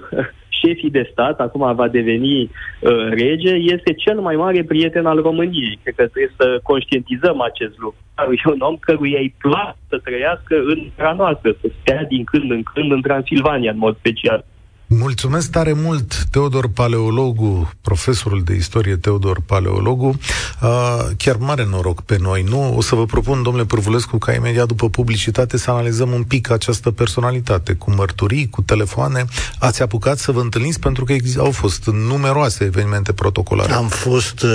șefii 0.60 0.90
de 0.90 1.08
stat, 1.10 1.40
acum 1.40 1.74
va 1.74 1.88
deveni 1.88 2.42
uh, 2.42 3.08
rege, 3.10 3.54
este 3.54 3.92
cel 3.92 4.20
mai 4.20 4.36
mare 4.36 4.62
prieten 4.62 5.06
al 5.06 5.20
României. 5.20 5.78
Cred 5.82 5.94
că 5.94 6.06
trebuie 6.06 6.34
să 6.36 6.60
conștientizăm 6.62 7.40
acest 7.40 7.78
lucru. 7.78 7.98
E 8.16 8.50
un 8.50 8.60
om 8.60 8.76
căruia 8.76 9.18
îi 9.18 9.34
place 9.38 9.78
să 9.88 9.98
trăiască 9.98 10.54
în 10.66 10.78
țara 10.96 11.12
noastră, 11.12 11.56
să 11.60 11.68
stea 11.80 12.04
din 12.08 12.24
când 12.24 12.50
în 12.50 12.62
când 12.62 12.92
în 12.92 13.00
Transilvania, 13.00 13.70
în 13.70 13.78
mod 13.78 13.96
special. 13.96 14.44
Mulțumesc 14.88 15.50
tare 15.50 15.72
mult, 15.72 16.26
Teodor 16.30 16.68
Paleologu, 16.68 17.72
profesorul 17.80 18.42
de 18.44 18.54
istorie 18.54 18.96
Teodor 18.96 19.40
Paleologu. 19.46 20.18
Uh, 20.62 21.06
chiar 21.16 21.36
mare 21.36 21.66
noroc 21.70 22.00
pe 22.00 22.16
noi, 22.20 22.42
nu? 22.42 22.76
O 22.76 22.80
să 22.80 22.94
vă 22.94 23.06
propun, 23.06 23.42
domnule 23.42 23.64
Pârvulescu, 23.64 24.18
ca 24.18 24.32
imediat 24.32 24.66
după 24.66 24.88
publicitate 24.88 25.56
să 25.56 25.70
analizăm 25.70 26.10
un 26.10 26.22
pic 26.22 26.50
această 26.50 26.90
personalitate, 26.90 27.72
cu 27.72 27.90
mărturii, 27.90 28.48
cu 28.48 28.62
telefoane. 28.62 29.24
Ați 29.58 29.82
apucat 29.82 30.18
să 30.18 30.32
vă 30.32 30.40
întâlniți 30.40 30.80
pentru 30.80 31.04
că 31.04 31.14
au 31.38 31.50
fost 31.50 31.86
numeroase 31.86 32.64
evenimente 32.64 33.12
protocolare. 33.12 33.72
Am 33.72 33.88
fost 33.88 34.42
uh, 34.42 34.50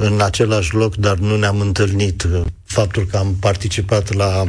în 0.00 0.20
același 0.20 0.74
loc, 0.74 0.96
dar 0.96 1.16
nu 1.16 1.36
ne-am 1.36 1.60
întâlnit. 1.60 2.28
Faptul 2.64 3.06
că 3.10 3.16
am 3.16 3.36
participat 3.40 4.14
la 4.14 4.44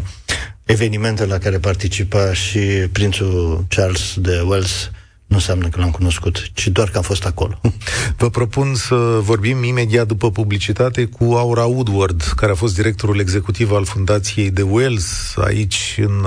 evenimente 0.72 1.26
la 1.26 1.38
care 1.38 1.58
participa 1.58 2.34
și 2.34 2.60
prințul 2.92 3.66
Charles 3.68 4.14
de 4.18 4.42
Wales 4.46 4.92
nu 5.26 5.36
înseamnă 5.36 5.68
că 5.68 5.80
l-am 5.80 5.92
cunoscut, 5.92 6.52
ci 6.54 6.68
doar 6.68 6.90
că 6.90 6.98
am 6.98 7.04
fost 7.04 7.26
acolo. 7.26 7.62
Vă 8.18 8.30
propun 8.30 8.76
să 8.76 8.96
vorbim 9.22 9.64
imediat 9.64 10.08
după 10.08 10.32
publicitate 10.32 11.06
cu 11.06 11.24
Aura 11.24 11.66
Woodward, 11.66 12.22
care 12.36 12.52
a 12.52 12.56
fost 12.56 12.76
directorul 12.76 13.20
executiv 13.20 13.72
al 13.72 13.86
Fundației 13.86 14.52
de 14.52 14.62
Wales, 14.62 15.34
aici 15.36 15.98
în 16.02 16.26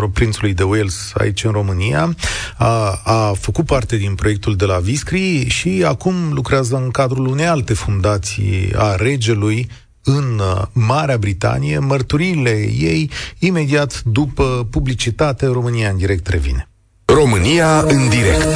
uh, 0.00 0.08
Prințului 0.12 0.54
de 0.54 0.62
Wales, 0.62 1.12
aici 1.14 1.44
în 1.44 1.50
România. 1.50 2.14
A, 2.56 3.00
a 3.04 3.32
făcut 3.40 3.66
parte 3.66 3.96
din 3.96 4.14
proiectul 4.14 4.56
de 4.56 4.64
la 4.64 4.78
Viscri 4.78 5.46
și 5.48 5.84
acum 5.86 6.14
lucrează 6.32 6.76
în 6.76 6.90
cadrul 6.90 7.26
unei 7.26 7.46
alte 7.46 7.74
fundații 7.74 8.72
a 8.76 8.94
regelui, 8.94 9.68
în 10.04 10.38
uh, 10.38 10.62
Marea 10.72 11.18
Britanie, 11.18 11.78
mărturiile 11.78 12.50
ei 12.78 13.10
imediat 13.38 14.02
după 14.02 14.66
publicitate 14.70 15.46
România 15.46 15.90
în 15.90 15.96
direct 15.96 16.26
revine. 16.26 16.68
România 17.04 17.80
în 17.80 18.08
direct. 18.08 18.48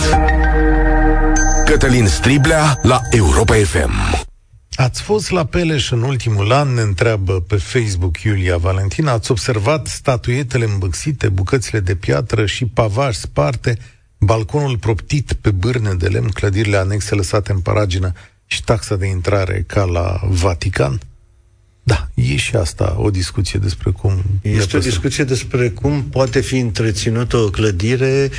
Cătălin 1.64 2.06
Striblea 2.06 2.78
la 2.82 3.00
Europa 3.10 3.54
FM. 3.54 4.24
Ați 4.76 5.02
fost 5.02 5.30
la 5.30 5.44
Peleș 5.44 5.90
în 5.90 6.02
ultimul 6.02 6.52
an, 6.52 6.74
ne 6.74 6.80
întreabă 6.80 7.40
pe 7.40 7.56
Facebook 7.56 8.22
Iulia 8.22 8.56
Valentina. 8.56 9.12
Ați 9.12 9.30
observat 9.30 9.86
statuietele 9.86 10.64
îmbăxite, 10.64 11.28
bucățile 11.28 11.80
de 11.80 11.94
piatră 11.94 12.46
și 12.46 12.66
pavaj 12.66 13.14
sparte, 13.14 13.78
balconul 14.18 14.78
proptit 14.78 15.32
pe 15.32 15.50
bârne 15.50 15.94
de 15.94 16.08
lemn, 16.08 16.28
clădirile 16.28 16.76
anexe 16.76 17.14
lăsate 17.14 17.52
în 17.52 17.60
paragină 17.60 18.12
și 18.46 18.64
taxa 18.64 18.96
de 18.96 19.06
intrare 19.06 19.64
ca 19.66 19.84
la 19.84 20.20
Vatican? 20.28 21.00
Da, 21.86 22.08
e 22.14 22.36
și 22.36 22.56
asta 22.56 22.96
o 22.98 23.10
discuție 23.10 23.58
despre 23.58 23.90
cum... 23.90 24.22
Este 24.42 24.76
o 24.76 24.80
discuție 24.80 25.24
despre 25.24 25.68
cum 25.68 26.04
poate 26.04 26.40
fi 26.40 26.58
întreținută 26.58 27.36
o 27.36 27.50
clădire 27.50 28.30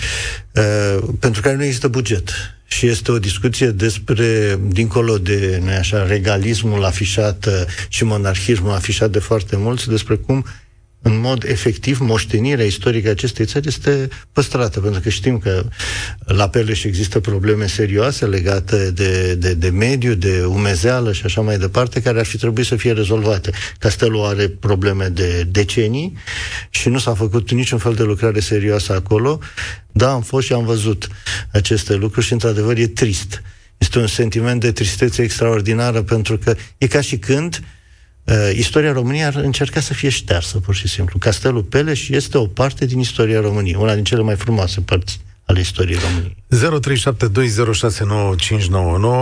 uh, 0.52 1.04
pentru 1.20 1.42
care 1.42 1.56
nu 1.56 1.64
există 1.64 1.88
buget. 1.88 2.30
Și 2.66 2.88
este 2.88 3.12
o 3.12 3.20
discuție 3.20 3.68
despre, 3.68 4.60
dincolo 4.68 5.18
de, 5.18 5.62
nu 5.64 5.70
așa, 5.70 6.06
regalismul 6.06 6.86
afișat 6.86 7.46
uh, 7.46 7.54
și 7.88 8.04
monarhismul 8.04 8.72
afișat 8.72 9.12
de 9.12 9.20
foarte 9.20 9.58
mulți, 9.58 9.88
despre 9.88 10.16
cum 10.16 10.46
în 11.08 11.20
mod 11.20 11.44
efectiv, 11.44 12.00
moștenirea 12.00 12.66
istorică 12.66 13.08
a 13.08 13.12
acestei 13.12 13.46
țări 13.46 13.68
este 13.68 14.08
păstrată, 14.32 14.80
pentru 14.80 15.02
că 15.02 15.10
știm 15.10 15.38
că 15.38 15.66
la 16.26 16.50
Peleș 16.50 16.84
există 16.84 17.20
probleme 17.20 17.68
serioase 17.68 18.26
legate 18.26 18.92
de, 18.92 19.36
de, 19.36 19.54
de 19.54 19.70
mediu, 19.70 20.14
de 20.14 20.44
umezeală 20.46 21.14
și 21.14 21.22
așa 21.26 21.42
mai 21.42 21.58
departe, 21.58 22.02
care 22.02 22.20
ar 22.20 22.26
fi 22.26 22.38
trebuit 22.38 22.66
să 22.66 22.76
fie 22.76 22.92
rezolvate. 22.92 23.52
Castelul 23.80 24.26
are 24.26 24.48
probleme 24.48 25.08
de 25.08 25.44
decenii 25.52 26.18
și 26.70 26.90
nu 26.90 26.98
s-a 26.98 27.14
făcut 27.14 27.52
niciun 27.52 27.78
fel 27.78 27.94
de 27.94 28.04
lucrare 28.04 28.40
serioasă 28.40 28.94
acolo. 28.94 29.40
Da, 29.92 30.12
am 30.12 30.22
fost 30.22 30.46
și 30.46 30.54
am 30.54 30.66
văzut 30.66 31.08
aceste 31.52 31.96
lucruri 31.96 32.26
și, 32.26 32.34
într-adevăr, 32.34 32.78
e 32.78 32.88
trist. 32.88 33.42
Este 33.78 34.00
un 34.00 34.08
sentiment 34.08 34.62
de 34.62 34.72
tristețe 34.72 35.22
extraordinară, 35.22 36.02
pentru 36.02 36.38
că 36.38 36.56
e 36.78 36.88
ca 36.88 37.02
și 37.02 37.18
când 37.18 37.60
uh, 37.62 37.68
istoria 38.56 38.92
României 38.92 39.24
ar 39.24 39.36
încerca 39.36 39.80
să 39.80 39.94
fie 39.94 40.10
ștearsă, 40.10 40.58
pur 40.58 40.76
și 40.76 40.88
simplu. 40.88 41.20
Castelul 41.20 41.64
Peleș 41.64 42.10
este 42.10 42.38
o 42.38 42.46
parte 42.46 42.86
din 42.86 43.00
istoria 43.00 43.42
României, 43.42 43.76
una 43.80 43.94
din 43.94 44.04
cele 44.04 44.22
mai 44.22 44.36
frumoase 44.36 44.82
părți 44.82 45.20
ale 45.46 45.60
istoriei 45.60 46.00
României. 46.00 46.36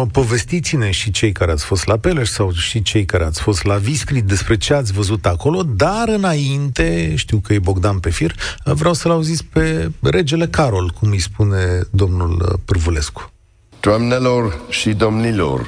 0372069599 0.08 0.12
Povestiți-ne 0.12 0.92
și 0.92 1.12
cei 1.12 1.32
care 1.32 1.52
ați 1.52 1.66
fost 1.66 1.86
la 1.86 1.98
Peleș 1.98 2.30
sau 2.30 2.54
și 2.54 2.82
cei 2.82 3.06
care 3.06 3.24
ați 3.24 3.42
fost 3.42 3.64
la 3.64 3.76
Viscri 3.76 4.22
despre 4.22 4.58
ce 4.58 4.74
ați 4.74 4.94
văzut 4.94 5.26
acolo, 5.26 5.64
dar 5.64 6.08
înainte, 6.08 7.14
știu 7.16 7.38
că 7.38 7.54
e 7.54 7.60
Bogdan 7.60 8.00
pe 8.00 8.10
fir, 8.10 8.36
vreau 8.64 8.94
să-l 8.94 9.12
auziți 9.12 9.46
pe 9.46 9.92
regele 10.02 10.48
Carol, 10.48 10.90
cum 11.00 11.10
îi 11.10 11.20
spune 11.20 11.80
domnul 11.90 12.62
Pârvulescu. 12.66 13.32
Doamnelor 13.80 14.62
și 14.70 14.90
domnilor, 14.90 15.68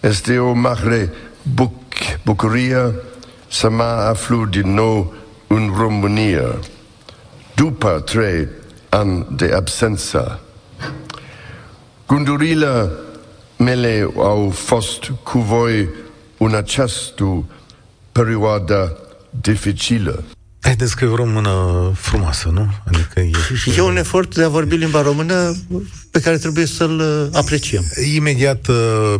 este 0.00 0.38
o 0.38 0.52
mare 0.52 1.12
buc- 1.42 2.20
bucurie 2.24 2.94
să 3.48 3.68
mă 3.68 3.82
aflu 3.82 4.44
din 4.44 4.74
nou 4.74 5.14
în 5.46 5.72
România, 5.76 6.58
după 7.54 8.02
trei 8.04 8.48
ani 8.88 9.26
de 9.30 9.52
absență. 9.54 10.40
Gândurile 12.06 12.90
mele 13.56 14.10
au 14.16 14.50
fost 14.50 15.12
cu 15.22 15.38
voi 15.38 15.88
în 16.38 16.54
această 16.54 17.44
perioadă 18.12 18.98
dificilă. 19.30 20.24
Haideți 20.62 20.96
că 20.96 21.04
e 21.04 21.08
o 21.08 21.14
română 21.14 21.50
frumoasă, 21.94 22.48
nu? 22.48 22.66
Adică 22.86 23.20
e... 23.20 23.30
E 23.76 23.80
un 23.82 23.96
efort 23.96 24.34
de 24.34 24.44
a 24.44 24.48
vorbi 24.48 24.76
limba 24.76 25.02
română 25.02 25.52
pe 26.12 26.20
care 26.20 26.36
trebuie 26.36 26.64
să-l 26.64 26.98
uh, 26.98 27.28
apreciem. 27.32 27.82
Imediat 28.16 28.66
uh, 28.68 28.76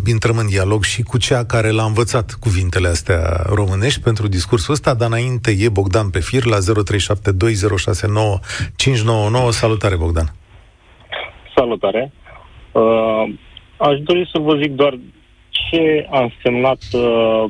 intrăm 0.07 0.37
în 0.37 0.47
dialog 0.47 0.83
și 0.83 1.03
cu 1.03 1.19
cea 1.19 1.45
care 1.45 1.71
l-a 1.71 1.85
învățat 1.85 2.37
cuvintele 2.41 2.89
astea 2.89 3.43
românești 3.47 4.01
pentru 4.01 4.29
discursul 4.29 4.73
ăsta, 4.75 4.95
dar 4.95 5.09
înainte 5.09 5.51
e 5.59 5.69
Bogdan 5.69 6.11
pe 6.11 6.21
fir 6.21 6.45
la 6.45 6.57
0372069599. 6.59 6.63
Salutare, 9.51 9.97
Bogdan! 9.97 10.33
Salutare! 11.57 12.13
Uh, 12.73 13.25
aș 13.77 13.99
dori 13.99 14.29
să 14.33 14.39
vă 14.39 14.57
zic 14.63 14.73
doar 14.73 14.99
ce 15.51 16.07
a 16.11 16.23
însemnat, 16.23 16.83
uh, 16.93 17.45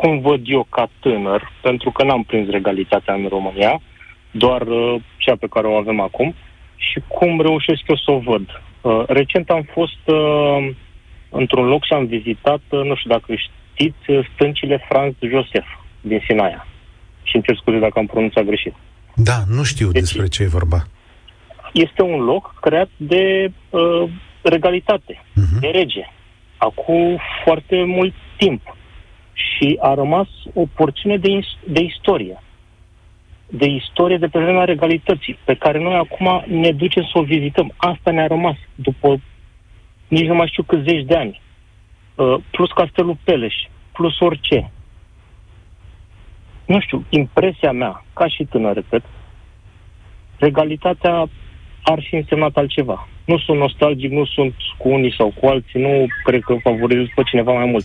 cum 0.00 0.20
văd 0.20 0.40
eu 0.44 0.66
ca 0.70 0.88
tânăr, 1.00 1.40
pentru 1.62 1.90
că 1.90 2.04
n-am 2.04 2.22
prins 2.22 2.48
regalitatea 2.48 3.14
în 3.14 3.26
România, 3.28 3.80
doar 4.30 4.62
uh, 4.62 4.94
cea 5.16 5.36
pe 5.40 5.46
care 5.50 5.66
o 5.66 5.74
avem 5.76 6.00
acum, 6.00 6.34
și 6.76 7.00
cum 7.08 7.40
reușesc 7.40 7.82
eu 7.86 7.96
să 7.96 8.10
o 8.10 8.18
văd. 8.18 8.46
Uh, 8.80 9.02
recent 9.06 9.50
am 9.50 9.62
fost 9.72 10.02
uh, 10.06 10.70
într-un 11.30 11.66
loc 11.66 11.84
și 11.84 11.92
am 11.92 12.06
vizitat, 12.06 12.60
uh, 12.68 12.80
nu 12.84 12.94
știu 12.96 13.10
dacă 13.10 13.32
știți, 13.34 14.10
uh, 14.10 14.26
stâncile 14.34 14.84
Franz 14.88 15.14
Josef 15.30 15.66
din 16.00 16.20
Sinaia. 16.26 16.66
Și 17.22 17.34
îmi 17.34 17.44
cer 17.44 17.56
scuze 17.56 17.78
dacă 17.78 17.98
am 17.98 18.06
pronunțat 18.06 18.44
greșit. 18.44 18.74
Da, 19.14 19.36
nu 19.48 19.62
știu 19.62 19.90
Deci- 19.90 20.00
despre 20.02 20.26
ce 20.28 20.42
e 20.42 20.46
vorba. 20.46 20.78
Este 21.72 22.02
un 22.02 22.20
loc 22.24 22.54
creat 22.60 22.88
de 22.96 23.50
uh, 23.70 24.08
regalitate, 24.42 25.22
Mhm. 25.34 25.60
de 25.60 25.66
rege, 25.66 26.04
acum 26.56 27.18
foarte 27.44 27.84
mult 27.84 28.14
timp. 28.36 28.76
Și 29.32 29.78
a 29.80 29.94
rămas 29.94 30.28
o 30.54 30.66
porțiune 30.74 31.16
de, 31.16 31.30
is- 31.30 31.58
de 31.66 31.80
istorie. 31.80 32.42
De 33.46 33.66
istorie 33.66 34.16
de 34.16 34.26
pe 34.26 34.38
vremea 34.38 34.64
regalității, 34.64 35.38
pe 35.44 35.54
care 35.54 35.78
noi 35.78 35.94
acum 35.94 36.44
ne 36.46 36.70
ducem 36.70 37.02
să 37.02 37.18
o 37.18 37.22
vizităm. 37.22 37.72
Asta 37.76 38.10
ne-a 38.10 38.26
rămas 38.26 38.56
după 38.74 39.20
nici 40.08 40.26
nu 40.26 40.34
mai 40.34 40.46
știu 40.46 40.62
câți 40.62 40.88
zeci 40.88 41.04
de 41.04 41.16
ani. 41.16 41.40
Uh, 42.14 42.36
plus 42.50 42.70
Castelul 42.70 43.16
Peleș, 43.24 43.54
plus 43.92 44.20
orice. 44.20 44.70
Nu 46.66 46.80
știu, 46.80 47.04
impresia 47.08 47.72
mea, 47.72 48.04
ca 48.14 48.28
și 48.28 48.44
tânăr, 48.44 48.74
repet, 48.74 49.02
regalitatea 50.38 51.28
ar 51.82 52.02
fi 52.08 52.14
însemnat 52.14 52.56
altceva. 52.56 53.08
Nu 53.24 53.38
sunt 53.38 53.58
nostalgic, 53.58 54.10
nu 54.10 54.24
sunt 54.24 54.54
cu 54.78 54.88
unii 54.88 55.14
sau 55.16 55.32
cu 55.40 55.46
alții, 55.46 55.80
nu 55.80 56.06
cred 56.24 56.40
că 56.40 56.56
favorizez 56.62 57.06
pe 57.14 57.22
cineva 57.22 57.52
mai 57.52 57.64
mult. 57.64 57.84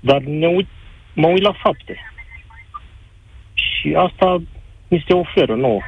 Dar 0.00 0.20
ne 0.20 0.46
uit, 0.46 0.68
mă 1.14 1.26
uit 1.26 1.42
la 1.42 1.52
fapte. 1.62 1.98
Și 3.54 3.94
asta 3.96 4.42
mi 4.88 5.04
se 5.08 5.14
oferă 5.14 5.54
nouă. 5.54 5.80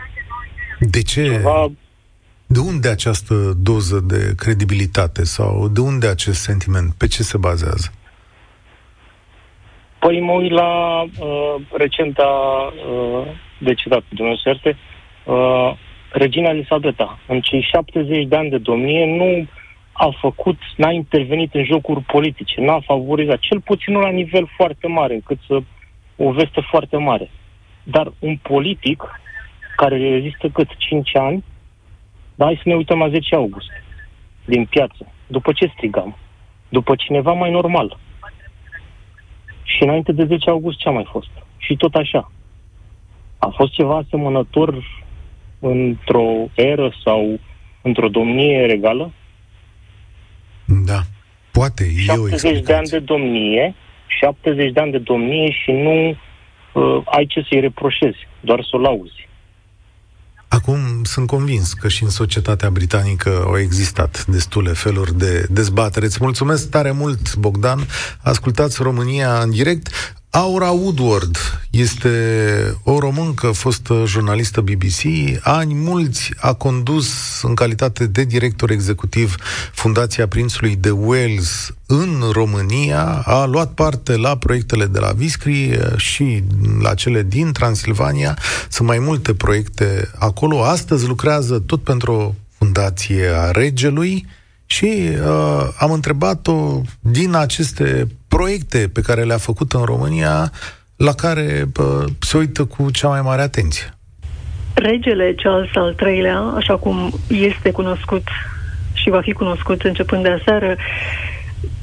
De 0.80 1.02
ce? 1.02 1.22
Ceva, 1.22 1.70
De 2.46 2.58
unde 2.58 2.88
această 2.88 3.34
doză 3.56 4.00
de 4.00 4.34
credibilitate 4.36 5.24
sau 5.24 5.68
de 5.68 5.80
unde 5.80 6.06
acest 6.06 6.40
sentiment? 6.40 6.94
Pe 6.94 7.06
ce 7.06 7.22
se 7.22 7.38
bazează? 7.38 7.92
păi 10.00 10.20
mă 10.20 10.32
uit 10.32 10.50
la 10.50 11.02
uh, 11.02 11.54
recenta 11.72 12.30
uh, 12.90 13.26
decedat 13.58 13.98
pe 13.98 14.14
Dumnezeu 14.14 14.40
Serte, 14.52 14.76
uh, 15.24 15.72
Regina 16.12 16.48
Elisabeta. 16.50 17.18
În 17.28 17.40
cei 17.40 17.68
70 17.72 18.26
de 18.26 18.36
ani 18.36 18.50
de 18.50 18.58
domnie 18.58 19.04
nu 19.06 19.46
a 20.02 20.16
făcut, 20.20 20.58
n-a 20.76 20.90
intervenit 20.90 21.54
în 21.54 21.64
jocuri 21.64 22.00
politice, 22.00 22.60
n-a 22.60 22.80
favorizat, 22.80 23.38
cel 23.38 23.60
puțin 23.60 23.92
nu 23.92 24.00
la 24.00 24.08
nivel 24.08 24.50
foarte 24.56 24.86
mare, 24.86 25.14
încât 25.14 25.38
să 25.46 25.62
o 26.16 26.30
veste 26.32 26.60
foarte 26.60 26.96
mare. 26.96 27.30
Dar 27.82 28.12
un 28.18 28.36
politic 28.36 29.20
care 29.76 29.96
rezistă 29.96 30.48
cât 30.48 30.68
5 30.76 31.16
ani, 31.16 31.44
dar 32.34 32.46
hai 32.46 32.60
să 32.62 32.68
ne 32.68 32.74
uităm 32.74 32.98
la 32.98 33.08
10 33.08 33.34
august, 33.34 33.70
din 34.44 34.64
piață. 34.64 35.12
După 35.26 35.52
ce 35.52 35.72
strigam? 35.76 36.16
După 36.68 36.94
cineva 36.94 37.32
mai 37.32 37.50
normal. 37.50 37.98
Și 39.62 39.82
înainte 39.82 40.12
de 40.12 40.24
10 40.24 40.50
august 40.50 40.78
ce 40.78 40.88
a 40.88 40.92
mai 40.92 41.06
fost? 41.10 41.30
Și 41.56 41.76
tot 41.76 41.94
așa. 41.94 42.32
A 43.38 43.48
fost 43.56 43.72
ceva 43.72 43.96
asemănător 43.96 44.84
într-o 45.58 46.48
eră 46.54 46.92
sau 47.04 47.38
într-o 47.82 48.08
domnie 48.08 48.66
regală? 48.66 49.12
Da. 50.70 51.00
Poate, 51.50 51.84
e 52.06 52.12
o 52.12 52.28
70 52.28 52.30
de 52.30 52.46
ani 52.46 52.52
explicație. 52.52 52.98
de 52.98 53.04
domnie, 53.04 53.74
70 54.06 54.72
de 54.72 54.80
ani 54.80 54.90
de 54.90 54.98
domnie 54.98 55.50
și 55.50 55.70
nu 55.70 56.08
uh, 56.08 57.02
ai 57.04 57.26
ce 57.26 57.46
să-i 57.48 57.60
reproșezi, 57.60 58.28
doar 58.40 58.60
să 58.62 58.76
o 58.76 58.78
lauzi. 58.78 59.28
Acum 60.48 60.78
sunt 61.02 61.26
convins 61.26 61.72
că 61.72 61.88
și 61.88 62.02
în 62.02 62.10
societatea 62.10 62.70
britanică 62.70 63.42
au 63.46 63.58
existat 63.58 64.24
destule 64.26 64.72
feluri 64.72 65.18
de 65.18 65.46
dezbatere. 65.50 66.04
Îți 66.06 66.18
mulțumesc 66.20 66.70
tare 66.70 66.90
mult, 66.90 67.36
Bogdan. 67.36 67.80
Ascultați 68.22 68.82
România 68.82 69.40
în 69.40 69.50
direct. 69.50 69.88
Aura 70.32 70.70
Woodward 70.70 71.36
este 71.70 72.10
o 72.82 72.98
româncă, 72.98 73.50
fostă 73.50 74.02
jurnalistă 74.06 74.60
BBC. 74.60 75.02
Ani 75.40 75.74
mulți 75.74 76.30
a 76.36 76.52
condus 76.52 77.40
în 77.42 77.54
calitate 77.54 78.06
de 78.06 78.24
director 78.24 78.70
executiv 78.70 79.34
Fundația 79.72 80.28
Prințului 80.28 80.76
de 80.76 80.90
Wales 80.90 81.74
în 81.86 82.22
România. 82.32 83.22
A 83.24 83.44
luat 83.44 83.72
parte 83.72 84.16
la 84.16 84.36
proiectele 84.36 84.86
de 84.86 84.98
la 84.98 85.12
Viscri 85.12 85.68
eh, 85.68 85.96
și 85.96 86.44
la 86.80 86.94
cele 86.94 87.22
din 87.22 87.52
Transilvania. 87.52 88.38
Sunt 88.68 88.88
mai 88.88 88.98
multe 88.98 89.34
proiecte 89.34 90.10
acolo. 90.18 90.64
Astăzi 90.64 91.06
lucrează 91.06 91.58
tot 91.58 91.82
pentru 91.82 92.12
o 92.12 92.34
fundație 92.58 93.26
a 93.26 93.50
regelui 93.50 94.26
și 94.66 95.08
uh, 95.24 95.68
am 95.78 95.92
întrebat-o 95.92 96.80
din 97.00 97.34
aceste 97.34 98.08
proiecte 98.36 98.90
pe 98.92 99.00
care 99.00 99.22
le-a 99.22 99.46
făcut 99.48 99.72
în 99.72 99.84
România, 99.92 100.50
la 100.96 101.12
care 101.12 101.64
uh, 101.80 102.04
se 102.18 102.36
uită 102.36 102.64
cu 102.64 102.90
cea 102.90 103.08
mai 103.08 103.20
mare 103.20 103.42
atenție. 103.42 103.94
Regele 104.74 105.34
Charles 105.42 105.74
al 105.74 105.96
III-lea, 106.06 106.40
așa 106.40 106.76
cum 106.76 107.12
este 107.28 107.70
cunoscut 107.70 108.26
și 108.92 109.10
va 109.10 109.20
fi 109.20 109.32
cunoscut 109.32 109.82
începând 109.82 110.22
de 110.22 110.30
aseară, 110.40 110.76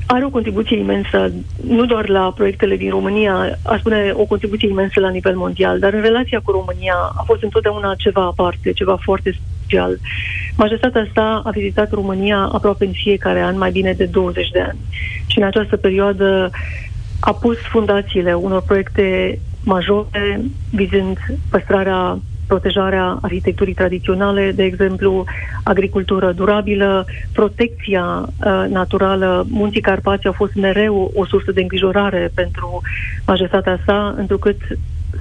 are 0.05 0.25
o 0.25 0.29
contribuție 0.29 0.77
imensă, 0.77 1.31
nu 1.67 1.85
doar 1.85 2.09
la 2.09 2.31
proiectele 2.35 2.75
din 2.75 2.89
România, 2.89 3.57
aș 3.63 3.79
spune 3.79 4.11
o 4.13 4.25
contribuție 4.25 4.69
imensă 4.69 4.99
la 4.99 5.09
nivel 5.09 5.35
mondial, 5.35 5.79
dar 5.79 5.93
în 5.93 6.01
relația 6.01 6.41
cu 6.43 6.51
România 6.51 6.95
a 7.19 7.23
fost 7.25 7.43
întotdeauna 7.43 7.95
ceva 7.97 8.21
aparte, 8.21 8.71
ceva 8.71 8.97
foarte 9.01 9.39
special. 9.67 9.99
Majestatea 10.55 11.07
sa 11.13 11.41
a 11.45 11.49
vizitat 11.49 11.91
România 11.91 12.49
aproape 12.51 12.85
în 12.85 12.91
fiecare 12.91 13.41
an, 13.41 13.57
mai 13.57 13.71
bine 13.71 13.93
de 13.93 14.05
20 14.05 14.49
de 14.49 14.59
ani. 14.59 14.77
Și 15.27 15.37
în 15.37 15.43
această 15.43 15.77
perioadă 15.77 16.49
a 17.19 17.33
pus 17.33 17.57
fundațiile 17.57 18.33
unor 18.33 18.61
proiecte 18.61 19.39
majore 19.63 20.41
vizând 20.71 21.17
păstrarea 21.49 22.19
protejarea 22.47 23.17
arhitecturii 23.21 23.73
tradiționale, 23.73 24.51
de 24.55 24.63
exemplu, 24.63 25.25
agricultură 25.63 26.31
durabilă, 26.31 27.05
protecția 27.31 28.05
uh, 28.05 28.65
naturală. 28.69 29.45
Munții 29.49 29.81
Carpați 29.81 30.25
au 30.25 30.31
fost 30.31 30.55
mereu 30.55 31.11
o 31.15 31.25
sursă 31.25 31.51
de 31.51 31.61
îngrijorare 31.61 32.31
pentru 32.33 32.81
majestatea 33.25 33.79
sa, 33.85 34.15
întrucât 34.17 34.57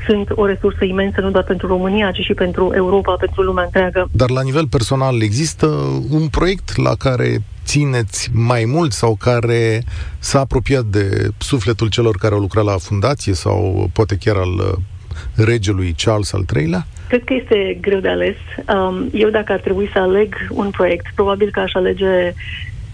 sunt 0.07 0.30
o 0.34 0.47
resursă 0.47 0.84
imensă 0.84 1.20
nu 1.20 1.30
doar 1.30 1.44
pentru 1.44 1.66
România, 1.66 2.11
ci 2.11 2.20
și 2.20 2.34
pentru 2.34 2.72
Europa, 2.74 3.12
pentru 3.14 3.42
lumea 3.42 3.64
întreagă. 3.64 4.09
Dar 4.12 4.30
la 4.30 4.42
nivel 4.42 4.66
personal 4.68 5.22
există 5.22 5.66
un 6.11 6.28
proiect 6.28 6.76
la 6.76 6.94
care 6.99 7.38
țineți 7.64 8.30
mai 8.32 8.64
mult 8.64 8.92
sau 8.92 9.16
care 9.20 9.82
s-a 10.18 10.40
apropiat 10.40 10.84
de 10.84 11.28
sufletul 11.38 11.88
celor 11.88 12.16
care 12.16 12.34
au 12.34 12.40
lucrat 12.40 12.64
la 12.64 12.76
fundație 12.76 13.32
sau 13.32 13.90
poate 13.92 14.16
chiar 14.16 14.36
al 14.36 14.55
uh, 14.55 15.44
regelui 15.47 15.94
Charles 15.97 16.32
al 16.32 16.44
III-lea? 16.57 16.86
Cred 17.09 17.24
că 17.24 17.34
este 17.34 17.78
greu 17.80 18.01
de 18.01 18.09
ales. 18.09 18.36
Um, 18.74 19.09
eu, 19.12 19.30
dacă 19.30 19.53
ar 19.53 19.61
trebui 19.61 19.90
să 19.92 19.99
aleg 19.99 20.34
un 20.51 20.70
proiect, 20.70 21.07
probabil 21.14 21.51
că 21.51 21.61
aș 21.61 21.74
alege 21.74 22.34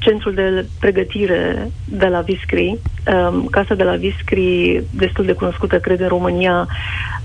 centrul 0.02 0.34
de 0.34 0.66
pregătire 0.80 1.70
de 1.84 2.06
la 2.06 2.20
Viscri, 2.20 2.78
um, 3.30 3.46
casa 3.46 3.74
de 3.74 3.82
la 3.82 3.96
Viscri, 3.96 4.82
destul 4.90 5.24
de 5.24 5.32
cunoscută, 5.32 5.78
cred, 5.78 6.00
în 6.00 6.08
România, 6.08 6.66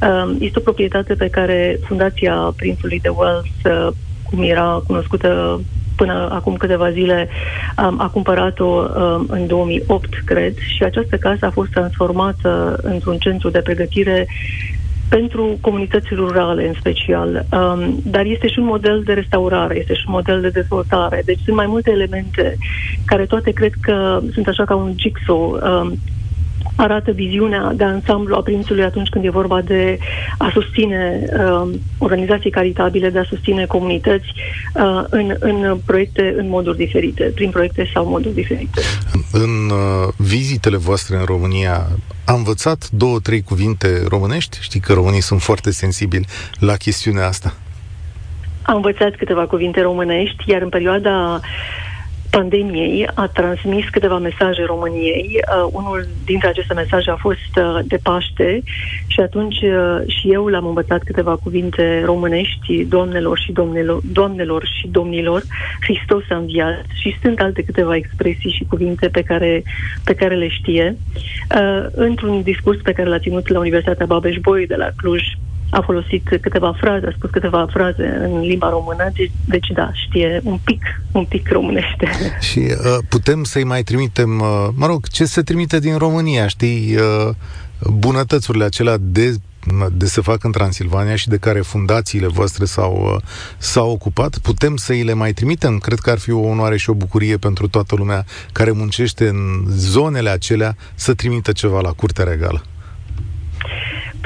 um, 0.01 0.38
este 0.39 0.59
o 0.59 0.61
proprietate 0.61 1.13
pe 1.13 1.30
care 1.30 1.80
Fundația 1.88 2.53
Prințului 2.55 2.99
de 2.99 3.09
Wales, 3.09 3.43
uh, 3.63 3.88
cum 4.30 4.43
era 4.43 4.84
cunoscută 4.88 5.61
până 5.95 6.30
acum 6.32 6.55
câteva 6.55 6.91
zile, 6.91 7.30
um, 7.78 7.99
a 7.99 8.09
cumpărat-o 8.09 8.65
um, 8.65 9.25
în 9.30 9.47
2008, 9.47 10.21
cred, 10.25 10.53
și 10.57 10.84
această 10.84 11.15
casă 11.15 11.45
a 11.45 11.49
fost 11.49 11.71
transformată 11.71 12.80
într-un 12.82 13.17
centru 13.17 13.49
de 13.49 13.59
pregătire 13.59 14.28
pentru 15.10 15.58
comunități 15.62 16.14
rurale 16.14 16.68
în 16.68 16.74
special, 16.74 17.45
um, 17.51 17.99
dar 18.03 18.26
este 18.26 18.47
și 18.47 18.60
un 18.60 18.66
model 18.66 19.01
de 19.03 19.14
restaurare, 19.14 19.78
este 19.78 19.93
și 19.93 20.03
un 20.08 20.14
model 20.14 20.41
de 20.41 20.49
dezvoltare. 20.49 21.22
Deci 21.26 21.39
sunt 21.43 21.55
mai 21.55 21.66
multe 21.66 21.91
elemente 21.91 22.58
care 23.05 23.26
toate 23.26 23.51
cred 23.51 23.72
că 23.82 24.20
sunt 24.34 24.47
așa 24.47 24.66
ca 24.66 24.76
un 24.76 24.93
jigsaw 24.97 25.60
um, 25.62 25.97
arată 26.78 27.11
viziunea 27.11 27.73
de 27.75 27.84
ansamblu 27.84 28.36
a 28.36 28.41
prințului 28.41 28.84
atunci 28.84 29.09
când 29.09 29.25
e 29.25 29.30
vorba 29.30 29.61
de 29.61 29.97
a 30.38 30.49
susține 30.53 31.23
uh, 31.34 31.69
organizații 31.97 32.51
caritabile, 32.51 33.09
de 33.09 33.19
a 33.19 33.23
susține 33.23 33.65
comunități 33.65 34.25
uh, 34.73 35.03
în, 35.09 35.36
în 35.39 35.78
proiecte 35.86 36.34
în 36.38 36.49
moduri 36.49 36.78
diferite, 36.78 37.32
prin 37.36 37.49
proiecte 37.49 37.89
sau 37.93 38.05
moduri 38.05 38.34
diferite. 38.34 38.82
În 39.32 39.69
uh, 39.69 40.13
vizitele 40.17 40.78
voastre 40.78 41.15
în 41.17 41.23
România 41.25 41.88
am 42.25 42.36
învățat 42.36 42.89
două, 42.89 43.19
trei 43.19 43.41
cuvinte 43.41 44.03
românești? 44.07 44.57
Știi 44.61 44.80
că 44.80 44.93
românii 44.93 45.21
sunt 45.21 45.41
foarte 45.41 45.71
sensibili 45.71 46.25
la 46.59 46.75
chestiunea 46.75 47.28
asta. 47.28 47.53
Am 48.61 48.75
învățat 48.75 49.15
câteva 49.15 49.45
cuvinte 49.45 49.82
românești, 49.82 50.43
iar 50.51 50.61
în 50.61 50.69
perioada 50.69 51.39
pandemiei 52.30 53.07
a 53.13 53.28
transmis 53.28 53.89
câteva 53.89 54.17
mesaje 54.17 54.63
României. 54.65 55.39
Uh, 55.41 55.69
unul 55.71 56.07
dintre 56.25 56.47
aceste 56.47 56.73
mesaje 56.73 57.09
a 57.09 57.15
fost 57.15 57.53
uh, 57.57 57.80
de 57.86 57.97
Paște 58.03 58.61
și 59.07 59.19
atunci 59.19 59.61
uh, 59.61 59.99
și 60.07 60.32
eu 60.32 60.47
l-am 60.47 60.65
învățat 60.65 61.03
câteva 61.03 61.36
cuvinte 61.36 62.01
românești, 62.05 62.84
doamnelor 62.84 63.38
și 63.39 63.51
domnilor, 63.51 64.01
doamnelor 64.11 64.65
și 64.80 64.88
domnilor, 64.88 65.41
Hristos 65.82 66.23
a 66.30 66.36
înviat 66.36 66.86
și 66.93 67.15
sunt 67.21 67.39
alte 67.39 67.63
câteva 67.63 67.95
expresii 67.95 68.51
și 68.51 68.65
cuvinte 68.69 69.07
pe 69.07 69.21
care, 69.21 69.63
pe 70.03 70.13
care 70.13 70.36
le 70.36 70.47
știe. 70.47 70.97
Uh, 71.55 71.86
într-un 71.91 72.41
discurs 72.41 72.82
pe 72.82 72.91
care 72.91 73.09
l-a 73.09 73.19
ținut 73.19 73.47
la 73.47 73.59
Universitatea 73.59 74.05
Babeș-Bolyai 74.05 74.65
de 74.65 74.75
la 74.75 74.89
Cluj, 74.95 75.21
a 75.70 75.82
folosit 75.82 76.38
câteva 76.41 76.74
fraze, 76.80 77.07
a 77.07 77.13
spus 77.15 77.30
câteva 77.30 77.68
fraze 77.72 78.20
în 78.24 78.39
limba 78.39 78.70
română, 78.70 79.09
deci, 79.13 79.32
deci 79.45 79.68
da, 79.68 79.91
știe 79.93 80.41
un 80.43 80.59
pic, 80.63 80.82
un 81.11 81.26
pic 81.26 81.49
românește. 81.49 82.07
Și 82.51 82.59
uh, 82.59 82.97
putem 83.09 83.43
să-i 83.43 83.63
mai 83.63 83.84
trimitem, 83.84 84.39
uh, 84.39 84.68
mă 84.76 84.86
rog, 84.86 85.07
ce 85.07 85.26
se 85.26 85.41
trimite 85.41 85.80
din 85.80 85.97
România, 85.97 86.47
știi, 86.47 86.95
uh, 86.95 87.34
bunătățurile 87.80 88.63
acelea 88.63 88.97
de 88.99 89.36
de 89.91 90.05
se 90.05 90.22
fac 90.22 90.43
în 90.43 90.51
Transilvania 90.51 91.15
și 91.15 91.28
de 91.28 91.38
care 91.38 91.61
fundațiile 91.61 92.28
voastre 92.28 92.65
s-au, 92.65 93.11
uh, 93.15 93.22
s-au 93.57 93.89
ocupat, 93.89 94.38
putem 94.38 94.76
să 94.76 94.91
îi 94.91 95.03
le 95.03 95.13
mai 95.13 95.34
trimitem? 95.34 95.78
Cred 95.78 95.99
că 95.99 96.09
ar 96.09 96.18
fi 96.20 96.32
o 96.32 96.39
onoare 96.39 96.78
și 96.78 96.89
o 96.89 96.93
bucurie 96.93 97.38
pentru 97.38 97.68
toată 97.68 97.95
lumea 97.95 98.26
care 98.51 98.72
muncește 98.72 99.28
în 99.28 99.65
zonele 99.68 100.30
acelea 100.30 100.76
să 100.95 101.13
trimită 101.13 101.51
ceva 101.51 101.82
la 101.82 101.91
Curtea 101.91 102.24
Regală. 102.24 102.63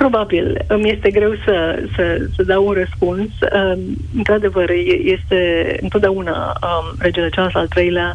Probabil. 0.02 0.66
Îmi 0.68 0.92
este 0.92 1.10
greu 1.12 1.34
să, 1.46 1.84
să, 1.96 2.28
să 2.36 2.44
dau 2.44 2.68
un 2.68 2.74
răspuns. 2.74 3.30
Um, 3.30 3.80
într-adevăr, 4.16 4.70
este 5.04 5.76
întotdeauna 5.82 6.58
um, 6.62 6.96
regele 7.00 7.30
Charles 7.30 7.56
al 7.56 7.68
III-lea 7.76 8.14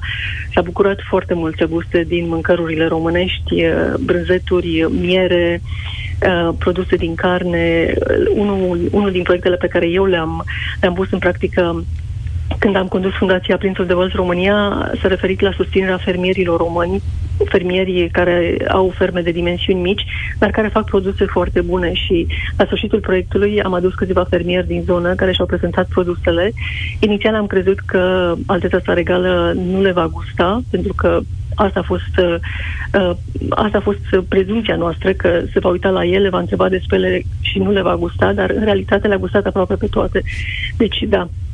s-a 0.54 0.60
bucurat 0.60 0.98
foarte 1.08 1.34
mult 1.34 1.56
să 1.58 1.66
guste 1.66 2.04
din 2.06 2.28
mâncărurile 2.28 2.86
românești, 2.86 3.64
uh, 3.64 3.94
brânzeturi, 4.00 4.86
miere, 4.90 5.60
uh, 6.22 6.54
produse 6.58 6.96
din 6.96 7.14
carne. 7.14 7.94
Unul, 8.34 8.88
unul 8.90 9.10
din 9.10 9.22
proiectele 9.22 9.56
pe 9.56 9.68
care 9.68 9.88
eu 9.88 10.04
le-am, 10.04 10.44
le-am 10.80 10.94
pus 10.94 11.10
în 11.10 11.18
practică 11.18 11.84
când 12.58 12.76
am 12.76 12.86
condus 12.86 13.12
Fundația 13.12 13.56
Prințul 13.56 13.86
de 13.86 13.94
Vălț 13.94 14.12
România, 14.12 14.90
s-a 15.00 15.08
referit 15.08 15.40
la 15.40 15.52
susținerea 15.56 15.96
fermierilor 15.96 16.58
români, 16.58 17.02
fermierii 17.44 18.08
care 18.08 18.56
au 18.68 18.92
ferme 18.96 19.20
de 19.20 19.30
dimensiuni 19.30 19.80
mici, 19.80 20.04
dar 20.38 20.50
care 20.50 20.68
fac 20.68 20.84
produse 20.84 21.24
foarte 21.24 21.60
bune 21.60 21.92
și 21.92 22.26
la 22.56 22.64
sfârșitul 22.64 23.00
proiectului 23.00 23.62
am 23.62 23.74
adus 23.74 23.94
câțiva 23.94 24.24
fermieri 24.24 24.66
din 24.66 24.82
zonă 24.86 25.14
care 25.14 25.32
și-au 25.32 25.46
prezentat 25.46 25.86
produsele. 25.88 26.52
Inițial 27.00 27.34
am 27.34 27.46
crezut 27.46 27.78
că 27.80 28.34
Alteța 28.46 28.78
sa 28.84 28.92
regală 28.92 29.52
nu 29.56 29.82
le 29.82 29.92
va 29.92 30.08
gusta, 30.12 30.60
pentru 30.70 30.94
că 30.94 31.20
asta 31.54 31.80
a 31.80 31.82
fost, 31.82 32.16
uh, 32.18 33.10
asta 33.48 33.78
a 33.78 33.80
fost 33.80 34.24
prezumția 34.28 34.76
noastră, 34.76 35.12
că 35.12 35.42
se 35.52 35.58
va 35.58 35.68
uita 35.68 35.88
la 35.88 36.04
ele, 36.04 36.28
va 36.28 36.38
întreba 36.38 36.68
despre 36.68 36.96
ele 36.96 37.22
și 37.40 37.58
nu 37.58 37.70
le 37.70 37.82
va 37.82 37.96
gusta, 37.96 38.32
dar 38.32 38.50
în 38.50 38.64
realitate 38.64 39.08
le-a 39.08 39.16
gustat 39.16 39.46
aproape 39.46 39.74
pe 39.74 39.86
toate. 39.86 40.22
Deci, 40.76 41.04
da, 41.08 41.20
Uh, 41.20 41.45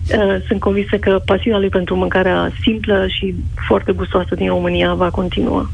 sunt 0.47 0.61
convinsă 0.61 0.97
că 0.97 1.23
pasiunea 1.25 1.59
lui 1.59 1.69
pentru 1.69 1.97
mâncarea 1.97 2.53
simplă 2.63 3.07
și 3.09 3.35
foarte 3.67 3.93
gustoasă 3.93 4.35
din 4.35 4.49
România 4.49 4.95
va 4.95 5.11
continua. 5.11 5.71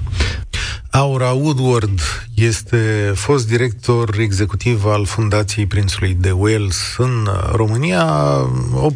Aura 0.90 1.30
Woodward 1.30 2.00
este 2.34 3.12
fost 3.14 3.48
director 3.48 4.18
executiv 4.18 4.84
al 4.84 5.04
Fundației 5.04 5.66
Prințului 5.66 6.16
de 6.20 6.30
Wales 6.30 6.94
în 6.98 7.28
România, 7.52 8.06
o 8.74 8.88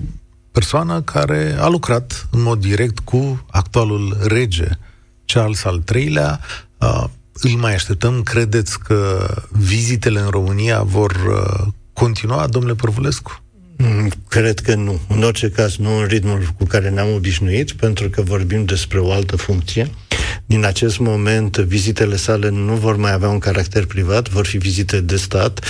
persoană 0.53 1.01
care 1.01 1.57
a 1.61 1.68
lucrat 1.68 2.26
în 2.30 2.43
mod 2.43 2.61
direct 2.61 2.99
cu 2.99 3.47
actualul 3.51 4.16
rege 4.26 4.68
Charles 5.24 5.64
al 5.64 5.83
III-lea. 5.95 6.41
Uh, 6.78 7.05
îl 7.33 7.51
mai 7.51 7.74
așteptăm? 7.74 8.22
Credeți 8.22 8.78
că 8.78 9.28
vizitele 9.51 10.20
în 10.20 10.28
România 10.28 10.83
vor 10.83 11.11
uh, 11.11 11.66
continua, 11.93 12.47
domnule 12.47 12.74
Părvulescu? 12.74 13.41
Mm, 13.85 14.11
cred 14.28 14.61
că 14.61 14.74
nu. 14.74 15.01
În 15.09 15.22
orice 15.22 15.51
caz, 15.51 15.76
nu 15.76 15.99
în 15.99 16.05
ritmul 16.07 16.55
cu 16.59 16.64
care 16.64 16.91
ne-am 16.91 17.14
obișnuit, 17.14 17.72
pentru 17.72 18.11
că 18.11 18.22
vorbim 18.22 18.64
despre 18.64 18.99
o 18.99 19.12
altă 19.12 19.37
funcție. 19.37 19.91
Din 20.47 20.64
acest 20.64 20.99
moment, 20.99 21.57
vizitele 21.57 22.16
sale 22.16 22.49
nu 22.49 22.74
vor 22.74 22.97
mai 22.97 23.12
avea 23.12 23.28
un 23.28 23.39
caracter 23.39 23.85
privat, 23.85 24.28
vor 24.28 24.47
fi 24.47 24.59
vizite 24.59 25.01
de 25.01 25.16
stat, 25.16 25.64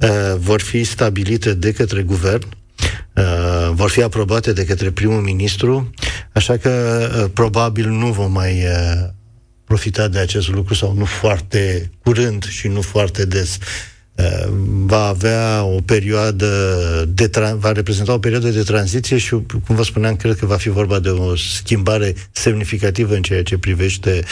uh, 0.00 0.08
vor 0.38 0.60
fi 0.60 0.84
stabilite 0.84 1.54
de 1.54 1.72
către 1.72 2.02
guvern, 2.02 2.46
uh, 3.14 3.70
vor 3.72 3.90
fi 3.90 4.02
aprobate 4.02 4.52
de 4.52 4.64
către 4.64 4.90
primul 4.90 5.20
ministru, 5.20 5.90
așa 6.32 6.56
că 6.56 6.70
uh, 7.16 7.30
probabil 7.34 7.88
nu 7.88 8.06
vom 8.06 8.32
mai 8.32 8.64
profita 9.64 10.08
de 10.08 10.18
acest 10.18 10.48
lucru 10.48 10.74
sau 10.74 10.94
nu 10.94 11.04
foarte 11.04 11.90
curând 12.02 12.48
și 12.48 12.68
nu 12.68 12.80
foarte 12.80 13.24
des. 13.24 13.58
Uh, 14.20 14.52
va 14.86 15.06
avea 15.06 15.62
o 15.64 15.80
perioadă 15.84 16.46
de 17.08 17.28
tra- 17.28 17.56
va 17.58 17.72
reprezenta 17.72 18.12
o 18.12 18.18
perioadă 18.18 18.48
de 18.48 18.62
tranziție 18.62 19.18
și, 19.18 19.30
cum 19.66 19.76
vă 19.76 19.82
spuneam, 19.82 20.16
cred 20.16 20.36
că 20.36 20.46
va 20.46 20.56
fi 20.56 20.68
vorba 20.68 20.98
de 20.98 21.08
o 21.08 21.36
schimbare 21.36 22.14
semnificativă 22.32 23.14
în 23.14 23.22
ceea 23.22 23.42
ce 23.42 23.58
privește 23.58 24.22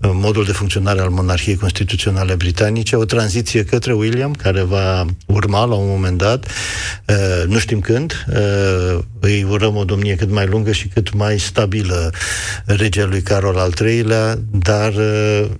uh, 0.00 0.10
modul 0.12 0.44
de 0.44 0.52
funcționare 0.52 1.00
al 1.00 1.10
monarhiei 1.10 1.56
constituționale 1.56 2.34
britanice, 2.34 2.96
o 2.96 3.04
tranziție 3.04 3.64
către 3.64 3.92
William, 3.92 4.32
care 4.32 4.62
va 4.62 5.06
urma 5.26 5.64
la 5.64 5.74
un 5.74 5.88
moment 5.88 6.18
dat, 6.18 6.46
uh, 7.06 7.46
nu 7.46 7.58
știm 7.58 7.80
când, 7.80 8.26
îi 9.20 9.42
urăm 9.42 9.76
o 9.76 9.84
domnie 9.84 10.14
cât 10.14 10.30
mai 10.30 10.46
lungă 10.46 10.72
și 10.72 10.88
cât 10.88 11.14
mai 11.14 11.38
stabilă 11.38 12.12
regelui 12.64 13.20
Carol 13.22 13.56
al 13.56 13.72
III-lea, 13.80 14.38
dar 14.50 14.92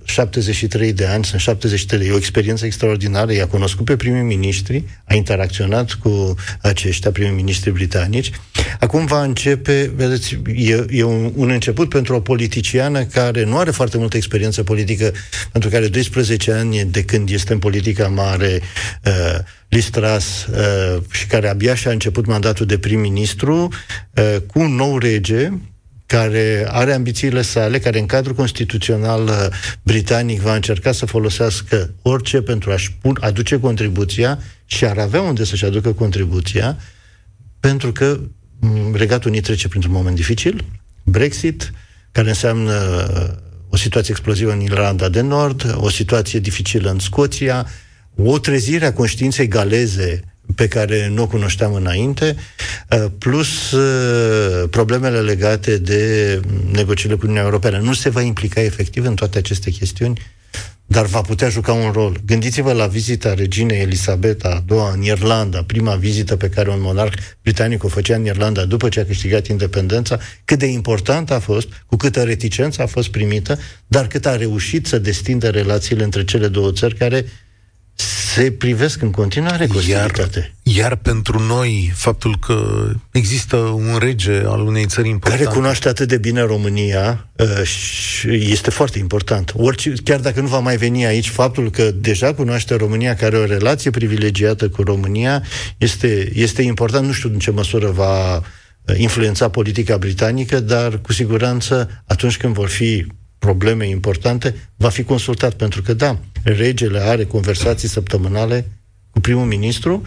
73 0.03 0.93
de 0.93 1.05
ani, 1.05 1.25
sunt 1.25 1.41
73 1.41 1.99
de 1.99 2.05
e 2.05 2.11
o 2.11 2.17
experiență 2.17 2.65
extraordinară, 2.65 3.33
i-a 3.33 3.47
cunoscut 3.47 3.78
pe 3.83 3.95
primii 3.95 4.21
miniștri, 4.21 4.83
a 5.05 5.13
interacționat 5.13 5.91
cu 5.91 6.35
aceștia, 6.61 7.11
primii 7.11 7.35
miniștri 7.35 7.71
britanici. 7.71 8.31
Acum 8.79 9.05
va 9.05 9.23
începe, 9.23 9.91
vedeți, 9.95 10.39
e, 10.55 10.85
e 10.89 11.03
un, 11.03 11.31
un 11.35 11.49
început 11.49 11.89
pentru 11.89 12.15
o 12.15 12.19
politiciană 12.19 13.03
care 13.03 13.43
nu 13.43 13.57
are 13.57 13.71
foarte 13.71 13.97
multă 13.97 14.17
experiență 14.17 14.63
politică, 14.63 15.11
pentru 15.51 15.69
care 15.69 15.87
12 15.87 16.51
ani 16.51 16.83
de 16.83 17.03
când 17.03 17.29
este 17.29 17.53
în 17.53 17.59
politica 17.59 18.07
mare, 18.07 18.61
uh, 19.05 19.39
Listras, 19.67 20.45
uh, 20.45 21.01
și 21.11 21.27
care 21.27 21.49
abia 21.49 21.75
și-a 21.75 21.91
început 21.91 22.25
mandatul 22.25 22.65
de 22.65 22.77
prim-ministru, 22.77 23.67
uh, 24.13 24.35
cu 24.47 24.59
un 24.59 24.75
nou 24.75 24.97
rege, 24.97 25.51
care 26.09 26.65
are 26.69 26.93
ambițiile 26.93 27.41
sale, 27.41 27.79
care 27.79 27.99
în 27.99 28.05
cadrul 28.05 28.35
constituțional 28.35 29.23
uh, 29.23 29.47
britanic 29.83 30.41
va 30.41 30.55
încerca 30.55 30.91
să 30.91 31.05
folosească 31.05 31.93
orice 32.01 32.41
pentru 32.41 32.71
a-și 32.71 32.93
pun, 33.01 33.17
aduce 33.21 33.59
contribuția 33.59 34.39
și 34.65 34.85
ar 34.85 34.97
avea 34.97 35.21
unde 35.21 35.43
să-și 35.43 35.65
aducă 35.65 35.93
contribuția, 35.93 36.77
pentru 37.59 37.91
că 37.91 38.19
mm, 38.59 38.95
Regatul 38.95 39.29
Unit 39.29 39.43
trece 39.43 39.67
printr-un 39.67 39.93
moment 39.93 40.15
dificil, 40.15 40.65
Brexit, 41.03 41.71
care 42.11 42.27
înseamnă 42.27 42.73
uh, 42.73 43.35
o 43.69 43.77
situație 43.77 44.09
explozivă 44.11 44.51
în 44.51 44.61
Irlanda 44.61 45.09
de 45.09 45.21
Nord, 45.21 45.75
o 45.75 45.89
situație 45.89 46.39
dificilă 46.39 46.89
în 46.89 46.99
Scoția, 46.99 47.67
o 48.15 48.39
trezire 48.39 48.85
a 48.85 48.93
conștiinței 48.93 49.47
galeze 49.47 50.21
pe 50.55 50.67
care 50.67 51.07
nu 51.07 51.21
o 51.21 51.27
cunoșteam 51.27 51.73
înainte, 51.73 52.35
uh, 52.89 53.05
plus 53.17 53.71
uh, 53.71 54.69
problemele 54.69 55.19
legate 55.19 55.77
de 55.77 56.41
negocierile 56.71 57.15
cu 57.15 57.21
Uniunea 57.23 57.43
Europeană. 57.43 57.77
Nu 57.77 57.93
se 57.93 58.09
va 58.09 58.21
implica 58.21 58.61
efectiv 58.61 59.05
în 59.05 59.15
toate 59.15 59.37
aceste 59.37 59.69
chestiuni, 59.69 60.21
dar 60.91 61.05
va 61.05 61.21
putea 61.21 61.49
juca 61.49 61.73
un 61.73 61.91
rol. 61.91 62.17
Gândiți-vă 62.25 62.71
la 62.71 62.87
vizita 62.87 63.33
reginei 63.33 63.81
Elisabeta 63.81 64.49
a 64.49 64.63
doua 64.65 64.91
în 64.91 65.01
Irlanda, 65.01 65.63
prima 65.63 65.95
vizită 65.95 66.35
pe 66.35 66.49
care 66.49 66.69
un 66.69 66.81
monarh 66.81 67.13
britanic 67.41 67.83
o 67.83 67.87
făcea 67.87 68.15
în 68.15 68.25
Irlanda 68.25 68.65
după 68.65 68.89
ce 68.89 68.99
a 68.99 69.05
câștigat 69.05 69.47
independența, 69.47 70.19
cât 70.45 70.59
de 70.59 70.65
importantă 70.65 71.33
a 71.33 71.39
fost, 71.39 71.67
cu 71.85 71.95
câtă 71.95 72.23
reticență 72.23 72.81
a 72.81 72.85
fost 72.85 73.09
primită, 73.09 73.59
dar 73.87 74.07
cât 74.07 74.25
a 74.25 74.35
reușit 74.35 74.87
să 74.87 74.99
destindă 74.99 75.49
relațiile 75.49 76.03
între 76.03 76.23
cele 76.23 76.47
două 76.47 76.71
țări 76.71 76.95
care 76.95 77.25
se 78.33 78.51
privesc 78.51 79.01
în 79.01 79.11
continuare 79.11 79.67
cu 79.67 79.83
iar, 79.87 80.29
iar 80.63 80.95
pentru 80.95 81.39
noi, 81.39 81.91
faptul 81.95 82.37
că 82.39 82.89
există 83.11 83.55
un 83.55 83.97
rege 83.99 84.41
al 84.45 84.61
unei 84.61 84.85
țări 84.85 85.09
importante... 85.09 85.43
Care 85.43 85.55
cunoaște 85.55 85.87
atât 85.87 86.07
de 86.07 86.17
bine 86.17 86.41
România 86.41 87.29
uh, 87.35 87.47
este 88.25 88.69
foarte 88.69 88.99
important. 88.99 89.53
Orice, 89.55 89.93
chiar 90.03 90.19
dacă 90.19 90.41
nu 90.41 90.47
va 90.47 90.59
mai 90.59 90.77
veni 90.77 91.05
aici, 91.05 91.29
faptul 91.29 91.69
că 91.69 91.91
deja 91.91 92.33
cunoaște 92.33 92.75
România, 92.75 93.15
care 93.15 93.35
are 93.35 93.43
o 93.43 93.45
relație 93.45 93.91
privilegiată 93.91 94.69
cu 94.69 94.83
România, 94.83 95.43
este, 95.77 96.31
este 96.33 96.61
important. 96.61 97.05
Nu 97.05 97.13
știu 97.13 97.29
în 97.29 97.39
ce 97.39 97.51
măsură 97.51 97.89
va 97.89 98.37
uh, 98.37 98.43
influența 98.97 99.49
politica 99.49 99.97
britanică, 99.97 100.59
dar 100.59 101.01
cu 101.01 101.13
siguranță 101.13 102.03
atunci 102.05 102.37
când 102.37 102.53
vor 102.53 102.67
fi 102.67 103.05
probleme 103.39 103.87
importante, 103.87 104.69
va 104.75 104.89
fi 104.89 105.03
consultat, 105.03 105.53
pentru 105.53 105.81
că, 105.81 105.93
da, 105.93 106.19
regele 106.43 106.99
are 106.99 107.25
conversații 107.25 107.87
săptămânale 107.87 108.65
cu 109.11 109.19
primul 109.19 109.45
ministru, 109.45 110.01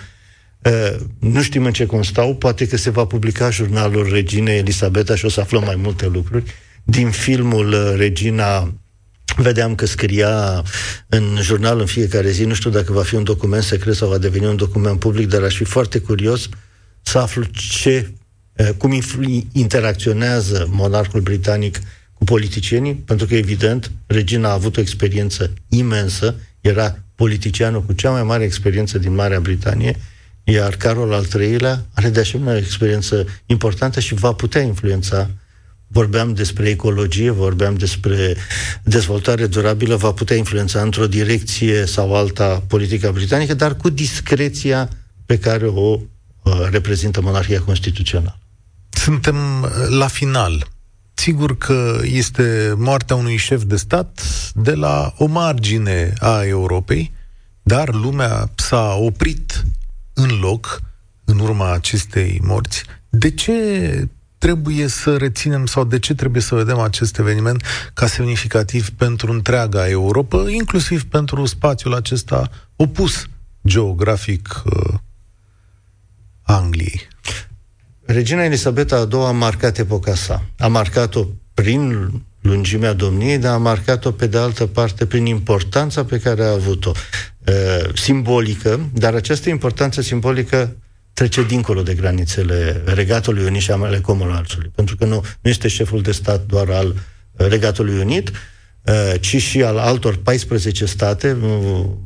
Uh, 0.63 0.97
nu 1.19 1.43
știm 1.43 1.65
în 1.65 1.73
ce 1.73 1.87
constau, 1.87 2.35
poate 2.35 2.67
că 2.67 2.77
se 2.77 2.91
va 2.91 3.05
publica 3.05 3.51
jurnalul 3.51 4.09
Reginei 4.11 4.59
Elisabeta 4.59 5.17
și 5.17 5.25
o 5.25 5.29
să 5.29 5.41
aflăm 5.41 5.65
mai 5.65 5.77
multe 5.77 6.07
lucruri. 6.07 6.53
Din 6.85 7.11
filmul 7.11 7.73
uh, 7.73 7.93
Regina 7.97 8.75
vedeam 9.37 9.75
că 9.75 9.87
scria 9.87 10.63
în 11.09 11.39
jurnal 11.41 11.81
în 11.81 11.87
fiecare 11.87 12.31
zi, 12.31 12.45
nu 12.45 12.55
știu 12.55 12.71
dacă 12.71 12.93
va 12.93 13.03
fi 13.03 13.15
un 13.15 13.25
document 13.25 13.63
secret 13.63 13.95
sau 13.95 14.09
va 14.09 14.19
deveni 14.19 14.47
un 14.47 14.57
document 14.57 14.99
public, 14.99 15.29
dar 15.29 15.43
aș 15.43 15.57
fi 15.57 15.65
foarte 15.65 15.99
curios 15.99 16.49
să 17.03 17.19
aflu 17.19 17.45
ce, 17.81 18.13
uh, 18.57 18.69
cum 18.79 19.01
interacționează 19.53 20.67
monarhul 20.71 21.21
britanic 21.21 21.79
cu 22.23 22.29
politicienii, 22.29 22.95
pentru 22.95 23.27
că, 23.27 23.35
evident, 23.35 23.91
regina 24.07 24.49
a 24.49 24.53
avut 24.53 24.77
o 24.77 24.81
experiență 24.81 25.53
imensă, 25.69 26.35
era 26.61 26.99
politicianul 27.15 27.83
cu 27.83 27.93
cea 27.93 28.11
mai 28.11 28.23
mare 28.23 28.45
experiență 28.45 28.99
din 28.99 29.15
Marea 29.15 29.41
Britanie, 29.41 29.97
iar 30.45 30.77
Carol 30.77 31.13
al 31.13 31.27
III-lea 31.41 31.85
are 31.95 32.09
de 32.09 32.21
asemenea 32.21 32.55
o 32.55 32.57
experiență 32.57 33.27
importantă 33.47 34.01
și 34.01 34.15
va 34.15 34.33
putea 34.33 34.61
influența 34.61 35.31
vorbeam 35.87 36.35
despre 36.35 36.69
ecologie, 36.69 37.31
vorbeam 37.31 37.75
despre 37.75 38.37
dezvoltare 38.83 39.47
durabilă, 39.47 39.97
va 39.97 40.13
putea 40.13 40.37
influența 40.37 40.81
într-o 40.83 41.07
direcție 41.07 41.87
sau 41.87 42.15
alta 42.15 42.63
politica 42.67 43.11
britanică, 43.11 43.55
dar 43.55 43.77
cu 43.77 43.89
discreția 43.89 44.89
pe 45.27 45.39
care 45.39 45.67
o 45.67 45.99
uh, 46.43 46.69
reprezintă 46.71 47.21
monarhia 47.21 47.61
constituțională. 47.61 48.39
Suntem 48.91 49.37
la 49.89 50.07
final. 50.07 50.71
Sigur 51.23 51.59
că 51.59 52.01
este 52.03 52.75
moartea 52.77 53.17
unui 53.17 53.37
șef 53.37 53.63
de 53.63 53.77
stat 53.77 54.23
de 54.55 54.75
la 54.75 55.15
o 55.19 55.27
margine 55.27 56.13
a 56.19 56.45
Europei, 56.45 57.13
dar 57.63 57.95
lumea 57.95 58.51
s-a 58.55 58.95
oprit 58.95 59.65
în 60.13 60.29
loc 60.41 60.81
în 61.25 61.39
urma 61.39 61.73
acestei 61.73 62.41
morți. 62.45 62.83
De 63.09 63.31
ce 63.31 64.09
trebuie 64.39 64.87
să 64.87 65.17
reținem 65.17 65.67
sau 65.67 65.85
de 65.85 65.99
ce 65.99 66.15
trebuie 66.15 66.43
să 66.43 66.55
vedem 66.55 66.79
acest 66.79 67.19
eveniment 67.19 67.65
ca 67.95 68.07
semnificativ 68.07 68.91
pentru 68.91 69.33
întreaga 69.33 69.89
Europa, 69.89 70.51
inclusiv 70.51 71.05
pentru 71.05 71.45
spațiul 71.47 71.95
acesta 71.95 72.51
opus 72.77 73.27
geografic 73.67 74.63
uh, 74.65 74.95
Angliei? 76.43 77.12
Regina 78.13 78.45
Elisabeta 78.45 78.97
a 78.97 79.05
doua 79.05 79.29
a 79.29 79.33
marcat 79.33 79.79
epoca 79.79 80.15
sa. 80.15 80.43
A 80.59 80.67
marcat-o 80.67 81.27
prin 81.55 82.11
lungimea 82.41 82.93
domniei, 82.93 83.39
dar 83.39 83.55
a 83.55 83.59
marcat-o 83.59 84.11
pe 84.11 84.27
de 84.27 84.39
altă 84.39 84.67
parte 84.67 85.07
prin 85.07 85.27
importanța 85.27 86.05
pe 86.05 86.19
care 86.19 86.43
a 86.43 86.51
avut-o. 86.51 86.93
Uh, 87.47 87.95
simbolică, 87.95 88.91
dar 88.93 89.15
această 89.15 89.49
importanță 89.49 90.03
simbolică 90.03 90.77
trece 91.13 91.43
dincolo 91.43 91.83
de 91.83 91.95
granițele 91.95 92.83
Regatului 92.85 93.45
Unit 93.45 93.61
și 93.61 93.71
ale 93.71 94.01
Commonwealth-ului. 94.01 94.71
Pentru 94.75 94.97
că 94.97 95.05
nu, 95.05 95.25
nu 95.41 95.51
este 95.51 95.69
șeful 95.69 96.03
de 96.03 96.13
stat 96.13 96.47
doar 96.47 96.71
al 96.71 96.95
Regatului 97.37 97.99
Unit, 97.99 98.29
Uh, 98.29 98.52
ci 99.21 99.37
și 99.37 99.63
al 99.63 99.79
altor 99.79 100.17
14 100.17 100.85
state. 100.85 101.37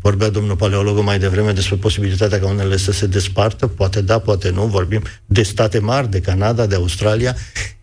Vorbea 0.00 0.28
domnul 0.28 0.56
paleolog 0.56 0.98
mai 0.98 1.18
devreme 1.18 1.52
despre 1.52 1.76
posibilitatea 1.76 2.40
ca 2.40 2.46
unele 2.46 2.76
să 2.76 2.92
se 2.92 3.06
despartă, 3.06 3.66
poate 3.66 4.00
da, 4.00 4.18
poate 4.18 4.50
nu, 4.50 4.66
vorbim 4.66 5.02
de 5.26 5.42
state 5.42 5.78
mari, 5.78 6.10
de 6.10 6.20
Canada, 6.20 6.66
de 6.66 6.74
Australia. 6.74 7.36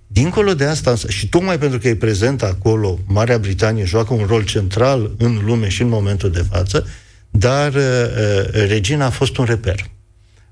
Dincolo 0.07 0.53
de 0.53 0.65
asta, 0.65 0.95
și 1.07 1.29
tocmai 1.29 1.59
pentru 1.59 1.79
că 1.79 1.87
e 1.87 1.95
prezent 1.95 2.43
acolo, 2.43 2.99
Marea 3.05 3.37
Britanie 3.37 3.85
joacă 3.85 4.13
un 4.13 4.25
rol 4.27 4.43
central 4.43 5.11
în 5.17 5.41
lume 5.45 5.69
și 5.69 5.81
în 5.81 5.87
momentul 5.87 6.31
de 6.31 6.45
față, 6.49 6.87
dar 7.29 7.73
uh, 7.73 7.81
uh 7.81 8.67
regina 8.67 9.05
a 9.05 9.09
fost 9.09 9.37
un 9.37 9.45
reper. 9.45 9.89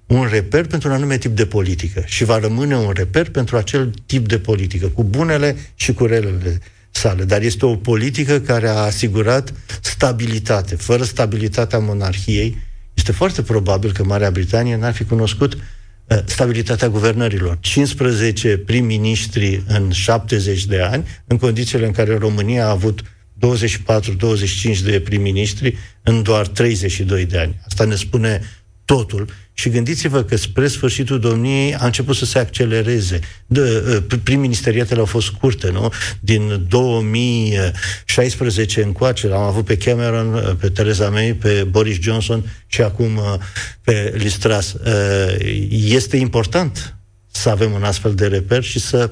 Un 0.08 0.28
reper 0.32 0.66
pentru 0.66 0.88
un 0.89 0.94
anume 0.94 1.18
tip 1.18 1.36
de 1.36 1.46
politică 1.46 2.04
și 2.06 2.24
va 2.24 2.39
rămâne 2.39 2.76
un 2.76 2.92
reper 2.96 3.30
pentru 3.30 3.58
acel 3.58 3.94
tip 4.06 4.28
de 4.28 4.39
politică, 4.39 4.88
cu 4.88 5.04
bunele 5.04 5.58
și 5.76 5.94
cu 5.94 6.06
relele 6.06 6.62
sale, 6.92 7.24
dar 7.24 7.42
este 7.42 7.66
o 7.66 7.76
politică 7.76 8.39
care 8.39 8.68
a 8.68 8.74
asigurat 8.74 9.54
stabilitate. 9.82 10.76
Fără 10.76 11.04
stabilitatea 11.04 11.80
monarhiei, 11.80 12.58
este 12.94 13.12
foarte 13.12 13.42
probabil 13.42 13.92
că 13.92 14.04
Marea 14.04 14.32
Britanie 14.32 14.78
n-ar 14.78 14.94
fi 14.94 15.04
cunoscut 15.04 15.54
uh, 15.54 16.18
stabilitatea 16.26 16.89
guvernărilor. 16.89 17.58
15 17.60 18.58
prim-ministri 18.58 19.64
în 19.68 19.92
70 19.92 20.66
de 20.66 20.82
ani, 20.82 21.08
în 21.28 21.38
condițiile 21.38 21.86
în 21.86 21.92
care 21.92 22.18
România 22.18 22.66
a 22.66 22.70
avut 22.70 23.02
24-25 23.04 24.84
de 24.84 25.00
prim-ministri 25.00 25.78
în 26.04 26.24
doar 26.24 26.48
32 26.48 27.26
de 27.26 27.38
ani. 27.38 27.60
Asta 27.66 27.86
ne 27.86 27.96
spune 27.96 28.42
totul 28.96 29.28
și 29.54 29.70
gândiți-vă 29.70 30.24
că 30.24 30.36
spre 30.36 30.68
sfârșitul 30.68 31.20
domniei 31.20 31.76
a 31.76 31.86
început 31.86 32.16
să 32.16 32.26
se 32.26 32.39
accelereze. 32.39 33.20
De, 33.46 33.84
uh, 34.10 34.20
prim-ministeriatele 34.24 35.00
au 35.00 35.06
fost 35.06 35.26
scurte, 35.26 35.72
nu? 35.72 35.92
Din 36.20 36.66
2016 36.68 38.84
încoace 38.84 39.28
l-am 39.28 39.42
avut 39.42 39.66
pe 39.66 39.78
Cameron, 39.78 40.34
uh, 40.34 40.52
pe 40.60 40.70
Theresa 40.70 41.10
May, 41.10 41.34
pe 41.34 41.68
Boris 41.70 42.00
Johnson 42.00 42.64
și 42.68 42.82
acum 42.82 43.18
uh, 43.18 43.34
pe 43.84 44.14
Liz 44.18 44.34
Truss. 44.34 44.76
Este 45.70 46.18
important 46.18 46.96
să 47.32 47.50
avem 47.50 47.72
un 47.72 47.84
astfel 47.84 48.16
de 48.16 48.28
reper 48.28 48.64
și 48.64 48.80
să 48.80 49.12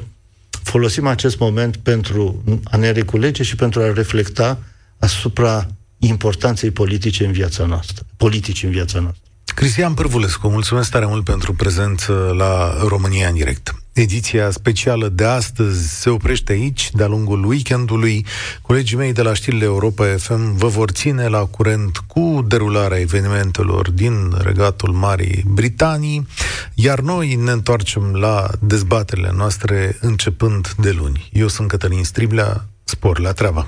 folosim 0.64 1.08
acest 1.08 1.40
moment 1.40 1.76
pentru 1.76 2.44
a 2.64 2.78
ne 2.78 2.92
reculege 2.92 3.44
și 3.44 3.56
pentru 3.56 3.82
a 3.82 3.94
reflecta 3.94 4.60
asupra 4.98 5.68
importanței 5.98 6.72
politice 6.72 7.26
în 7.26 7.32
viața 7.32 7.66
noastră, 7.66 8.06
politici 8.18 8.64
în 8.64 8.70
viața 8.70 9.00
noastră. 9.00 9.29
Cristian 9.54 9.94
Pârvulescu, 9.94 10.48
mulțumesc 10.48 10.92
tare 10.92 11.06
mult 11.06 11.24
pentru 11.24 11.54
prezență 11.54 12.34
la 12.38 12.78
România 12.88 13.28
în 13.28 13.34
direct. 13.34 13.76
Ediția 13.94 14.50
specială 14.50 15.08
de 15.08 15.26
astăzi 15.26 16.00
se 16.02 16.10
oprește 16.10 16.52
aici, 16.52 16.90
de-a 16.94 17.08
lungul 17.08 17.46
weekendului. 17.46 18.26
Colegii 18.62 18.98
mei 18.98 19.14
de 19.14 19.22
la 19.22 19.34
știrile 19.34 19.64
Europa 19.64 20.06
FM 20.18 20.56
vă 20.56 20.68
vor 20.68 20.90
ține 20.90 21.28
la 21.28 21.46
curent 21.46 21.98
cu 21.98 22.46
derularea 22.48 23.00
evenimentelor 23.00 23.92
din 23.92 24.34
regatul 24.38 24.92
Marii 24.92 25.44
Britanii, 25.48 26.28
iar 26.74 27.00
noi 27.00 27.36
ne 27.36 27.52
întoarcem 27.52 28.14
la 28.14 28.50
dezbaterile 28.60 29.32
noastre 29.36 29.98
începând 30.02 30.74
de 30.78 30.92
luni. 30.92 31.30
Eu 31.34 31.48
sunt 31.48 31.68
Cătălin 31.68 32.04
Striblea, 32.04 32.66
spor 32.84 33.20
la 33.20 33.32
treabă! 33.32 33.68